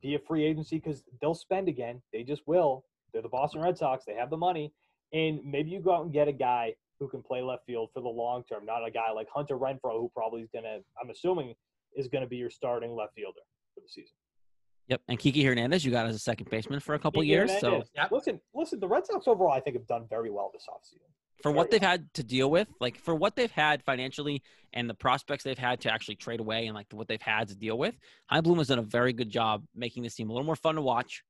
via 0.01 0.19
free 0.19 0.45
agency, 0.45 0.77
because 0.77 1.03
they'll 1.21 1.33
spend 1.33 1.67
again, 1.67 2.01
they 2.11 2.23
just 2.23 2.41
will. 2.45 2.83
They're 3.13 3.21
the 3.21 3.29
Boston 3.29 3.61
Red 3.61 3.77
Sox. 3.77 4.05
They 4.05 4.13
have 4.15 4.29
the 4.29 4.37
money, 4.37 4.73
and 5.13 5.39
maybe 5.43 5.69
you 5.69 5.79
go 5.79 5.93
out 5.93 6.03
and 6.03 6.13
get 6.13 6.27
a 6.27 6.33
guy 6.33 6.73
who 6.99 7.07
can 7.07 7.21
play 7.21 7.41
left 7.41 7.65
field 7.65 7.89
for 7.93 8.01
the 8.01 8.09
long 8.09 8.43
term, 8.43 8.65
not 8.65 8.85
a 8.85 8.91
guy 8.91 9.11
like 9.11 9.27
Hunter 9.33 9.57
Renfroe, 9.57 9.99
who 9.99 10.11
probably 10.13 10.41
is 10.41 10.49
gonna, 10.53 10.79
I'm 11.01 11.09
assuming, 11.09 11.53
is 11.95 12.07
gonna 12.07 12.27
be 12.27 12.37
your 12.37 12.49
starting 12.49 12.93
left 12.95 13.15
fielder 13.15 13.39
for 13.73 13.81
the 13.81 13.87
season. 13.89 14.15
Yep. 14.89 15.01
And 15.07 15.19
Kiki 15.19 15.43
Hernandez, 15.43 15.85
you 15.85 15.91
got 15.91 16.07
as 16.07 16.15
a 16.15 16.19
second 16.19 16.49
baseman 16.49 16.79
for 16.79 16.95
a 16.95 16.99
couple 16.99 17.21
Kiki 17.21 17.31
years. 17.31 17.51
So 17.59 17.67
Hernandez. 17.67 17.91
Yep. 17.95 18.11
listen, 18.11 18.41
listen, 18.53 18.79
the 18.79 18.87
Red 18.87 19.05
Sox 19.05 19.27
overall, 19.27 19.51
I 19.51 19.59
think, 19.59 19.75
have 19.75 19.87
done 19.87 20.05
very 20.09 20.31
well 20.31 20.49
this 20.51 20.65
offseason. 20.67 21.05
for 21.43 21.51
Very 21.51 21.55
what 21.55 21.71
they've 21.71 21.81
well. 21.81 21.91
had 21.91 22.13
to 22.15 22.23
deal 22.23 22.49
with, 22.49 22.67
like 22.81 22.97
for 22.97 23.13
what 23.15 23.35
they've 23.35 23.51
had 23.51 23.83
financially 23.83 24.41
and 24.73 24.89
the 24.89 24.95
prospects 24.95 25.43
they've 25.43 25.57
had 25.57 25.79
to 25.81 25.93
actually 25.93 26.15
trade 26.15 26.39
away 26.39 26.65
and 26.65 26.75
like 26.75 26.87
what 26.91 27.07
they've 27.07 27.21
had 27.21 27.47
to 27.49 27.55
deal 27.55 27.77
with, 27.77 27.95
Chaim 28.29 28.43
Bloom 28.43 28.57
has 28.57 28.67
done 28.67 28.79
a 28.79 28.83
very 28.83 29.13
good 29.13 29.29
job 29.29 29.63
making 29.75 30.03
this 30.03 30.15
team 30.15 30.29
a 30.29 30.33
little 30.33 30.45
more 30.45 30.55
fun 30.55 30.75
to 30.75 30.81
watch 30.81 31.23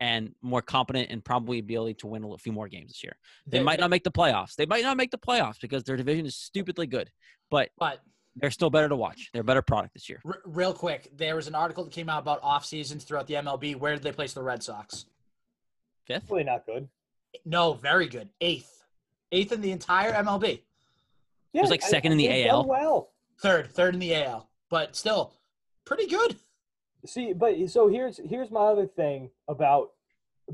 and 0.00 0.34
more 0.42 0.60
competent 0.62 1.10
and 1.10 1.24
probably 1.24 1.58
ability 1.58 1.94
to 1.94 2.06
win 2.06 2.24
a 2.24 2.38
few 2.38 2.52
more 2.52 2.68
games 2.68 2.88
this 2.90 3.04
year. 3.04 3.16
They 3.46 3.62
might 3.62 3.80
not 3.80 3.90
make 3.90 4.04
the 4.04 4.10
playoffs. 4.10 4.54
They 4.56 4.66
might 4.66 4.82
not 4.82 4.96
make 4.96 5.10
the 5.10 5.18
playoffs 5.18 5.60
because 5.60 5.84
their 5.84 5.96
division 5.96 6.26
is 6.26 6.36
stupidly 6.36 6.86
good, 6.86 7.10
but 7.50 7.70
But 7.78 8.00
they're 8.36 8.50
still 8.50 8.70
better 8.70 8.88
to 8.88 8.96
watch. 8.96 9.30
They're 9.32 9.42
a 9.42 9.44
better 9.44 9.62
product 9.62 9.94
this 9.94 10.08
year. 10.08 10.20
r- 10.26 10.42
real 10.44 10.72
quick, 10.74 11.08
there 11.16 11.36
was 11.36 11.46
an 11.46 11.54
article 11.54 11.84
that 11.84 11.92
came 11.92 12.08
out 12.08 12.22
about 12.22 12.40
off 12.42 12.64
seasons 12.64 13.04
throughout 13.04 13.26
the 13.28 13.34
MLB. 13.34 13.76
Where 13.76 13.94
did 13.94 14.02
they 14.02 14.12
place 14.12 14.32
the 14.32 14.42
Red 14.42 14.62
Sox? 14.62 15.06
Fifth? 16.06 16.28
Really 16.30 16.44
not 16.44 16.66
good. 16.66 16.88
No, 17.44 17.74
very 17.74 18.08
good. 18.08 18.28
Eighth, 18.40 18.84
eighth 19.32 19.52
in 19.52 19.60
the 19.60 19.70
entire 19.70 20.12
MLB. 20.12 20.60
Yeah, 21.52 21.60
it 21.60 21.62
was, 21.62 21.70
like, 21.70 21.82
second 21.82 22.12
in 22.12 22.18
the 22.18 22.26
they've 22.26 22.46
AL. 22.48 22.66
Well, 22.66 23.10
Third, 23.40 23.70
third 23.72 23.94
in 23.94 24.00
the 24.00 24.14
AL, 24.14 24.48
but 24.70 24.94
still 24.96 25.32
pretty 25.84 26.06
good. 26.06 26.36
See, 27.06 27.32
but 27.32 27.54
so 27.68 27.88
here's 27.88 28.18
here's 28.24 28.50
my 28.50 28.60
other 28.66 28.86
thing 28.86 29.30
about 29.48 29.88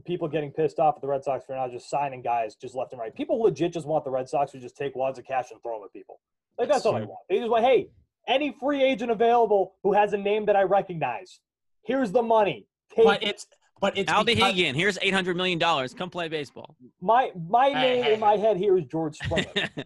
people 0.04 0.28
getting 0.28 0.50
pissed 0.52 0.78
off 0.78 0.96
at 0.96 1.00
the 1.00 1.06
Red 1.08 1.24
Sox 1.24 1.44
for 1.44 1.54
not 1.54 1.70
just 1.70 1.88
signing 1.90 2.22
guys 2.22 2.54
just 2.56 2.74
left 2.74 2.92
and 2.92 3.00
right. 3.00 3.14
People 3.14 3.40
legit 3.42 3.72
just 3.72 3.86
want 3.86 4.04
the 4.04 4.10
Red 4.10 4.28
Sox 4.28 4.52
to 4.52 4.58
just 4.60 4.76
take 4.76 4.94
wads 4.96 5.18
of 5.18 5.24
cash 5.26 5.50
and 5.50 5.62
throw 5.62 5.78
them 5.78 5.84
at 5.84 5.92
people. 5.92 6.20
Like 6.58 6.68
that's 6.68 6.84
all 6.86 6.92
they 6.94 7.00
Yes. 7.00 7.08
want. 7.08 7.18
They 7.28 7.38
just 7.38 7.50
want, 7.50 7.64
hey, 7.64 7.88
any 8.28 8.54
free 8.60 8.82
agent 8.82 9.10
available 9.10 9.74
who 9.82 9.92
has 9.92 10.12
a 10.12 10.18
name 10.18 10.46
that 10.46 10.56
I 10.56 10.62
recognize, 10.62 11.40
here's 11.82 12.12
the 12.12 12.22
money. 12.22 12.66
Take 12.94 13.04
But 13.04 13.22
it's 13.22 13.46
but 13.80 13.96
it's 13.96 14.12
Aldi 14.12 14.26
because- 14.26 14.52
Hagan, 14.52 14.74
here's 14.74 14.98
eight 15.02 15.14
hundred 15.14 15.36
million 15.36 15.58
dollars. 15.58 15.94
Come 15.94 16.10
play 16.10 16.28
baseball. 16.28 16.76
my 17.00 17.30
my 17.48 17.68
Hey, 17.70 17.74
name 17.74 18.04
hey, 18.04 18.14
in 18.14 18.20
my 18.20 18.36
head 18.36 18.56
here 18.56 18.76
is 18.76 18.84
George 18.86 19.16
Springer. 19.22 19.46
I 19.56 19.84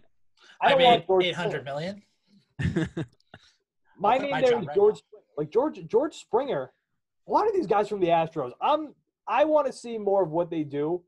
I 0.61 0.69
don't 0.69 0.77
made 0.79 0.85
want 0.85 1.07
George 1.07 1.25
eight 1.25 1.35
hundred 1.35 1.61
Springer. 1.61 1.63
million. 1.63 2.01
My 3.97 4.17
name 4.17 4.31
my 4.31 4.41
there 4.41 4.59
is 4.59 4.65
right 4.67 4.75
George. 4.75 5.01
Like 5.37 5.51
George 5.51 5.85
George 5.87 6.15
Springer. 6.15 6.71
A 7.27 7.31
lot 7.31 7.47
of 7.47 7.53
these 7.53 7.67
guys 7.67 7.89
from 7.89 7.99
the 7.99 8.07
Astros. 8.07 8.51
I'm 8.61 8.93
I 9.27 9.45
want 9.45 9.67
to 9.67 9.73
see 9.73 9.97
more 9.97 10.23
of 10.23 10.31
what 10.31 10.49
they 10.49 10.63
do 10.63 11.01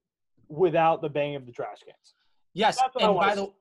without 0.50 1.02
the 1.02 1.10
banging 1.10 1.36
of 1.36 1.46
the 1.46 1.52
trash 1.52 1.80
cans. 1.86 2.16
Yes, 2.54 2.78
That's 2.78 2.96
what 2.96 3.04
I 3.04 3.08
and 3.08 3.18
by 3.18 3.36
the 3.36 3.52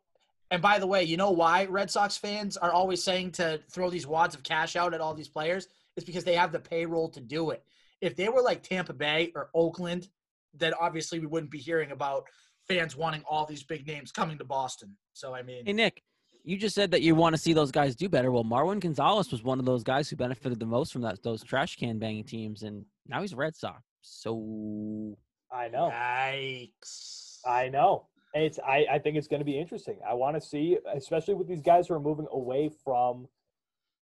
and 0.50 0.62
by 0.62 0.78
the 0.78 0.86
way, 0.86 1.02
you 1.02 1.16
know 1.16 1.32
why 1.32 1.64
Red 1.66 1.90
Sox 1.90 2.16
fans 2.16 2.56
are 2.56 2.72
always 2.72 3.02
saying 3.02 3.32
to 3.32 3.60
throw 3.70 3.90
these 3.90 4.06
wads 4.06 4.34
of 4.34 4.42
cash 4.42 4.76
out 4.76 4.94
at 4.94 5.00
all 5.00 5.12
these 5.12 5.28
players? 5.28 5.68
It's 5.96 6.06
because 6.06 6.24
they 6.24 6.34
have 6.34 6.52
the 6.52 6.60
payroll 6.60 7.08
to 7.10 7.20
do 7.20 7.50
it. 7.50 7.64
If 8.00 8.14
they 8.14 8.28
were 8.28 8.42
like 8.42 8.62
Tampa 8.62 8.92
Bay 8.92 9.32
or 9.34 9.50
Oakland, 9.54 10.08
then 10.54 10.72
obviously 10.80 11.18
we 11.18 11.26
wouldn't 11.26 11.50
be 11.50 11.58
hearing 11.58 11.90
about 11.90 12.26
fans 12.68 12.96
wanting 12.96 13.22
all 13.28 13.44
these 13.46 13.62
big 13.62 13.86
names 13.86 14.12
coming 14.12 14.38
to 14.38 14.44
Boston. 14.44 14.96
So 15.14 15.34
I 15.34 15.42
mean, 15.42 15.66
Hey 15.66 15.72
Nick, 15.72 16.02
you 16.46 16.56
just 16.56 16.76
said 16.76 16.92
that 16.92 17.02
you 17.02 17.16
want 17.16 17.34
to 17.34 17.42
see 17.42 17.52
those 17.52 17.72
guys 17.72 17.96
do 17.96 18.08
better. 18.08 18.30
Well, 18.30 18.44
Marwin 18.44 18.78
Gonzalez 18.78 19.32
was 19.32 19.42
one 19.42 19.58
of 19.58 19.64
those 19.64 19.82
guys 19.82 20.08
who 20.08 20.14
benefited 20.14 20.60
the 20.60 20.66
most 20.66 20.92
from 20.92 21.02
that 21.02 21.20
those 21.24 21.42
trash 21.42 21.74
can 21.74 21.98
banging 21.98 22.22
teams, 22.22 22.62
and 22.62 22.86
now 23.08 23.20
he's 23.20 23.32
a 23.32 23.36
Red 23.36 23.56
Sox. 23.56 23.82
So 24.00 25.16
I 25.52 25.66
know. 25.68 25.90
yikes! 25.92 27.38
I 27.44 27.68
know. 27.68 28.06
It's 28.32 28.60
I, 28.60 28.86
I 28.92 28.98
think 29.00 29.16
it's 29.16 29.26
going 29.26 29.40
to 29.40 29.44
be 29.44 29.58
interesting. 29.58 29.98
I 30.08 30.14
want 30.14 30.36
to 30.36 30.40
see, 30.40 30.78
especially 30.94 31.34
with 31.34 31.48
these 31.48 31.60
guys 31.60 31.88
who 31.88 31.94
are 31.94 32.00
moving 32.00 32.28
away 32.30 32.70
from 32.84 33.26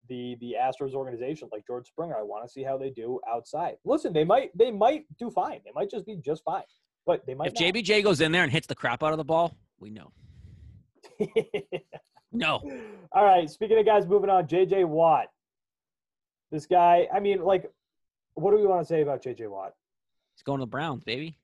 the 0.09 0.35
the 0.41 0.55
Astros 0.59 0.93
organization, 0.93 1.47
like 1.51 1.67
George 1.67 1.87
Springer. 1.87 2.17
I 2.17 2.23
want 2.23 2.43
to 2.43 2.51
see 2.51 2.63
how 2.63 2.75
they 2.75 2.89
do 2.89 3.19
outside. 3.31 3.75
Listen, 3.85 4.13
they 4.13 4.23
might 4.23 4.49
they 4.57 4.71
might 4.71 5.05
do 5.19 5.29
fine. 5.29 5.59
They 5.63 5.71
might 5.75 5.91
just 5.91 6.07
be 6.07 6.15
just 6.15 6.43
fine, 6.43 6.63
but 7.05 7.23
they 7.27 7.35
might. 7.35 7.49
if 7.49 7.53
JBJ 7.53 8.03
goes 8.03 8.19
in 8.19 8.31
there 8.31 8.41
and 8.41 8.51
hits 8.51 8.65
the 8.65 8.73
crap 8.73 9.03
out 9.03 9.11
of 9.11 9.17
the 9.17 9.23
ball, 9.23 9.55
we 9.79 9.91
know. 9.91 10.11
JBJ. 12.33 12.39
No, 12.39 12.61
All 13.11 13.25
right. 13.25 13.49
Speaking 13.49 13.77
of 13.77 13.85
guys 13.85 14.05
moving 14.07 14.29
on, 14.29 14.47
JJ 14.47 14.85
Watt. 14.85 15.27
This 16.51 16.65
guy. 16.65 17.07
I 17.13 17.19
mean, 17.19 17.43
like, 17.43 17.69
what 18.35 18.51
do 18.51 18.57
we 18.57 18.65
want 18.65 18.81
to 18.81 18.85
say 18.85 19.01
about 19.01 19.23
JJ 19.23 19.49
Watt? 19.49 19.73
he's 20.35 20.43
going 20.43 20.59
to 20.59 20.63
the 20.63 20.69
Browns, 20.69 21.03
baby. 21.03 21.37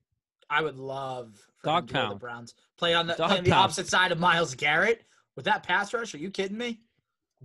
I 0.50 0.62
would 0.62 0.78
love 0.78 1.36
for 1.62 1.68
Dog 1.68 1.84
him 1.84 1.88
to 1.88 1.94
go 1.94 2.02
to 2.04 2.14
the. 2.14 2.20
Browns 2.20 2.56
play 2.78 2.94
on 2.94 3.08
the, 3.08 3.14
play 3.16 3.38
on 3.38 3.44
the 3.44 3.52
opposite 3.52 3.88
side 3.88 4.12
of 4.12 4.20
Myles 4.20 4.56
Garrett 4.56 5.04
with 5.36 5.46
that 5.46 5.64
pass 5.64 5.94
rush. 5.94 6.16
Are 6.16 6.20
you 6.20 6.32
kidding 6.32 6.58
me? 6.58 6.80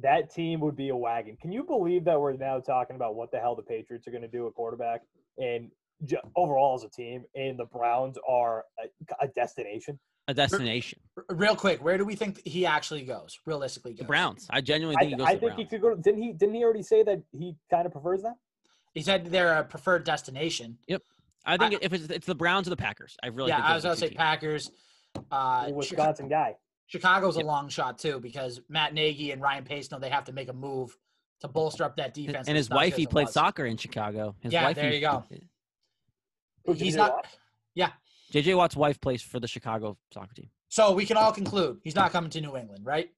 That 0.00 0.32
team 0.32 0.60
would 0.60 0.76
be 0.76 0.88
a 0.88 0.96
wagon. 0.96 1.36
Can 1.36 1.52
you 1.52 1.64
believe 1.64 2.04
that 2.04 2.18
we're 2.18 2.32
now 2.34 2.60
talking 2.60 2.96
about 2.96 3.14
what 3.14 3.30
the 3.30 3.38
hell 3.38 3.54
the 3.54 3.62
Patriots 3.62 4.06
are 4.06 4.10
going 4.10 4.22
to 4.22 4.28
do 4.28 4.46
at 4.46 4.54
quarterback 4.54 5.02
and 5.36 5.70
j- 6.04 6.16
overall 6.36 6.74
as 6.74 6.84
a 6.84 6.88
team, 6.88 7.24
and 7.34 7.58
the 7.58 7.66
Browns 7.66 8.16
are 8.26 8.64
a, 8.82 9.24
a 9.24 9.28
destination? 9.28 9.98
A 10.28 10.34
destination. 10.34 11.00
R- 11.16 11.24
Real 11.36 11.56
quick, 11.56 11.82
where 11.82 11.98
do 11.98 12.04
we 12.04 12.14
think 12.14 12.46
he 12.46 12.64
actually 12.64 13.02
goes? 13.04 13.40
Realistically, 13.44 13.92
The? 13.94 14.04
Browns. 14.04 14.46
I 14.50 14.60
genuinely 14.60 14.96
I, 14.96 15.00
think 15.00 15.10
he 15.12 15.16
goes 15.18 15.26
I 15.26 15.34
to 15.34 15.40
the 15.40 15.46
think 15.48 15.58
he 15.58 15.64
could 15.66 15.80
go. 15.82 15.96
Didn't 15.96 16.22
he? 16.22 16.32
Didn't 16.32 16.54
he 16.54 16.62
already 16.64 16.82
say 16.82 17.02
that 17.02 17.22
he 17.32 17.56
kind 17.70 17.86
of 17.86 17.92
prefers 17.92 18.22
that? 18.22 18.34
He 18.94 19.02
said 19.02 19.26
they're 19.26 19.54
a 19.58 19.64
preferred 19.64 20.04
destination. 20.04 20.78
Yep. 20.86 21.02
I 21.44 21.56
think 21.56 21.78
if 21.82 21.92
it's, 21.92 22.04
it's 22.04 22.26
the 22.26 22.36
Browns 22.36 22.68
or 22.68 22.70
the 22.70 22.76
Packers, 22.76 23.16
I 23.22 23.28
really 23.28 23.48
yeah, 23.48 23.58
I 23.64 23.74
was 23.74 23.82
gonna 23.82 23.96
say 23.96 24.08
teams. 24.08 24.16
Packers. 24.16 24.70
Uh, 25.16 25.64
A 25.64 25.64
Chica- 25.66 25.74
Wisconsin 25.76 26.28
guy. 26.28 26.54
Chicago's 26.86 27.36
Yep. 27.36 27.44
a 27.44 27.46
long 27.48 27.68
shot 27.68 27.98
too 27.98 28.20
because 28.20 28.60
Matt 28.68 28.94
Nagy 28.94 29.32
and 29.32 29.42
Ryan 29.42 29.64
Pace 29.64 29.90
know 29.90 29.98
they 29.98 30.08
have 30.10 30.24
to 30.24 30.32
make 30.32 30.48
a 30.48 30.52
move 30.52 30.96
to 31.40 31.48
bolster 31.48 31.82
up 31.82 31.96
that 31.96 32.14
defense. 32.14 32.46
And 32.46 32.56
that's 32.56 32.68
his 32.68 32.70
wife, 32.70 32.94
he 32.94 33.06
played 33.08 33.24
was. 33.26 33.34
soccer 33.34 33.66
in 33.66 33.76
Chicago. 33.76 34.36
His 34.40 34.52
Yeah, 34.52 34.64
wife, 34.66 34.76
there 34.76 34.90
he- 34.90 34.96
you 34.96 35.00
go. 35.00 35.24
He's 36.74 36.94
not. 36.94 37.12
Watt? 37.12 37.26
JJ 38.32 38.56
Watt's 38.56 38.76
wife 38.76 39.00
plays 39.00 39.22
for 39.22 39.38
the 39.40 39.46
Chicago 39.48 39.96
soccer 40.12 40.34
team. 40.34 40.48
So 40.68 40.92
we 40.92 41.04
can 41.04 41.16
all 41.16 41.32
conclude 41.32 41.78
he's 41.84 41.94
not 41.94 42.12
coming 42.12 42.30
to 42.30 42.40
New 42.40 42.56
England, 42.56 42.84
right? 42.86 43.10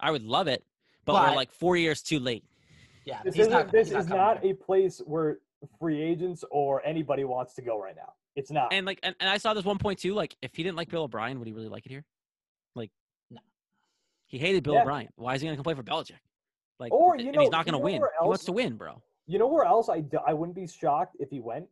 I 0.00 0.10
would 0.10 0.22
love 0.24 0.48
it, 0.48 0.64
but, 1.04 1.12
But- 1.12 1.30
we're 1.30 1.36
like 1.36 1.52
four 1.52 1.76
years 1.76 2.02
too 2.02 2.18
late. 2.18 2.44
Yeah, 3.04 3.22
This, 3.24 3.36
he's 3.36 3.46
isn't, 3.46 3.72
this 3.72 3.86
he's 3.88 3.94
not 3.94 4.00
is 4.02 4.08
not 4.08 4.42
here. 4.42 4.52
a 4.52 4.54
place 4.54 4.98
where 5.06 5.38
free 5.80 6.02
agents 6.02 6.44
or 6.50 6.84
anybody 6.84 7.24
wants 7.24 7.54
to 7.54 7.62
go 7.62 7.80
right 7.80 7.96
now. 7.96 8.12
It's 8.36 8.50
not. 8.50 8.70
And 8.72 8.84
like, 8.84 9.00
and, 9.02 9.14
and 9.18 9.30
I 9.30 9.38
saw 9.38 9.54
this 9.54 9.64
one 9.64 9.78
point 9.78 9.98
too. 9.98 10.12
Like, 10.14 10.36
if 10.42 10.54
he 10.54 10.62
didn't 10.62 10.76
like 10.76 10.90
Bill 10.90 11.04
O'Brien, 11.04 11.38
would 11.38 11.48
he 11.48 11.54
really 11.54 11.68
like 11.68 11.86
it 11.86 11.90
here? 11.90 12.04
Like, 12.74 12.90
No. 13.30 13.40
He 14.26 14.36
hated 14.38 14.62
Bill 14.62 14.74
Yeah. 14.74 14.82
O'Brien. 14.82 15.08
Why 15.16 15.34
is 15.34 15.40
he 15.40 15.46
going 15.46 15.54
to 15.54 15.56
come 15.56 15.64
play 15.64 15.74
for 15.74 15.82
Belichick? 15.82 16.18
Like, 16.78 16.92
Or, 16.92 17.14
and 17.14 17.22
you 17.22 17.32
he's 17.40 17.50
not 17.50 17.64
going 17.64 17.72
to 17.72 17.78
you 17.78 17.78
know 17.78 17.78
win. 17.78 18.00
where 18.02 18.10
He 18.20 18.26
wants 18.28 18.44
to 18.44 18.52
win, 18.52 18.76
bro. 18.76 19.00
you 19.26 19.38
know 19.38 19.48
where 19.48 19.64
else 19.64 19.88
I 19.88 20.04
I 20.26 20.34
wouldn't 20.34 20.54
be 20.56 20.66
shocked 20.66 21.16
if 21.18 21.30
he 21.30 21.40
went 21.40 21.64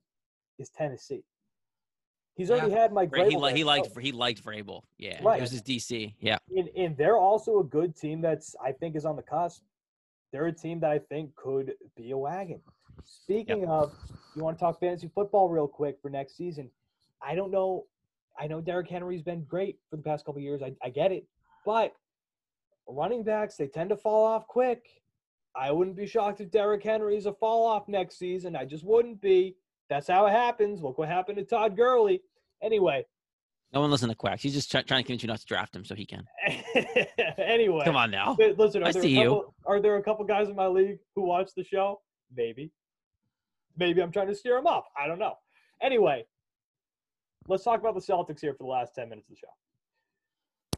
is 0.59 0.71
Tennessee. 0.71 1.23
He's 2.37 2.51
already 2.51 2.71
had 2.71 2.93
Mike 2.93 3.11
Right? 3.13 3.31
He, 3.31 3.37
li- 3.37 3.55
he 3.55 3.65
liked 3.65 3.89
Oh, 3.97 4.01
he 4.01 4.13
liked 4.13 4.45
Vrabel. 4.45 4.83
Yeah, 4.99 5.19
Right. 5.23 5.39
it 5.39 5.41
was 5.41 5.51
his 5.51 5.63
DC. 5.63 6.13
Yeah, 6.21 6.39
and, 6.55 6.69
and 6.77 6.97
they're 6.97 7.17
also 7.17 7.61
a 7.61 7.65
good 7.65 7.97
team 7.97 8.21
that's 8.21 8.55
I 8.63 8.73
think 8.73 8.95
is 8.95 9.07
on 9.07 9.17
the 9.17 9.23
cusp. 9.23 9.63
They're 10.33 10.47
a 10.47 10.53
team 10.53 10.81
that 10.81 10.91
I 10.91 10.99
think 10.99 11.35
could 11.35 11.73
be 11.97 12.11
a 12.11 12.19
wagon. 12.19 12.61
Speaking 13.05 13.65
of, 13.67 13.93
you 14.35 14.43
want 14.43 14.59
to 14.59 14.61
talk 14.63 14.79
fantasy 14.81 15.09
football 15.15 15.49
real 15.49 15.69
quick 15.69 15.97
for 16.03 16.11
next 16.11 16.37
season? 16.37 16.71
I 17.23 17.35
don't 17.35 17.51
know. 17.51 17.87
I 18.39 18.47
know 18.47 18.61
Derrick 18.61 18.89
Henry's 18.89 19.23
been 19.23 19.45
great 19.45 19.79
for 19.89 19.97
the 19.97 20.03
past 20.03 20.27
couple 20.27 20.39
of 20.41 20.43
years. 20.43 20.61
I, 20.63 20.73
I 20.83 20.91
get 20.91 21.13
it, 21.13 21.25
but 21.65 21.95
running 22.87 23.23
backs 23.23 23.57
they 23.57 23.67
tend 23.67 23.89
to 23.91 23.97
fall 23.97 24.27
off 24.27 24.47
quick. 24.47 24.85
I 25.55 25.71
wouldn't 25.73 25.97
be 25.97 26.07
shocked 26.07 26.43
if 26.43 26.51
Derrick 26.51 26.83
Henry's 26.83 27.25
a 27.25 27.33
fall 27.33 27.67
off 27.67 27.89
next 27.89 28.19
season. 28.19 28.55
I 28.55 28.67
just 28.67 28.85
wouldn't 28.85 29.23
be. 29.23 29.57
That's 29.89 30.09
how 30.09 30.27
it 30.27 30.33
happens. 30.33 30.83
Look 30.83 30.99
what 30.99 31.09
happened 31.09 31.39
to 31.39 31.45
Todd 31.45 31.77
Gurley. 31.77 32.23
Anyway, 32.63 33.05
no 33.73 33.81
one 33.81 33.91
listen 33.91 34.09
to 34.09 34.15
Quacks. 34.15 34.43
He's 34.43 34.55
just 34.55 34.71
try- 34.71 34.83
trying 34.83 35.03
to 35.03 35.07
convince 35.07 35.23
you 35.23 35.27
not 35.27 35.41
to 35.41 35.47
draft 35.47 35.75
him 35.75 35.85
so 35.85 35.95
he 35.95 36.07
can. 36.07 36.25
anyway. 37.39 37.85
Come 37.85 37.97
on 37.97 38.11
now. 38.11 38.37
Listen, 38.57 38.83
are 38.83 38.87
I 38.87 38.93
there, 38.93 39.03
see 39.03 39.19
a 39.19 39.23
you. 39.23 39.29
couple, 39.29 39.55
are 39.67 39.81
there 39.81 39.97
a 39.97 40.03
couple 40.03 40.25
guys 40.25 40.49
in 40.49 40.57
my 40.57 40.67
league 40.67 40.99
who 41.15 41.23
watch 41.23 41.51
the 41.57 41.65
show? 41.65 42.01
Maybe. 42.35 42.73
Maybe 43.77 44.01
I'm 44.03 44.13
trying 44.13 44.29
to 44.29 44.35
steer 44.35 44.57
them 44.57 44.67
up. 44.67 44.87
I 44.99 45.07
don't 45.07 45.19
know. 45.19 45.35
Anyway, 45.83 46.25
let's 47.49 47.65
talk 47.65 47.81
about 47.81 47.95
the 47.95 48.01
Celtics 48.01 48.41
here 48.41 48.53
for 48.55 48.63
the 48.65 48.71
last 48.71 48.95
10 48.95 49.09
minutes 49.09 49.29
of 49.29 49.37
the 49.37 49.41
show. 49.41 49.53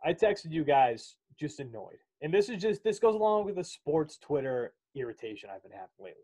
I 0.05 0.13
texted 0.15 0.51
you 0.51 0.65
guys 0.65 1.17
just 1.39 1.61
annoyed. 1.61 1.99
And 2.21 2.35
this 2.35 2.49
is 2.49 2.61
just, 2.61 2.83
this 2.83 2.99
goes 2.99 3.15
along 3.15 3.45
with 3.45 3.57
the 3.57 3.65
sports 3.65 4.17
Twitter 4.19 4.73
irritation 4.97 5.51
I've 5.55 5.63
been 5.63 5.73
having 5.73 5.89
lately. 6.01 6.23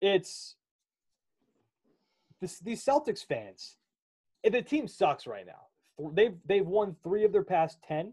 It's 0.00 0.56
this, 2.40 2.58
these 2.60 2.84
Celtics 2.84 3.24
fans. 3.24 3.76
Eh, 4.44 4.50
the 4.50 4.62
team 4.62 4.86
sucks 4.88 5.26
right 5.26 5.46
now. 5.46 6.10
They've, 6.12 6.36
they've 6.46 6.66
won 6.66 6.94
three 7.02 7.24
of 7.24 7.32
their 7.32 7.44
past 7.44 7.78
10 7.86 8.12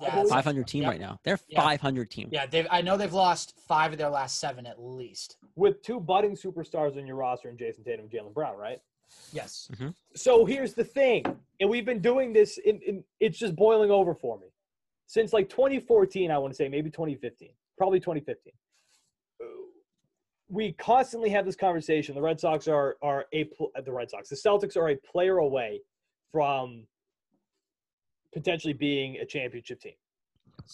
I 0.00 0.04
That's- 0.04 0.28
500 0.30 0.68
team 0.68 0.82
Yep. 0.82 0.90
right 0.90 1.00
now. 1.00 1.18
They're 1.24 1.38
Yeah. 1.48 1.62
500 1.62 2.10
team. 2.12 2.28
Yeah, 2.30 2.46
they've. 2.46 2.66
I 2.70 2.80
know 2.80 2.96
they've 2.96 3.12
lost 3.12 3.58
five 3.66 3.90
of 3.90 3.98
their 3.98 4.08
last 4.08 4.38
seven 4.38 4.64
at 4.64 4.80
least. 4.80 5.36
with 5.56 5.82
two 5.82 5.98
budding 5.98 6.36
superstars 6.36 6.96
on 6.96 7.06
your 7.08 7.16
roster 7.16 7.48
and 7.48 7.58
Jayson 7.58 7.82
Tatum 7.84 8.02
and 8.04 8.10
Jaylen 8.10 8.32
Brown, 8.32 8.56
right? 8.56 8.80
Yes. 9.32 9.68
Mm-hmm. 9.72 9.88
So 10.14 10.44
here's 10.44 10.74
the 10.74 10.84
thing, 10.84 11.24
and 11.58 11.68
we've 11.68 11.84
been 11.84 12.00
doing 12.00 12.32
this. 12.32 12.56
In, 12.58 12.80
in, 12.82 13.04
it's 13.18 13.36
just 13.36 13.56
boiling 13.56 13.90
over 13.90 14.14
for 14.14 14.38
me 14.38 14.46
since 15.08 15.32
like 15.32 15.48
2014. 15.48 16.30
I 16.30 16.38
want 16.38 16.52
to 16.52 16.56
say 16.56 16.68
maybe 16.68 16.88
2015, 16.88 17.50
probably 17.76 17.98
2015. 17.98 18.52
We 20.52 20.72
constantly 20.72 21.30
have 21.30 21.44
this 21.46 21.54
conversation. 21.56 22.14
The 22.14 22.20
Red 22.20 22.40
Sox 22.40 22.66
are 22.66 22.96
are 23.02 23.26
a 23.32 23.48
the 23.84 23.92
Red 23.92 24.10
Sox. 24.10 24.28
The 24.28 24.36
Celtics 24.36 24.76
are 24.76 24.88
a 24.90 24.96
player 24.96 25.38
away 25.38 25.80
from 26.32 26.86
potentially 28.34 28.72
being 28.72 29.16
a 29.16 29.26
championship 29.26 29.80
team, 29.80 29.94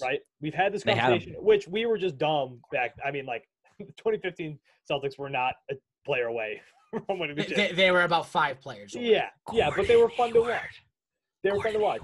right? 0.02 0.20
We've 0.40 0.54
had 0.54 0.72
this 0.72 0.82
They 0.82 0.94
had 0.94 1.04
'em. 1.12 1.18
conversation, 1.18 1.44
which 1.44 1.68
we 1.68 1.84
were 1.86 1.98
just 1.98 2.16
dumb 2.18 2.60
back. 2.72 2.94
I 3.04 3.10
mean, 3.10 3.26
like 3.26 3.48
the 3.78 3.84
2015 3.96 4.58
Celtics 4.90 5.18
were 5.18 5.30
not 5.30 5.54
a 5.70 5.74
player 6.06 6.26
away 6.26 6.60
from 7.06 7.18
winning 7.18 7.36
the 7.36 7.42
They, 7.42 7.48
championship. 7.48 7.76
they, 7.76 7.82
they 7.84 7.90
were 7.90 8.02
about 8.02 8.26
five 8.26 8.60
players. 8.60 8.94
away. 8.94 9.10
Yeah, 9.10 9.28
yeah, 9.52 9.70
but 9.74 9.86
they 9.88 9.96
were 9.96 10.10
fun 10.10 10.32
to 10.32 10.40
watch. 10.40 10.82
They 11.42 11.50
were 11.52 11.60
fun 11.62 11.72
to 11.74 11.78
watch. 11.80 12.00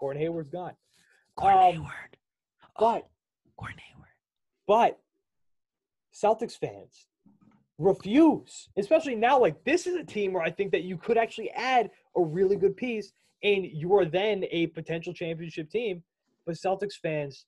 Gordon 0.00 0.22
Hayward's 0.22 0.48
gone. 0.48 0.74
Gordon 1.36 1.80
Um, 1.82 1.92
but 2.78 3.06
Gordon 3.58 3.78
Hayward. 3.78 4.08
but 4.66 4.98
Celtics 6.14 6.56
fans 6.58 7.06
refuse, 7.80 8.68
especially 8.76 9.16
now. 9.16 9.40
Like 9.40 9.64
this 9.64 9.86
is 9.86 9.96
a 9.96 10.04
team 10.04 10.34
where 10.34 10.42
I 10.42 10.50
think 10.50 10.70
that 10.72 10.84
you 10.84 10.96
could 10.96 11.16
actually 11.16 11.50
add 11.50 11.90
a 12.16 12.22
really 12.22 12.56
good 12.56 12.76
piece, 12.76 13.12
and 13.42 13.64
you 13.64 13.94
are 13.96 14.04
then 14.04 14.44
a 14.50 14.68
potential 14.68 15.12
championship 15.12 15.70
team. 15.70 16.02
But 16.46 16.54
Celtics 16.56 16.94
fans 17.02 17.46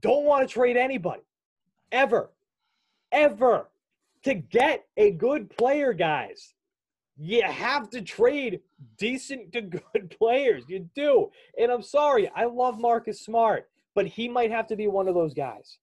don't 0.00 0.24
want 0.24 0.48
to 0.48 0.52
trade 0.52 0.76
anybody 0.76 1.22
ever, 1.92 2.30
ever 3.12 3.68
to 4.24 4.34
get 4.34 4.84
a 4.96 5.12
good 5.12 5.50
player, 5.50 5.92
guys. 5.92 6.54
You 7.20 7.42
have 7.42 7.90
to 7.90 8.00
trade 8.00 8.60
decent 8.96 9.52
to 9.52 9.62
good 9.62 10.10
players. 10.18 10.64
You 10.68 10.88
do. 10.94 11.30
And 11.60 11.70
I'm 11.70 11.82
sorry, 11.82 12.30
I 12.34 12.44
love 12.44 12.80
Marcus 12.80 13.20
Smart, 13.20 13.68
but 13.94 14.06
he 14.06 14.28
might 14.28 14.50
have 14.50 14.66
to 14.68 14.76
be 14.76 14.86
one 14.86 15.08
of 15.08 15.14
those 15.14 15.34
guys. 15.34 15.78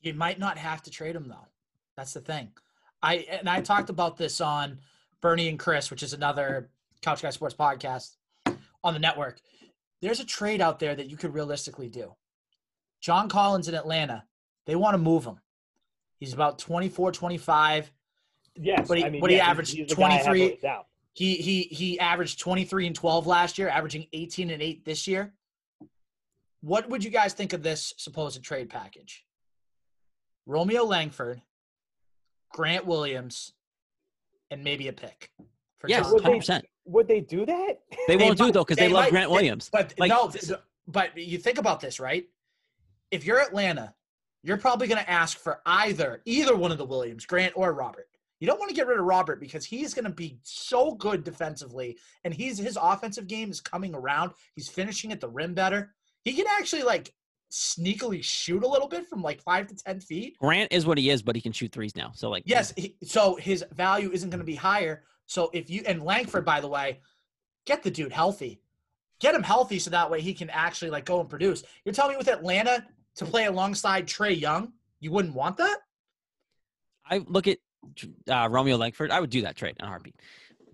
You 0.00 0.14
might 0.14 0.38
not 0.38 0.56
have 0.56 0.82
to 0.84 0.90
trade 0.90 1.14
him 1.14 1.28
though. 1.28 1.46
That's 1.96 2.14
the 2.14 2.20
thing. 2.20 2.50
I 3.02 3.16
and 3.30 3.48
I 3.48 3.60
talked 3.60 3.90
about 3.90 4.16
this 4.16 4.40
on 4.40 4.78
Bernie 5.20 5.48
and 5.48 5.58
Chris, 5.58 5.90
which 5.90 6.02
is 6.02 6.12
another 6.12 6.70
Couch 7.02 7.22
Guy 7.22 7.30
Sports 7.30 7.54
podcast 7.54 8.16
on 8.82 8.94
the 8.94 9.00
network. 9.00 9.40
There's 10.00 10.20
a 10.20 10.24
trade 10.24 10.60
out 10.60 10.78
there 10.78 10.94
that 10.94 11.08
you 11.10 11.16
could 11.16 11.34
realistically 11.34 11.88
do. 11.88 12.14
John 13.00 13.28
Collins 13.28 13.68
in 13.68 13.74
Atlanta, 13.74 14.24
they 14.66 14.76
want 14.76 14.94
to 14.94 14.98
move 14.98 15.24
him. 15.24 15.38
He's 16.18 16.32
about 16.32 16.58
24, 16.58 17.12
25. 17.12 17.92
Yes, 18.56 18.88
But 18.88 18.98
he- 18.98 19.04
I 19.04 19.10
mean, 19.10 19.20
but 19.20 19.30
he 19.30 19.36
yeah, 19.36 19.42
he's- 19.44 19.50
averaged 19.50 19.72
he's 19.76 19.88
the 19.88 19.94
guy 19.94 20.02
I 20.06 20.12
have 20.14 20.24
23 20.26 20.44
written. 20.50 20.80
He 21.12 21.36
he 21.36 21.62
he 21.62 21.98
averaged 22.00 22.38
23 22.40 22.86
and 22.88 22.94
12 22.96 23.26
last 23.26 23.58
year, 23.58 23.68
averaging 23.68 24.06
18 24.12 24.50
and 24.50 24.62
8 24.62 24.84
this 24.84 25.06
year. 25.08 25.34
What 26.60 26.88
would 26.88 27.04
you 27.04 27.10
guys 27.10 27.34
think 27.34 27.52
of 27.52 27.62
this 27.62 27.94
supposed 27.96 28.42
trade 28.42 28.68
package? 28.70 29.24
Romeo 30.46 30.84
Langford, 30.84 31.42
Grant 32.50 32.86
Williams, 32.86 33.52
and 34.50 34.64
maybe 34.64 34.88
a 34.88 34.92
pick. 34.92 35.30
For 35.78 35.88
Yes, 35.88 36.04
John 36.04 36.12
Would 36.14 36.22
they- 36.22 36.24
Collins. 36.26 36.48
100%. 36.48 36.62
Would 36.86 37.08
they 37.08 37.20
do 37.20 37.44
that? 37.46 37.80
They 38.06 38.16
They 38.16 38.24
won't 38.24 38.38
do 38.38 38.44
might- 38.44 38.48
it 38.50 38.52
though 38.54 38.64
because 38.64 38.76
they, 38.78 38.86
they 38.88 38.92
love 38.92 39.04
might- 39.04 39.10
Grant 39.10 39.28
they- 39.30 39.34
Williams. 39.34 39.68
But 39.70 39.94
Like, 39.98 40.08
no, 40.10 40.28
this- 40.28 40.52
but 40.86 41.16
you 41.16 41.38
think 41.38 41.58
about 41.58 41.80
this, 41.80 42.00
right? 42.00 42.26
If 43.10 43.24
you're 43.24 43.40
Atlanta, 43.40 43.94
you're 44.42 44.56
probably 44.56 44.86
going 44.88 45.02
to 45.02 45.10
ask 45.10 45.38
for 45.38 45.60
either 45.66 46.22
either 46.24 46.56
one 46.56 46.72
of 46.72 46.78
the 46.78 46.84
Williams, 46.84 47.26
Grant 47.26 47.52
or 47.56 47.72
Robert. 47.72 48.08
You 48.40 48.46
don't 48.46 48.58
want 48.58 48.68
to 48.70 48.74
get 48.74 48.86
rid 48.86 48.98
of 48.98 49.04
Robert 49.04 49.40
because 49.40 49.64
he's 49.64 49.92
going 49.94 50.04
to 50.04 50.10
be 50.10 50.38
so 50.42 50.92
good 50.92 51.24
defensively, 51.24 51.98
and 52.24 52.32
he's 52.32 52.56
his 52.58 52.78
offensive 52.80 53.26
game 53.26 53.50
is 53.50 53.60
coming 53.60 53.94
around. 53.94 54.32
He's 54.54 54.68
finishing 54.68 55.10
at 55.12 55.20
the 55.20 55.28
rim 55.28 55.54
better. 55.54 55.92
He 56.24 56.32
can 56.34 56.46
actually 56.46 56.84
like 56.84 57.12
sneakily 57.50 58.22
shoot 58.22 58.62
a 58.62 58.66
little 58.66 58.88
bit 58.88 59.06
from 59.06 59.22
like 59.22 59.40
five 59.42 59.66
to 59.68 59.74
ten 59.74 60.00
feet. 60.00 60.36
Grant 60.38 60.72
is 60.72 60.86
what 60.86 60.98
he 60.98 61.10
is, 61.10 61.22
but 61.22 61.34
he 61.34 61.42
can 61.42 61.52
shoot 61.52 61.72
threes 61.72 61.96
now. 61.96 62.12
So 62.14 62.30
like, 62.30 62.42
Yes, 62.46 62.72
he, 62.76 62.96
so 63.02 63.36
his 63.36 63.64
value 63.72 64.10
isn't 64.12 64.30
going 64.30 64.40
to 64.40 64.46
be 64.46 64.54
higher. 64.54 65.04
So 65.26 65.50
if 65.52 65.70
you 65.70 65.82
and 65.86 66.02
Langford, 66.02 66.44
by 66.44 66.60
the 66.60 66.68
way, 66.68 67.00
get 67.66 67.82
the 67.82 67.90
dude 67.90 68.12
healthy, 68.12 68.60
get 69.20 69.34
him 69.34 69.42
healthy, 69.42 69.78
so 69.78 69.90
that 69.90 70.10
way 70.10 70.20
he 70.20 70.34
can 70.34 70.50
actually 70.50 70.90
like 70.90 71.04
go 71.04 71.20
and 71.20 71.28
produce. 71.28 71.62
You're 71.84 71.94
telling 71.94 72.12
me 72.12 72.18
with 72.18 72.28
Atlanta 72.28 72.86
to 73.16 73.24
play 73.24 73.46
alongside 73.46 74.06
Trae 74.06 74.38
Young, 74.38 74.72
you 75.00 75.10
wouldn't 75.10 75.34
want 75.34 75.56
that? 75.58 75.78
I 77.10 77.24
look 77.26 77.46
at 77.46 77.58
uh, 78.30 78.48
Romeo 78.50 78.76
Langford. 78.76 79.10
I 79.10 79.20
would 79.20 79.30
do 79.30 79.42
that 79.42 79.56
trade 79.56 79.76
in 79.78 79.84
a 79.84 79.88
heartbeat. 79.88 80.14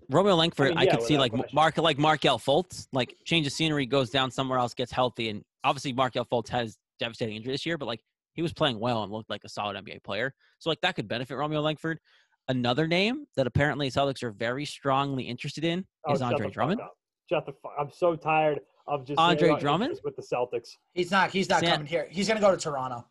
Romeo 0.09 0.35
Langford, 0.35 0.73
I, 0.73 0.75
mean, 0.75 0.85
yeah, 0.85 0.95
could 0.95 1.03
see 1.03 1.17
like 1.17 1.31
question. 1.31 1.49
Mark 1.53 1.77
like 1.77 1.97
Markelle 1.97 2.37
Fultz, 2.37 2.87
like 2.91 3.15
change 3.25 3.47
of 3.47 3.53
scenery, 3.53 3.85
goes 3.85 4.09
down 4.09 4.29
somewhere 4.29 4.59
else, 4.59 4.73
gets 4.73 4.91
healthy, 4.91 5.29
and 5.29 5.43
obviously 5.65 5.91
Markelle 5.91 6.25
Fultz 6.25 6.47
has 6.49 6.77
devastating 6.99 7.35
injury 7.35 7.51
this 7.53 7.65
year, 7.65 7.77
but 7.77 7.87
like 7.87 7.99
he 8.33 8.41
was 8.41 8.53
playing 8.53 8.79
well 8.79 9.03
and 9.03 9.11
looked 9.11 9.29
like 9.29 9.43
a 9.43 9.49
solid 9.49 9.75
NBA 9.75 10.03
player. 10.03 10.33
So 10.59 10.69
like 10.69 10.79
that 10.81 10.95
could 10.95 11.07
benefit 11.09 11.35
Romeo 11.35 11.59
Langford. 11.59 11.99
Another 12.47 12.87
name 12.87 13.25
that 13.35 13.47
apparently 13.47 13.89
Celtics 13.89 14.21
are 14.23 14.31
very 14.31 14.65
strongly 14.65 15.23
interested 15.23 15.63
in 15.65 15.85
Oh, 16.07 16.13
is 16.13 16.19
shut 16.19 16.31
Andre 16.33 16.49
Drummond. 16.51 16.79
up. 16.79 16.93
Shut 17.29 17.45
the 17.45 17.53
fuck. 17.63 17.73
I'm 17.79 17.89
so 17.91 18.15
tired 18.15 18.59
of 18.87 19.03
just 19.05 19.17
Andre 19.19 19.47
seeing 19.49 19.59
Drummond? 19.59 19.99
with 20.03 20.15
the 20.15 20.21
Celtics. 20.21 20.69
He's 20.93 21.09
not. 21.09 21.31
He's 21.31 21.49
not 21.49 21.61
Sam- 21.61 21.71
coming 21.71 21.87
here. 21.87 22.07
He's 22.11 22.27
going 22.27 22.39
to 22.39 22.41
go 22.45 22.51
to 22.51 22.57
Toronto. 22.61 23.03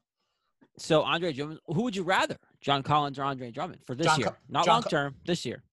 So 0.78 1.02
Andre 1.02 1.32
Drummond, 1.32 1.58
who 1.66 1.82
would 1.82 1.96
you 1.96 2.04
rather, 2.04 2.36
John 2.60 2.82
Collins 2.84 3.18
or 3.18 3.24
Andre 3.24 3.50
Drummond 3.50 3.80
for 3.84 3.94
this 3.96 4.06
John 4.06 4.18
year? 4.20 4.28
Co- 4.28 4.36
Not 4.48 4.64
John 4.66 4.74
long 4.74 4.82
Co- 4.84 4.88
term, 4.90 5.16
this 5.26 5.44
year. 5.44 5.64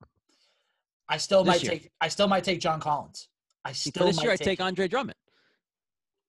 I 1.08 1.18
still 1.18 1.44
This 1.44 1.54
might 1.56 1.64
year. 1.64 1.72
take. 1.74 1.92
I 2.02 2.08
still 2.08 2.28
might 2.28 2.44
take 2.44 2.60
John 2.62 2.80
Collins. 2.80 3.28
I 3.64 3.74
still. 3.74 3.92
For 3.92 3.98
still 3.98 4.08
this 4.08 4.18
might 4.18 4.24
year, 4.24 4.32
I 4.32 4.36
take. 4.38 4.46
take 4.46 4.62
Andre 4.62 4.88
Drummond. 4.88 5.18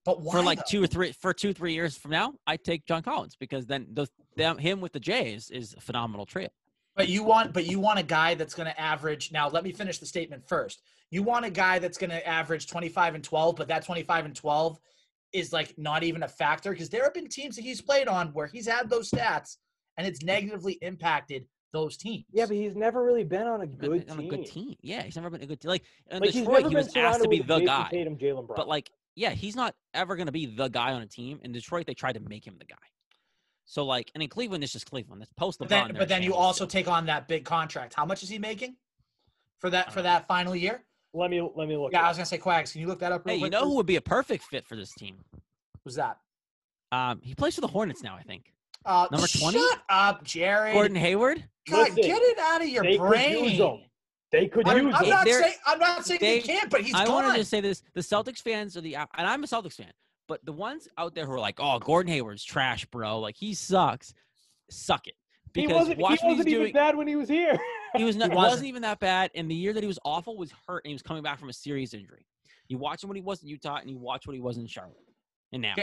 But 0.05 0.21
why 0.21 0.33
for 0.33 0.43
like 0.43 0.59
though? 0.59 0.63
two 0.67 0.83
or 0.83 0.87
three 0.87 1.11
for 1.13 1.33
two 1.33 1.53
three 1.53 1.73
years 1.73 1.97
from 1.97 2.11
now, 2.11 2.33
I 2.45 2.57
take 2.57 2.85
John 2.85 3.03
Collins 3.03 3.35
because 3.39 3.65
then 3.65 3.87
those 3.91 4.09
them, 4.35 4.57
him 4.57 4.81
with 4.81 4.93
the 4.93 4.99
Jays 4.99 5.49
is 5.49 5.73
a 5.77 5.81
phenomenal 5.81 6.25
trade. 6.25 6.49
But 6.95 7.09
you 7.09 7.23
want, 7.23 7.53
but 7.53 7.65
you 7.65 7.79
want 7.79 7.99
a 7.99 8.03
guy 8.03 8.35
that's 8.35 8.53
going 8.53 8.67
to 8.67 8.79
average. 8.79 9.31
Now, 9.31 9.49
let 9.49 9.63
me 9.63 9.71
finish 9.71 9.97
the 9.97 10.05
statement 10.05 10.47
first. 10.47 10.83
You 11.09 11.23
want 11.23 11.45
a 11.45 11.49
guy 11.49 11.79
that's 11.79 11.97
going 11.97 12.11
to 12.11 12.27
average 12.27 12.67
25 12.67 13.15
and 13.15 13.23
12, 13.23 13.55
but 13.55 13.67
that 13.69 13.83
25 13.85 14.25
and 14.25 14.35
12 14.35 14.79
is 15.31 15.51
like 15.51 15.75
not 15.77 16.03
even 16.03 16.21
a 16.21 16.27
factor 16.27 16.71
because 16.71 16.89
there 16.89 17.03
have 17.03 17.13
been 17.13 17.27
teams 17.27 17.55
that 17.55 17.63
he's 17.63 17.81
played 17.81 18.07
on 18.07 18.27
where 18.29 18.45
he's 18.45 18.67
had 18.67 18.89
those 18.89 19.09
stats 19.09 19.57
and 19.97 20.05
it's 20.05 20.21
negatively 20.21 20.73
impacted 20.81 21.47
those 21.71 21.97
teams. 21.97 22.25
Yeah, 22.31 22.45
but 22.45 22.55
he's 22.55 22.75
never 22.75 23.03
really 23.03 23.23
been 23.23 23.47
on 23.47 23.61
a 23.61 23.67
good 23.67 24.09
on 24.11 24.17
team. 24.17 24.27
a 24.27 24.29
good 24.29 24.45
team. 24.45 24.75
Yeah, 24.81 25.01
he's 25.01 25.15
never 25.15 25.31
been 25.31 25.41
a 25.41 25.47
good 25.47 25.59
team. 25.59 25.69
Like 25.69 25.83
in 26.11 26.19
Like 26.19 26.29
he's 26.29 26.43
Detroit, 26.43 26.57
never 26.63 26.69
he 26.69 26.75
was 26.75 26.85
asked 26.85 26.93
to 26.93 26.99
surrounded 26.99 27.29
be 27.31 27.39
with 27.39 27.47
the 27.47 27.53
Jayson 27.55 27.65
guy. 27.65 27.87
Tatum, 27.89 28.17
Jaylen 28.17 28.47
Brown. 28.47 28.55
But 28.55 28.67
like, 28.67 28.91
yeah, 29.15 29.31
he's 29.31 29.55
not 29.55 29.75
ever 29.93 30.15
going 30.15 30.25
to 30.27 30.31
be 30.31 30.45
the 30.45 30.67
guy 30.67 30.93
on 30.93 31.01
a 31.01 31.05
team. 31.07 31.39
In 31.43 31.51
Detroit, 31.51 31.85
they 31.85 31.93
tried 31.93 32.13
to 32.13 32.19
make 32.21 32.45
him 32.45 32.55
the 32.59 32.65
guy. 32.65 32.75
So 33.65 33.85
like, 33.85 34.11
and 34.13 34.21
in 34.23 34.29
Cleveland, 34.29 34.63
it's 34.63 34.73
just 34.73 34.89
Cleveland. 34.89 35.21
That's 35.21 35.31
post 35.33 35.59
But 35.59 35.69
LeBron. 35.69 35.87
then, 35.87 35.95
but 35.97 36.09
then 36.09 36.21
you 36.23 36.33
also 36.35 36.65
still. 36.65 36.67
take 36.67 36.87
on 36.87 37.05
that 37.05 37.27
big 37.27 37.45
contract. 37.45 37.93
How 37.93 38.05
much 38.05 38.21
is 38.23 38.29
he 38.29 38.37
making 38.39 38.75
for 39.59 39.69
that 39.69 39.93
for 39.93 39.99
Uh, 39.99 40.03
that 40.03 40.27
final 40.27 40.55
year? 40.55 40.83
let 41.13 41.29
me 41.29 41.39
let 41.55 41.67
me 41.67 41.77
look. 41.77 41.91
Yeah, 41.93 42.03
I 42.03 42.07
was 42.09 42.17
gonna 42.17 42.25
say 42.25 42.39
Quags. 42.39 42.71
Can 42.73 42.81
you 42.81 42.87
look 42.87 42.99
that 42.99 43.11
up? 43.11 43.25
Real 43.25 43.35
Hey, 43.35 43.41
you 43.43 43.49
know 43.49 43.63
who 43.65 43.75
would 43.75 43.85
be 43.85 43.95
a 43.97 44.01
perfect 44.01 44.43
fit 44.45 44.67
for 44.67 44.75
this 44.75 44.93
team? 44.95 45.17
Who's 45.83 45.95
that? 45.95 46.17
Um, 46.91 47.21
he 47.23 47.35
plays 47.35 47.55
for 47.55 47.61
the 47.61 47.67
Hornets 47.67 48.03
now, 48.03 48.15
I 48.15 48.23
think. 48.23 48.51
Uh, 48.85 49.07
Number 49.11 49.27
20? 49.27 49.57
Shut 49.57 49.81
up, 49.89 50.23
Jared. 50.23 50.73
Gordon 50.73 50.95
Hayward. 50.97 51.43
God, 51.69 51.89
Listen, 51.89 52.03
get 52.03 52.21
it 52.21 52.37
out 52.39 52.61
of 52.61 52.67
your 52.67 52.83
they 52.83 52.97
brain. 52.97 53.79
Could 54.47 54.65
use 54.65 54.65
him. 54.65 54.65
They 54.65 54.65
could 54.65 54.67
I'm, 54.67 54.85
use 54.87 54.95
I'm 54.95 55.03
him. 55.05 55.09
not 55.09 55.27
saying 55.27 55.53
I'm 55.65 55.79
not 55.79 56.05
saying 56.05 56.19
they- 56.21 56.39
they 56.39 56.47
can't, 56.47 56.69
but 56.69 56.81
he's 56.81 56.93
I 56.95 57.05
gone. 57.05 57.23
wanted 57.25 57.37
to 57.37 57.45
say 57.45 57.61
this: 57.61 57.83
the 57.93 58.01
Celtics 58.01 58.39
fans 58.41 58.75
are 58.77 58.81
the, 58.81 58.95
and 58.95 59.07
I'm 59.15 59.43
a 59.43 59.47
Celtics 59.47 59.75
fan, 59.75 59.91
but 60.27 60.43
the 60.45 60.51
ones 60.53 60.87
out 60.97 61.15
there 61.15 61.25
who 61.25 61.31
are 61.33 61.39
like, 61.39 61.59
"Oh, 61.59 61.79
Gordon 61.79 62.11
Hayward's 62.11 62.43
trash, 62.43 62.85
bro. 62.85 63.19
Like 63.19 63.35
he 63.37 63.53
sucks." 63.53 64.13
Suck 64.69 65.07
it, 65.07 65.15
He 65.53 65.61
because 65.61 65.75
wasn't, 65.81 65.97
he 65.97 66.01
watch 66.03 66.19
what 66.23 66.29
wasn't 66.31 66.47
even 66.47 66.61
doing. 66.61 66.73
bad 66.73 66.95
when 66.95 67.07
he 67.07 67.15
was 67.15 67.29
here. 67.29 67.57
He 67.95 68.03
was 68.03 68.15
not, 68.15 68.31
He 68.31 68.35
wasn't. 68.35 68.51
wasn't. 68.53 68.67
even 68.69 68.81
that 68.81 68.99
bad, 68.99 69.29
and 69.35 69.51
the 69.51 69.53
year 69.53 69.71
that 69.71 69.83
he 69.83 69.87
was 69.87 69.99
awful 70.03 70.35
was 70.35 70.51
hurt, 70.67 70.83
and 70.83 70.89
he 70.89 70.95
was 70.95 71.03
coming 71.03 71.21
back 71.21 71.37
from 71.37 71.49
a 71.49 71.53
serious 71.53 71.93
injury. 71.93 72.25
You 72.67 72.79
watch 72.79 73.03
him 73.03 73.09
when 73.09 73.17
he 73.17 73.21
was 73.21 73.43
in 73.43 73.49
Utah, 73.49 73.75
and 73.75 73.87
you 73.87 73.97
watch 73.99 74.25
what 74.25 74.33
he 74.33 74.39
was 74.41 74.57
in 74.57 74.65
Charlotte, 74.65 74.97
and 75.51 75.61
now, 75.61 75.75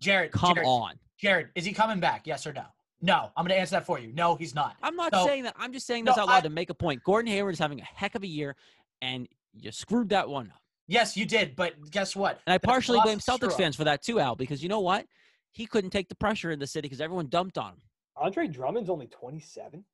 Jared, 0.00 0.32
come 0.32 0.54
Jared, 0.54 0.66
on. 0.66 0.94
Jared, 1.20 1.48
is 1.54 1.66
he 1.66 1.72
coming 1.74 2.00
back? 2.00 2.26
Yes 2.26 2.46
or 2.46 2.54
no? 2.54 2.64
No, 3.00 3.30
I'm 3.36 3.44
going 3.44 3.54
to 3.56 3.60
answer 3.60 3.72
that 3.76 3.86
for 3.86 3.98
you. 3.98 4.12
No, 4.12 4.34
he's 4.34 4.54
not. 4.54 4.76
I'm 4.82 4.96
not 4.96 5.12
No. 5.12 5.24
saying 5.24 5.44
that. 5.44 5.54
I'm 5.58 5.72
just 5.72 5.86
saying 5.86 6.04
No, 6.04 6.12
this 6.12 6.18
out 6.18 6.26
loud 6.26 6.38
I- 6.38 6.40
to 6.42 6.50
make 6.50 6.70
a 6.70 6.74
point. 6.74 7.02
Gordon 7.04 7.30
Hayward 7.30 7.54
is 7.54 7.58
having 7.58 7.80
a 7.80 7.84
heck 7.84 8.14
of 8.14 8.22
a 8.22 8.26
year, 8.26 8.56
and 9.02 9.28
you 9.54 9.70
screwed 9.70 10.08
that 10.08 10.28
one 10.28 10.50
up. 10.50 10.60
Yes, 10.88 11.16
you 11.16 11.26
did, 11.26 11.54
but 11.54 11.90
guess 11.90 12.16
what? 12.16 12.40
And 12.46 12.52
I 12.54 12.58
That's 12.58 12.64
partially 12.64 12.98
blame 13.02 13.18
Celtics 13.18 13.56
fans 13.56 13.76
for 13.76 13.84
that 13.84 14.02
too, 14.02 14.18
Al, 14.20 14.34
because 14.36 14.62
you 14.62 14.68
know 14.68 14.80
what? 14.80 15.06
He 15.52 15.66
couldn't 15.66 15.90
take 15.90 16.08
the 16.08 16.14
pressure 16.14 16.50
in 16.50 16.58
the 16.58 16.66
city 16.66 16.86
because 16.88 17.00
everyone 17.00 17.26
dumped 17.28 17.58
on 17.58 17.74
him. 17.74 17.82
Andre 18.16 18.48
Drummond's 18.48 18.88
only 18.90 19.06
27. 19.06 19.84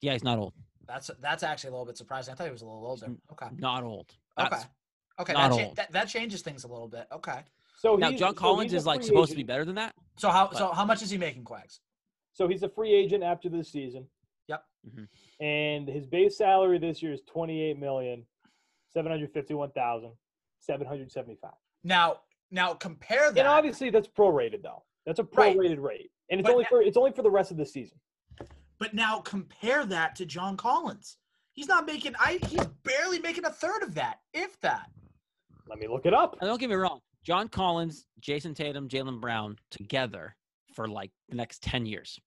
Yeah, 0.00 0.12
he's 0.12 0.22
not 0.22 0.38
old. 0.38 0.52
That's 0.86 1.10
that's 1.20 1.42
actually 1.42 1.68
a 1.68 1.72
little 1.72 1.86
bit 1.86 1.96
surprising. 1.96 2.32
I 2.32 2.36
thought 2.36 2.46
he 2.46 2.52
was 2.52 2.62
a 2.62 2.66
little 2.66 2.86
older. 2.86 3.06
Okay. 3.32 3.46
Not 3.56 3.82
old. 3.84 4.14
Okay. 4.38 4.48
That's- 4.50 4.66
Okay. 5.18 5.32
not 5.32 5.50
That, 5.50 5.56
cha- 5.58 5.64
old. 5.64 5.76
that, 5.76 5.92
that 5.92 6.08
changes 6.08 6.42
things 6.42 6.64
a 6.64 6.68
little 6.68 6.88
bit. 6.88 7.06
Okay. 7.10 7.40
So 7.78 7.96
Now 7.96 8.08
he's- 8.08 8.20
John 8.20 8.34
Collins 8.34 8.64
he's 8.72 8.74
a 8.74 8.76
is 8.78 8.86
like 8.86 9.00
free 9.00 9.06
supposed 9.08 9.30
to 9.30 9.36
be 9.36 9.44
better 9.44 9.64
than 9.64 9.76
that. 9.76 9.94
So 10.18 10.28
how 10.28 10.48
But- 10.48 10.58
so 10.58 10.72
how 10.72 10.84
much 10.84 11.02
is 11.02 11.10
he 11.10 11.16
making, 11.18 11.44
Quags? 11.44 11.80
So 12.34 12.46
he's 12.48 12.62
a 12.62 12.68
free 12.68 12.92
agent 12.92 13.22
after 13.24 13.48
this 13.48 13.70
season. 13.70 14.06
Yep. 14.48 14.64
Mhm. 14.86 15.08
And 15.40 15.88
his 15.88 16.06
base 16.06 16.36
salary 16.36 16.78
this 16.78 17.02
year 17.02 17.12
is 17.12 17.22
twenty 17.22 17.62
eight 17.62 17.78
million 17.78 18.26
seven 18.92 19.10
hundred 19.10 19.32
fifty 19.32 19.54
one 19.54 19.70
thousand 19.70 20.12
seven 20.58 20.86
hundred 20.86 21.10
seventy 21.10 21.36
five. 21.40 21.54
Now 21.84 22.20
now 22.50 22.74
compare 22.74 23.30
that. 23.30 23.38
And 23.38 23.48
obviously 23.48 23.88
that's 23.90 24.08
prorated 24.08 24.62
though. 24.62 24.84
That's 25.06 25.18
a 25.20 25.24
Right. 25.32 25.56
prorated 25.56 25.80
rate, 25.80 26.10
and 26.30 26.40
it's 26.40 26.46
But 26.46 26.52
only 26.52 26.64
na- 26.64 26.68
for 26.68 26.82
it's 26.82 26.96
only 26.96 27.12
for 27.12 27.22
the 27.22 27.30
rest 27.30 27.50
of 27.50 27.56
the 27.56 27.64
season. 27.66 27.98
But 28.78 28.92
now 28.92 29.20
compare 29.20 29.86
that 29.86 30.16
to 30.16 30.26
John 30.26 30.56
Collins. 30.56 31.16
He's 31.52 31.68
not 31.68 31.86
making 31.86 32.14
I 32.18 32.38
he's 32.48 32.66
barely 32.82 33.20
making 33.20 33.44
a 33.44 33.50
third 33.50 33.82
of 33.82 33.94
that, 33.94 34.18
if 34.32 34.58
that. 34.60 34.90
Let 35.68 35.78
me 35.78 35.86
look 35.86 36.04
it 36.04 36.12
up. 36.12 36.36
And 36.40 36.48
don't 36.48 36.58
get 36.60 36.68
me 36.68 36.74
wrong, 36.74 37.00
John 37.22 37.48
Collins, 37.48 38.06
Jayson 38.20 38.54
Tatum, 38.54 38.88
Jaylen 38.88 39.20
Brown 39.20 39.56
together 39.70 40.36
for 40.74 40.88
like 40.88 41.12
the 41.28 41.36
next 41.36 41.62
ten 41.62 41.86
years. 41.86 42.18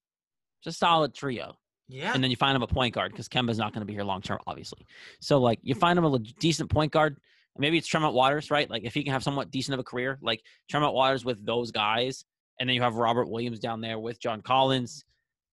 It's 0.67 0.75
a 0.75 0.79
solid 0.79 1.13
trio. 1.13 1.55
Yeah. 1.89 2.13
and 2.13 2.21
then 2.21 2.29
you 2.29 2.35
find 2.35 2.53
him 2.53 2.63
a 2.63 2.67
point 2.67 2.93
guard 2.93 3.13
because 3.13 3.29
Kemba's 3.29 3.57
not 3.57 3.71
going 3.71 3.79
to 3.79 3.85
be 3.85 3.93
here 3.93 4.03
long 4.03 4.21
term, 4.21 4.39
obviously. 4.45 4.85
So 5.21 5.37
like 5.37 5.59
you 5.61 5.73
hmm. 5.73 5.79
find 5.79 5.97
him 5.97 6.03
a 6.03 6.19
decent 6.19 6.69
point 6.69 6.91
guard. 6.91 7.17
Maybe 7.57 7.77
it's 7.77 7.87
Tremont 7.87 8.13
Waters, 8.13 8.51
right? 8.51 8.69
Like 8.69 8.83
if 8.83 8.93
he 8.93 9.03
can 9.03 9.13
have 9.13 9.23
somewhat 9.23 9.49
decent 9.49 9.73
of 9.73 9.79
a 9.79 9.83
career, 9.83 10.19
like 10.21 10.41
Tremont 10.69 10.93
Waters 10.93 11.25
with 11.25 11.43
those 11.45 11.71
guys, 11.71 12.23
and 12.59 12.69
then 12.69 12.75
you 12.75 12.81
have 12.81 12.95
Robert 12.95 13.29
Williams 13.29 13.59
down 13.59 13.81
there 13.81 13.97
with 13.97 14.19
John 14.19 14.41
Collins. 14.41 15.05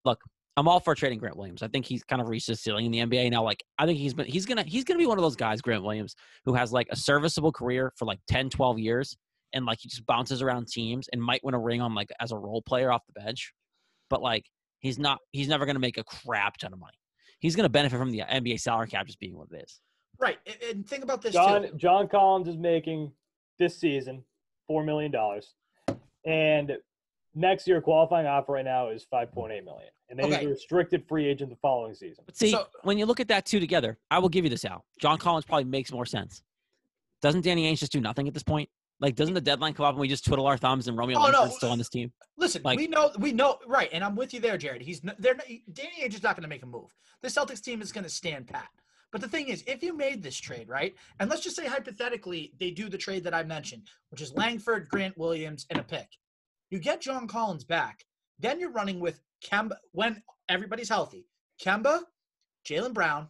Look, 0.04 0.20
I'm 0.56 0.68
all 0.68 0.80
for 0.80 0.94
trading 0.94 1.18
Grant 1.18 1.36
Williams. 1.36 1.62
I 1.62 1.68
think 1.68 1.86
he's 1.86 2.04
kind 2.04 2.20
of 2.20 2.28
reached 2.28 2.48
his 2.48 2.60
ceiling 2.60 2.84
in 2.86 2.92
the 2.92 2.98
NBA 2.98 3.30
now. 3.30 3.42
Like 3.42 3.62
I 3.78 3.86
think 3.86 3.98
he's 3.98 4.12
been 4.12 4.26
he's 4.26 4.44
gonna 4.44 4.64
he's 4.64 4.84
gonna 4.84 4.98
be 4.98 5.06
one 5.06 5.18
of 5.18 5.22
those 5.22 5.36
guys, 5.36 5.62
Grant 5.62 5.82
Williams, 5.82 6.14
who 6.44 6.54
has 6.54 6.72
like 6.72 6.88
a 6.90 6.96
serviceable 6.96 7.52
career 7.52 7.92
for 7.96 8.04
like 8.04 8.18
10, 8.28 8.50
12 8.50 8.78
years, 8.80 9.16
and 9.52 9.64
like 9.64 9.78
he 9.80 9.88
just 9.88 10.04
bounces 10.04 10.42
around 10.42 10.68
teams 10.68 11.08
and 11.12 11.22
might 11.22 11.42
win 11.42 11.54
a 11.54 11.60
ring 11.60 11.80
on 11.80 11.94
like 11.94 12.10
as 12.20 12.32
a 12.32 12.36
role 12.36 12.60
player 12.60 12.92
off 12.92 13.02
the 13.06 13.20
bench. 13.20 13.52
But 14.10 14.20
like 14.20 14.44
he's 14.84 14.98
not 14.98 15.18
he's 15.32 15.48
never 15.48 15.66
gonna 15.66 15.80
make 15.80 15.98
a 15.98 16.04
crap 16.04 16.58
ton 16.58 16.72
of 16.72 16.78
money. 16.78 16.96
He's 17.40 17.56
gonna 17.56 17.68
benefit 17.68 17.98
from 17.98 18.12
the 18.12 18.20
NBA 18.20 18.60
salary 18.60 18.86
cap 18.86 19.06
just 19.06 19.18
being 19.18 19.36
what 19.36 19.48
it 19.50 19.64
is. 19.64 19.80
right. 20.20 20.38
And, 20.46 20.56
and 20.70 20.88
think 20.88 21.02
about 21.02 21.22
this 21.22 21.32
John 21.32 21.62
too. 21.62 21.72
John 21.76 22.06
Collins 22.06 22.46
is 22.46 22.56
making 22.56 23.10
this 23.58 23.76
season 23.76 24.22
four 24.68 24.84
million 24.84 25.10
dollars, 25.10 25.54
and 26.24 26.72
next 27.34 27.66
year 27.66 27.80
qualifying 27.80 28.26
offer 28.26 28.52
right 28.52 28.64
now 28.64 28.88
is 28.90 29.04
five 29.10 29.32
point 29.32 29.52
eight 29.52 29.64
million, 29.64 29.88
and 30.10 30.18
then 30.18 30.26
Okay. 30.26 30.36
he's 30.40 30.46
a 30.46 30.50
restricted 30.50 31.08
free 31.08 31.26
agent 31.26 31.50
the 31.50 31.56
following 31.56 31.94
season. 31.94 32.22
But 32.26 32.36
see, 32.36 32.50
So- 32.52 32.66
when 32.82 32.98
you 32.98 33.06
look 33.06 33.20
at 33.20 33.28
that 33.28 33.46
two 33.46 33.58
together, 33.60 33.98
I 34.10 34.18
will 34.18 34.28
give 34.28 34.44
you 34.44 34.50
this 34.50 34.64
out. 34.66 34.84
John 35.00 35.18
Collins 35.18 35.44
probably 35.46 35.64
makes 35.64 35.90
more 35.90 36.06
sense. 36.06 36.42
Doesn't 37.22 37.40
Danny 37.40 37.72
Ainge 37.72 37.78
just 37.78 37.92
do 37.92 38.00
nothing 38.02 38.28
at 38.28 38.34
this 38.34 38.42
point? 38.42 38.68
Like, 39.00 39.16
doesn't 39.16 39.34
the 39.34 39.40
deadline 39.40 39.74
come 39.74 39.86
up 39.86 39.92
and 39.92 40.00
we 40.00 40.08
just 40.08 40.24
twiddle 40.24 40.46
our 40.46 40.56
thumbs 40.56 40.88
and 40.88 40.96
Romeo 40.96 41.18
Oh, 41.18 41.26
no. 41.30 41.40
Langford's 41.40 41.56
still 41.56 41.70
on 41.70 41.78
this 41.78 41.88
team? 41.88 42.12
Listen, 42.36 42.62
Like- 42.62 42.78
we 42.78 42.86
know 42.86 43.10
we 43.18 43.32
know 43.32 43.58
right, 43.66 43.90
and 43.92 44.04
I'm 44.04 44.14
with 44.16 44.32
you 44.32 44.40
there, 44.40 44.56
Jared. 44.56 44.82
He's 44.82 45.00
they're 45.18 45.34
not- 45.34 45.46
Danny 45.72 45.90
Ainge 46.02 46.14
is 46.14 46.22
not 46.22 46.36
going 46.36 46.42
to 46.42 46.48
make 46.48 46.62
a 46.62 46.66
move. 46.66 46.94
The 47.22 47.28
Celtics 47.28 47.60
team 47.62 47.82
is 47.82 47.92
going 47.92 48.04
to 48.04 48.10
stand 48.10 48.46
pat. 48.46 48.68
But 49.10 49.20
the 49.20 49.28
thing 49.28 49.48
is, 49.48 49.62
if 49.66 49.82
you 49.82 49.96
made 49.96 50.22
this 50.22 50.36
trade, 50.36 50.68
right, 50.68 50.94
and 51.20 51.30
let's 51.30 51.42
just 51.42 51.54
say 51.54 51.66
hypothetically 51.66 52.52
they 52.58 52.70
do 52.72 52.88
the 52.88 52.98
trade 52.98 53.22
that 53.24 53.34
I 53.34 53.44
mentioned, 53.44 53.88
which 54.10 54.20
is 54.20 54.32
Langford, 54.32 54.88
Grant 54.88 55.16
Williams, 55.16 55.66
and 55.70 55.78
a 55.78 55.84
pick, 55.84 56.08
you 56.70 56.78
get 56.80 57.00
John 57.00 57.28
Collins 57.28 57.62
back. 57.64 58.04
Then 58.40 58.58
you're 58.58 58.72
running 58.72 58.98
with 58.98 59.20
Kemba 59.44 59.76
when 59.92 60.22
everybody's 60.48 60.88
healthy. 60.88 61.26
Kemba, 61.62 62.00
Jaylen 62.66 62.92
Brown, 62.92 63.28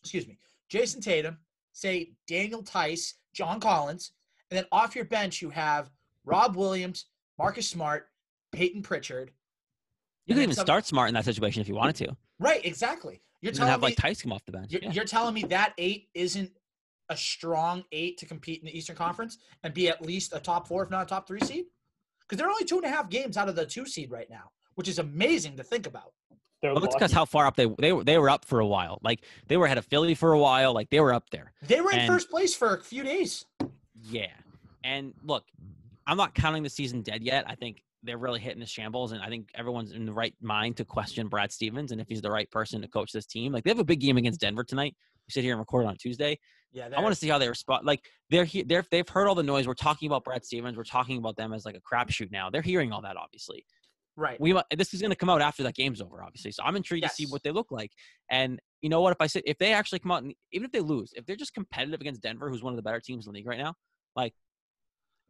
excuse 0.00 0.26
me, 0.26 0.38
Jayson 0.70 1.02
Tatum, 1.02 1.38
say 1.72 2.12
Daniel 2.26 2.62
Theis, 2.62 3.14
John 3.34 3.60
Collins, 3.60 4.12
and 4.50 4.56
then 4.58 4.64
off 4.72 4.94
your 4.94 5.04
bench 5.04 5.42
you 5.42 5.50
have 5.50 5.90
Rob 6.24 6.56
Williams, 6.56 7.06
Marcus 7.38 7.68
Smart, 7.68 8.08
Payton 8.52 8.82
Pritchard. 8.82 9.30
You 10.26 10.32
And 10.32 10.36
could 10.38 10.42
even 10.44 10.54
some- 10.56 10.66
start 10.66 10.86
smart 10.86 11.08
in 11.08 11.14
that 11.14 11.24
situation 11.24 11.60
if 11.60 11.68
you 11.68 11.74
wanted 11.74 11.96
to. 11.96 12.16
Right, 12.38 12.64
exactly. 12.64 13.22
You're 13.40 13.50
And 13.50 13.56
then 13.56 13.60
telling 13.60 13.70
have 13.70 13.80
me 13.80 13.86
like 13.88 13.96
Theis 13.96 14.22
come 14.22 14.32
off 14.32 14.44
the 14.44 14.52
bench. 14.52 14.72
you're, 14.72 14.82
Yeah. 14.82 14.92
you're 14.92 15.04
telling 15.04 15.34
me 15.34 15.42
that 15.44 15.72
eight 15.78 16.08
isn't 16.14 16.50
a 17.08 17.16
strong 17.16 17.84
eight 17.92 18.18
to 18.18 18.26
compete 18.26 18.60
in 18.60 18.66
the 18.66 18.76
Eastern 18.76 18.96
Conference 18.96 19.38
and 19.62 19.72
be 19.72 19.88
at 19.88 20.02
least 20.02 20.32
a 20.34 20.40
top 20.40 20.66
four, 20.68 20.82
if 20.82 20.90
not 20.90 21.02
a 21.02 21.06
top 21.06 21.26
three 21.26 21.40
seed? 21.40 21.66
Because 22.20 22.38
they're 22.38 22.50
only 22.50 22.64
two 22.64 22.76
and 22.76 22.84
a 22.84 22.90
half 22.90 23.08
games 23.08 23.36
out 23.38 23.48
of 23.48 23.56
the 23.56 23.64
two 23.64 23.86
seed 23.86 24.10
right 24.10 24.28
now, 24.28 24.50
which 24.74 24.88
is 24.88 24.98
amazing 24.98 25.56
to 25.56 25.62
think 25.64 25.86
about. 25.86 26.12
They're 26.60 26.74
Well, 26.74 26.84
it's 26.84 26.94
because 26.94 27.12
how 27.12 27.24
far 27.24 27.46
up 27.46 27.54
they 27.56 27.66
they 27.78 27.92
were 27.92 28.02
they 28.04 28.18
were 28.18 28.28
up 28.28 28.44
for 28.44 28.58
a 28.58 28.66
while. 28.66 28.98
Like 29.02 29.24
they 29.46 29.56
were 29.56 29.66
ahead 29.66 29.78
of 29.78 29.86
Philly 29.86 30.14
for 30.16 30.32
a 30.32 30.38
while. 30.38 30.74
Like 30.74 30.90
they 30.90 30.98
were 31.00 31.14
up 31.14 31.30
there. 31.30 31.52
They 31.62 31.80
were 31.80 31.92
in 31.92 32.00
And- 32.00 32.08
first 32.12 32.28
place 32.28 32.54
for 32.54 32.74
a 32.74 32.82
few 32.82 33.04
days. 33.04 33.46
Yeah. 34.02 34.26
And 34.84 35.14
look, 35.24 35.44
I'm 36.06 36.16
not 36.16 36.34
counting 36.34 36.62
the 36.62 36.70
season 36.70 37.02
dead 37.02 37.22
yet. 37.22 37.44
I 37.46 37.54
think 37.54 37.82
they're 38.02 38.18
really 38.18 38.40
hitting 38.40 38.60
the 38.60 38.66
shambles, 38.66 39.12
and 39.12 39.20
I 39.20 39.28
think 39.28 39.50
everyone's 39.54 39.92
in 39.92 40.06
the 40.06 40.12
right 40.12 40.34
mind 40.40 40.76
to 40.76 40.84
question 40.84 41.28
Brad 41.28 41.50
Stevens 41.52 41.90
and 41.92 42.00
if 42.00 42.08
he's 42.08 42.22
the 42.22 42.30
right 42.30 42.50
person 42.50 42.80
to 42.82 42.88
coach 42.88 43.12
this 43.12 43.26
team. 43.26 43.52
Like 43.52 43.64
they 43.64 43.70
have 43.70 43.78
a 43.80 43.84
big 43.84 44.00
game 44.00 44.16
against 44.16 44.40
Denver 44.40 44.64
tonight. 44.64 44.94
We 45.26 45.32
sit 45.32 45.44
here 45.44 45.52
and 45.52 45.58
record 45.58 45.84
on 45.84 45.96
Tuesday. 45.96 46.38
Yeah, 46.72 46.88
I 46.96 47.00
want 47.00 47.12
to 47.12 47.18
see 47.18 47.28
how 47.28 47.38
they 47.38 47.48
respond. 47.48 47.86
Like 47.86 48.04
they're 48.30 48.44
he- 48.44 48.62
they're 48.62 48.84
they've 48.90 49.08
heard 49.08 49.26
all 49.26 49.34
the 49.34 49.42
noise. 49.42 49.66
We're 49.66 49.74
talking 49.74 50.06
about 50.06 50.24
Brad 50.24 50.44
Stevens. 50.44 50.76
We're 50.76 50.84
talking 50.84 51.18
about 51.18 51.36
them 51.36 51.52
as 51.52 51.64
like 51.64 51.76
a 51.76 51.80
crapshoot 51.80 52.30
now. 52.30 52.50
They're 52.50 52.62
hearing 52.62 52.92
all 52.92 53.02
that, 53.02 53.16
obviously. 53.16 53.64
Right. 54.18 54.40
We 54.40 54.54
this 54.76 54.92
is 54.92 55.00
going 55.00 55.10
to 55.10 55.16
come 55.16 55.30
out 55.30 55.40
after 55.40 55.62
that 55.62 55.74
game's 55.74 56.00
over, 56.00 56.22
obviously. 56.22 56.52
So 56.52 56.62
I'm 56.64 56.76
intrigued 56.76 57.04
to 57.04 57.10
see 57.10 57.26
what 57.26 57.42
they 57.42 57.50
look 57.50 57.70
like. 57.70 57.92
And 58.30 58.60
you 58.82 58.88
know 58.88 59.00
what? 59.00 59.12
If 59.12 59.20
I 59.20 59.26
say 59.26 59.42
if 59.46 59.58
they 59.58 59.72
actually 59.72 60.00
come 60.00 60.12
out 60.12 60.22
and 60.22 60.34
even 60.52 60.66
if 60.66 60.72
they 60.72 60.80
lose, 60.80 61.12
if 61.16 61.24
they're 61.24 61.36
just 61.36 61.54
competitive 61.54 62.00
against 62.00 62.20
Denver, 62.20 62.50
who's 62.50 62.62
one 62.62 62.72
of 62.72 62.76
the 62.76 62.82
better 62.82 63.00
teams 63.00 63.26
in 63.26 63.32
the 63.32 63.38
league 63.38 63.46
right 63.46 63.58
now, 63.58 63.74
like 64.16 64.34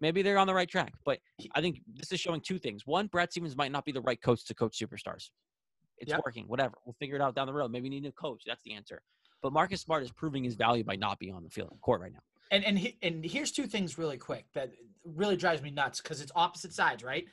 maybe 0.00 0.22
they're 0.22 0.38
on 0.38 0.46
the 0.46 0.54
right 0.54 0.68
track. 0.68 0.92
But 1.04 1.18
I 1.54 1.60
think 1.60 1.80
this 1.94 2.12
is 2.12 2.20
showing 2.20 2.40
two 2.40 2.58
things. 2.58 2.86
One, 2.86 3.06
Brad 3.06 3.30
Stevens 3.30 3.56
might 3.56 3.72
not 3.72 3.84
be 3.84 3.92
the 3.92 4.02
right 4.02 4.20
coach 4.20 4.44
to 4.46 4.54
coach 4.54 4.78
superstars. 4.78 5.30
It's 5.98 6.10
Yep. 6.10 6.22
working. 6.24 6.44
Whatever. 6.46 6.76
We'll 6.84 6.96
figure 6.98 7.16
it 7.16 7.22
out 7.22 7.34
down 7.34 7.46
the 7.46 7.52
road. 7.52 7.70
Maybe 7.70 7.88
need 7.88 8.06
a 8.06 8.12
coach. 8.12 8.42
That's 8.46 8.62
the 8.62 8.72
answer. 8.72 9.02
But 9.42 9.52
Marcus 9.52 9.80
Smart 9.80 10.02
is 10.02 10.12
proving 10.12 10.44
his 10.44 10.54
value 10.54 10.84
by 10.84 10.96
not 10.96 11.18
being 11.18 11.34
on 11.34 11.42
the 11.42 11.50
field 11.50 11.76
court 11.80 12.00
right 12.00 12.12
now. 12.12 12.20
And 12.50 12.64
and 12.64 12.78
he, 12.78 12.96
and 13.02 13.24
here's 13.24 13.52
two 13.52 13.66
things 13.66 13.98
really 13.98 14.16
quick 14.16 14.46
that 14.54 14.72
really 15.04 15.36
drives 15.36 15.62
me 15.62 15.70
nuts 15.70 16.00
because 16.00 16.20
it's 16.20 16.32
opposite 16.34 16.72
sides, 16.72 17.04
right? 17.04 17.26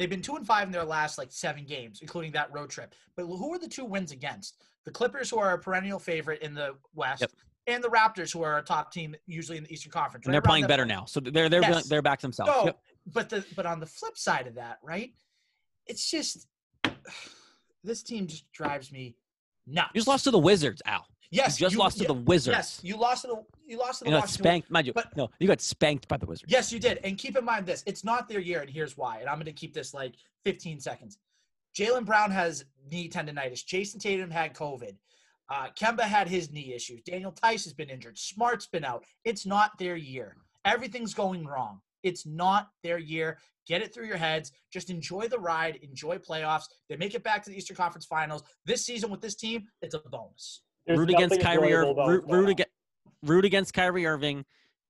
They've 0.00 0.08
been 0.08 0.22
two 0.22 0.34
and 0.36 0.46
five 0.46 0.66
in 0.66 0.72
their 0.72 0.82
last 0.82 1.18
like 1.18 1.30
seven 1.30 1.66
games, 1.66 1.98
including 2.00 2.32
that 2.32 2.50
road 2.54 2.70
trip. 2.70 2.94
But 3.16 3.26
who 3.26 3.52
are 3.52 3.58
the 3.58 3.68
two 3.68 3.84
wins 3.84 4.12
against? 4.12 4.56
The 4.86 4.90
Clippers, 4.90 5.28
who 5.28 5.38
are 5.38 5.52
a 5.52 5.58
perennial 5.58 5.98
favorite 5.98 6.40
in 6.40 6.54
the 6.54 6.74
West, 6.94 7.20
Yep. 7.20 7.32
and 7.66 7.84
the 7.84 7.88
Raptors, 7.88 8.32
who 8.32 8.42
are 8.42 8.56
a 8.56 8.62
top 8.62 8.92
team 8.92 9.14
usually 9.26 9.58
in 9.58 9.64
the 9.64 9.70
Eastern 9.70 9.92
Conference. 9.92 10.24
And 10.24 10.32
they're 10.32 10.40
playing 10.40 10.66
better 10.66 10.86
now. 10.86 11.04
So 11.04 11.20
they're 11.20 11.50
they're 11.50 11.60
Yes. 11.60 11.86
they're 11.86 12.00
back 12.00 12.22
themselves. 12.22 12.50
So, 12.50 12.64
Yep. 12.64 12.80
but 13.12 13.28
the 13.28 13.44
but 13.54 13.66
on 13.66 13.78
the 13.78 13.84
flip 13.84 14.16
side 14.16 14.46
of 14.46 14.54
that, 14.54 14.78
right? 14.82 15.12
It's 15.86 16.10
just 16.10 16.48
this 17.84 18.02
team 18.02 18.26
just 18.26 18.50
drives 18.52 18.90
me 18.90 19.16
nuts. 19.66 19.90
You 19.92 19.98
just 19.98 20.08
lost 20.08 20.24
to 20.24 20.30
the 20.30 20.38
Wizards, 20.38 20.80
Al. 20.86 21.06
Yes, 21.30 21.60
you 21.60 21.66
just 21.66 21.76
lost 21.76 21.98
to 21.98 22.02
yeah, 22.02 22.08
the 22.08 22.14
Wizards. 22.14 22.56
Yes, 22.56 22.80
you 22.82 22.96
lost 22.96 23.22
to 23.22 23.28
the 23.28 23.44
you 23.66 23.78
lost 23.78 24.00
to 24.00 24.04
the 24.04 24.10
You 24.10 24.16
got 24.16 24.22
Washington 24.22 24.44
spanked, 24.44 24.70
mind 24.70 24.86
you. 24.86 24.92
but- 24.92 25.16
no, 25.16 25.30
you 25.38 25.46
got 25.46 25.60
spanked 25.60 26.08
by 26.08 26.16
the 26.16 26.26
Wizards. 26.26 26.50
Yes, 26.50 26.72
you 26.72 26.80
did. 26.80 26.98
And 27.04 27.16
keep 27.16 27.36
in 27.36 27.44
mind 27.44 27.66
this: 27.66 27.84
it's 27.86 28.02
not 28.04 28.28
their 28.28 28.40
year, 28.40 28.60
and 28.60 28.68
here's 28.68 28.96
why. 28.96 29.18
And 29.20 29.28
I'm 29.28 29.36
going 29.36 29.46
to 29.46 29.52
keep 29.52 29.72
this 29.72 29.94
like 29.94 30.14
15 30.44 30.80
seconds. 30.80 31.18
Jaylen 31.78 32.04
Brown 32.04 32.32
has 32.32 32.64
knee 32.90 33.08
tendonitis. 33.08 33.64
Jayson 33.64 34.00
Tatum 34.00 34.30
had 34.30 34.54
COVID. 34.54 34.96
Uh, 35.48 35.68
Kemba 35.78 36.02
had 36.02 36.28
his 36.28 36.50
knee 36.50 36.72
issues. 36.74 37.02
Daniel 37.02 37.32
Theis 37.32 37.64
has 37.64 37.72
been 37.72 37.90
injured. 37.90 38.18
Smart's 38.18 38.66
been 38.66 38.84
out. 38.84 39.04
It's 39.24 39.46
not 39.46 39.78
their 39.78 39.96
year. 39.96 40.36
Everything's 40.64 41.14
going 41.14 41.46
wrong. 41.46 41.80
It's 42.02 42.26
not 42.26 42.70
their 42.82 42.98
year. 42.98 43.38
Get 43.66 43.82
it 43.82 43.92
through 43.92 44.06
your 44.06 44.16
heads. 44.16 44.52
Just 44.72 44.90
enjoy 44.90 45.28
the 45.28 45.38
ride. 45.38 45.76
Enjoy 45.82 46.18
playoffs. 46.18 46.64
They 46.88 46.96
make 46.96 47.14
it 47.14 47.22
back 47.22 47.42
to 47.44 47.50
the 47.50 47.56
Eastern 47.56 47.76
Conference 47.76 48.06
Finals 48.06 48.42
this 48.64 48.84
season 48.84 49.10
with 49.10 49.20
this 49.20 49.34
team. 49.34 49.66
It's 49.82 49.94
a 49.94 49.98
bonus. 49.98 50.62
There's 50.86 50.98
root 50.98 51.10
against 51.10 51.36
nothing 51.36 51.44
Kyrie 51.44 51.74
Irving. 51.74 51.96
Root, 51.96 52.24
root, 52.28 52.48
against, 52.48 52.70
root 53.22 53.44
against 53.44 53.74
Kyrie 53.74 54.06
Irving. 54.06 54.44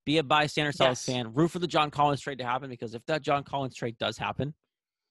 Be 0.07 0.19
a 0.19 0.23
bystander 0.23 0.73
Celtics 0.73 0.89
Yes. 0.89 1.05
fan. 1.07 1.35
Root 1.35 1.49
for 1.51 1.59
the 1.59 1.67
John 1.67 1.91
Collins 1.91 2.21
trade 2.21 2.39
to 2.39 2.45
happen 2.45 2.71
because 2.71 2.95
if 2.95 3.05
that 3.07 3.23
John 3.23 3.45
Collins 3.45 3.75
trade 3.75 3.99
does 3.99 4.17
happen 4.17 4.55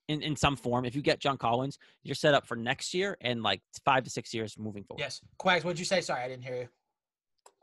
in, 0.08 0.22
in 0.24 0.36
some 0.36 0.56
form, 0.56 0.86
if 0.86 0.96
you 0.96 1.02
get 1.02 1.20
John 1.20 1.38
Collins, 1.38 1.78
you're 2.04 2.16
set 2.16 2.34
up 2.34 2.48
for 2.48 2.56
next 2.56 2.94
year 2.94 3.16
and 3.22 3.44
like 3.44 3.62
five 3.86 4.04
to 4.06 4.10
six 4.10 4.34
years 4.34 4.58
moving 4.58 4.84
forward. 4.84 5.02
Yes. 5.02 5.22
Quags, 5.40 5.64
what'd 5.64 5.78
you 5.80 5.86
say? 5.86 6.02
Sorry, 6.02 6.24
I 6.24 6.28
didn't 6.28 6.44
hear 6.44 6.56
you. 6.56 6.68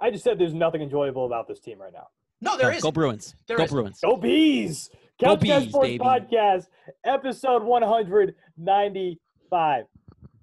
I 0.01 0.11
just 0.11 0.25
said 0.25 0.39
there's 0.39 0.55
nothing 0.55 0.83
enjoyable 0.83 1.27
about 1.27 1.49
this 1.49 1.59
team 1.59 1.81
right 1.81 1.93
now. 1.93 2.09
No, 2.41 2.57
there 2.57 2.71
Go- 2.71 2.77
is. 2.77 2.83
Go 2.83 2.93
Bruins. 2.93 3.35
There 3.49 3.57
go 3.57 3.65
is. 3.65 3.71
Bruins. 3.71 3.99
Go 4.03 4.17
bees! 4.17 4.91
Go 5.19 5.37
Couch 5.37 5.47
Guys 5.49 5.63
Bees, 5.65 5.71
Sports 5.71 5.89
baby. 5.89 6.05
Podcast, 6.05 6.67
episode 7.05 7.63
195. 7.65 9.85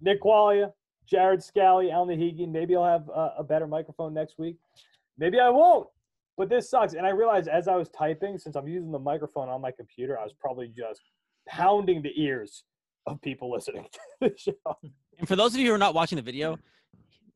Nick 0.01 0.21
Qualia, 0.21 0.73
Jared 1.05 1.43
Scally, 1.43 1.91
Al 1.91 2.05
Nahigian. 2.05 2.49
Maybe 2.51 2.75
I'll 2.75 2.85
have 2.85 3.09
a, 3.09 3.35
a 3.39 3.43
better 3.43 3.67
microphone 3.67 4.13
next 4.13 4.37
week. 4.37 4.57
Maybe 5.17 5.39
I 5.39 5.49
won't. 5.49 5.87
But 6.37 6.49
this 6.49 6.69
sucks. 6.69 6.93
And 6.93 7.05
I 7.05 7.09
realized 7.09 7.47
as 7.47 7.67
I 7.67 7.75
was 7.75 7.89
typing, 7.89 8.37
since 8.37 8.55
I'm 8.55 8.67
using 8.67 8.91
the 8.91 8.99
microphone 8.99 9.49
on 9.49 9.61
my 9.61 9.71
computer, 9.71 10.19
I 10.19 10.23
was 10.23 10.33
probably 10.39 10.67
just 10.75 11.01
pounding 11.47 12.01
the 12.01 12.11
ears 12.19 12.63
of 13.05 13.21
people 13.21 13.51
listening 13.51 13.85
to 13.91 13.99
the 14.29 14.33
show. 14.37 14.77
And 15.19 15.27
for 15.27 15.35
those 15.35 15.53
of 15.53 15.59
you 15.59 15.67
who 15.67 15.73
are 15.73 15.77
not 15.77 15.93
watching 15.93 16.15
the 16.15 16.21
video, 16.23 16.57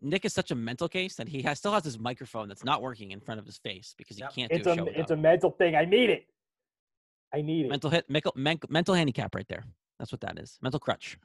Nick 0.02 0.26
is 0.26 0.34
such 0.34 0.52
a 0.52 0.56
mental 0.56 0.88
case 0.88 1.16
that 1.16 1.28
he 1.28 1.42
has, 1.44 1.60
still 1.60 1.74
has 1.74 1.84
his 1.84 2.00
microphone 2.00 2.48
that's 2.48 2.64
not 2.64 2.82
working 2.82 3.12
in 3.12 3.20
front 3.20 3.40
of 3.40 3.46
his 3.46 3.58
face 3.58 3.94
because 3.98 4.18
he 4.18 4.22
Yep. 4.24 4.34
can't 4.34 4.52
It's 4.52 4.64
do 4.64 4.70
a 4.70 4.74
a 4.74 4.76
show. 4.78 4.86
it's 4.88 4.98
without 4.98 5.12
a 5.12 5.18
mental 5.18 5.52
thing. 5.52 5.76
I 5.76 5.86
need 5.86 6.10
it. 6.10 6.26
I 7.34 7.42
need 7.42 7.66
it. 7.66 7.70
Mental 7.70 7.90
hit, 7.90 8.10
mental, 8.10 8.34
mental 8.70 8.96
handicap 8.96 9.36
right 9.36 9.48
there. 9.50 9.64
That's 10.00 10.12
what 10.12 10.22
that 10.22 10.40
is. 10.40 10.58
Mental 10.62 10.80
crutch. 10.80 11.18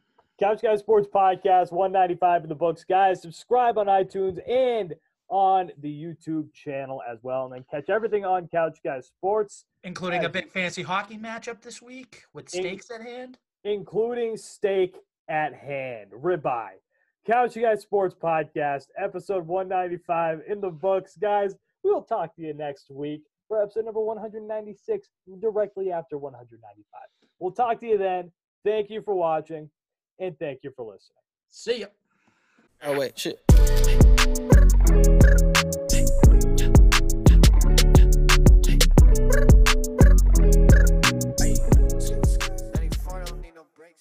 Couch 0.43 0.61
Guys 0.61 0.81
Sports 0.81 1.07
Podcast 1.15 1.71
195 1.71 2.43
in 2.43 2.49
the 2.49 2.55
books. 2.57 2.83
Guys, 2.83 3.23
subscribe 3.23 3.79
on 3.79 3.87
iTunes 3.87 4.41
and 4.51 4.93
on 5.29 5.71
the 5.81 5.89
YouTube 5.89 6.53
channel 6.53 7.01
as 7.09 7.19
well. 7.23 7.45
And 7.45 7.55
then 7.55 7.65
catch 7.71 7.89
everything 7.89 8.25
on 8.25 8.49
Couch 8.49 8.79
Guys 8.85 9.07
Sports, 9.07 9.67
Including 9.85 10.25
a 10.25 10.29
big 10.29 10.51
fancy 10.51 10.83
hockey 10.83 11.17
matchup 11.17 11.63
this 11.63 11.81
week 11.81 12.25
with 12.35 12.53
In- 12.55 12.61
stakes 12.63 12.91
at 12.91 13.03
hand. 13.03 13.39
including 13.63 14.37
steak 14.37 14.97
at 15.29 15.55
hand, 15.55 16.11
ribeye. 16.11 16.73
Couch 17.25 17.55
Guys 17.55 17.83
Sports 17.83 18.17
Podcast, 18.21 18.87
episode 18.99 19.47
195 19.47 20.41
in 20.49 20.61
the 20.61 20.71
books. 20.71 21.17
Guys, 21.17 21.55
we 21.85 21.93
will 21.93 22.03
talk 22.03 22.35
to 22.35 22.43
you 22.43 22.53
next 22.53 22.91
week 22.91 23.23
for 23.47 23.63
episode 23.63 23.85
number 23.85 24.01
196, 24.01 25.09
directly 25.41 25.93
after 25.93 26.19
195. 26.19 26.85
We'll 27.39 27.53
talk 27.53 27.79
to 27.79 27.87
you 27.87 27.97
then. 27.97 28.33
Thank 28.65 28.91
you 28.91 29.03
for 29.03 29.15
watching, 29.15 29.71
and 30.23 30.39
thank 30.39 30.61
you 30.63 30.73
for 30.75 30.85
listening. 30.85 31.17
See 31.49 31.81
ya. 31.81 31.87
Oh, 32.85 32.99
wait, 32.99 33.19
shit. 33.19 33.43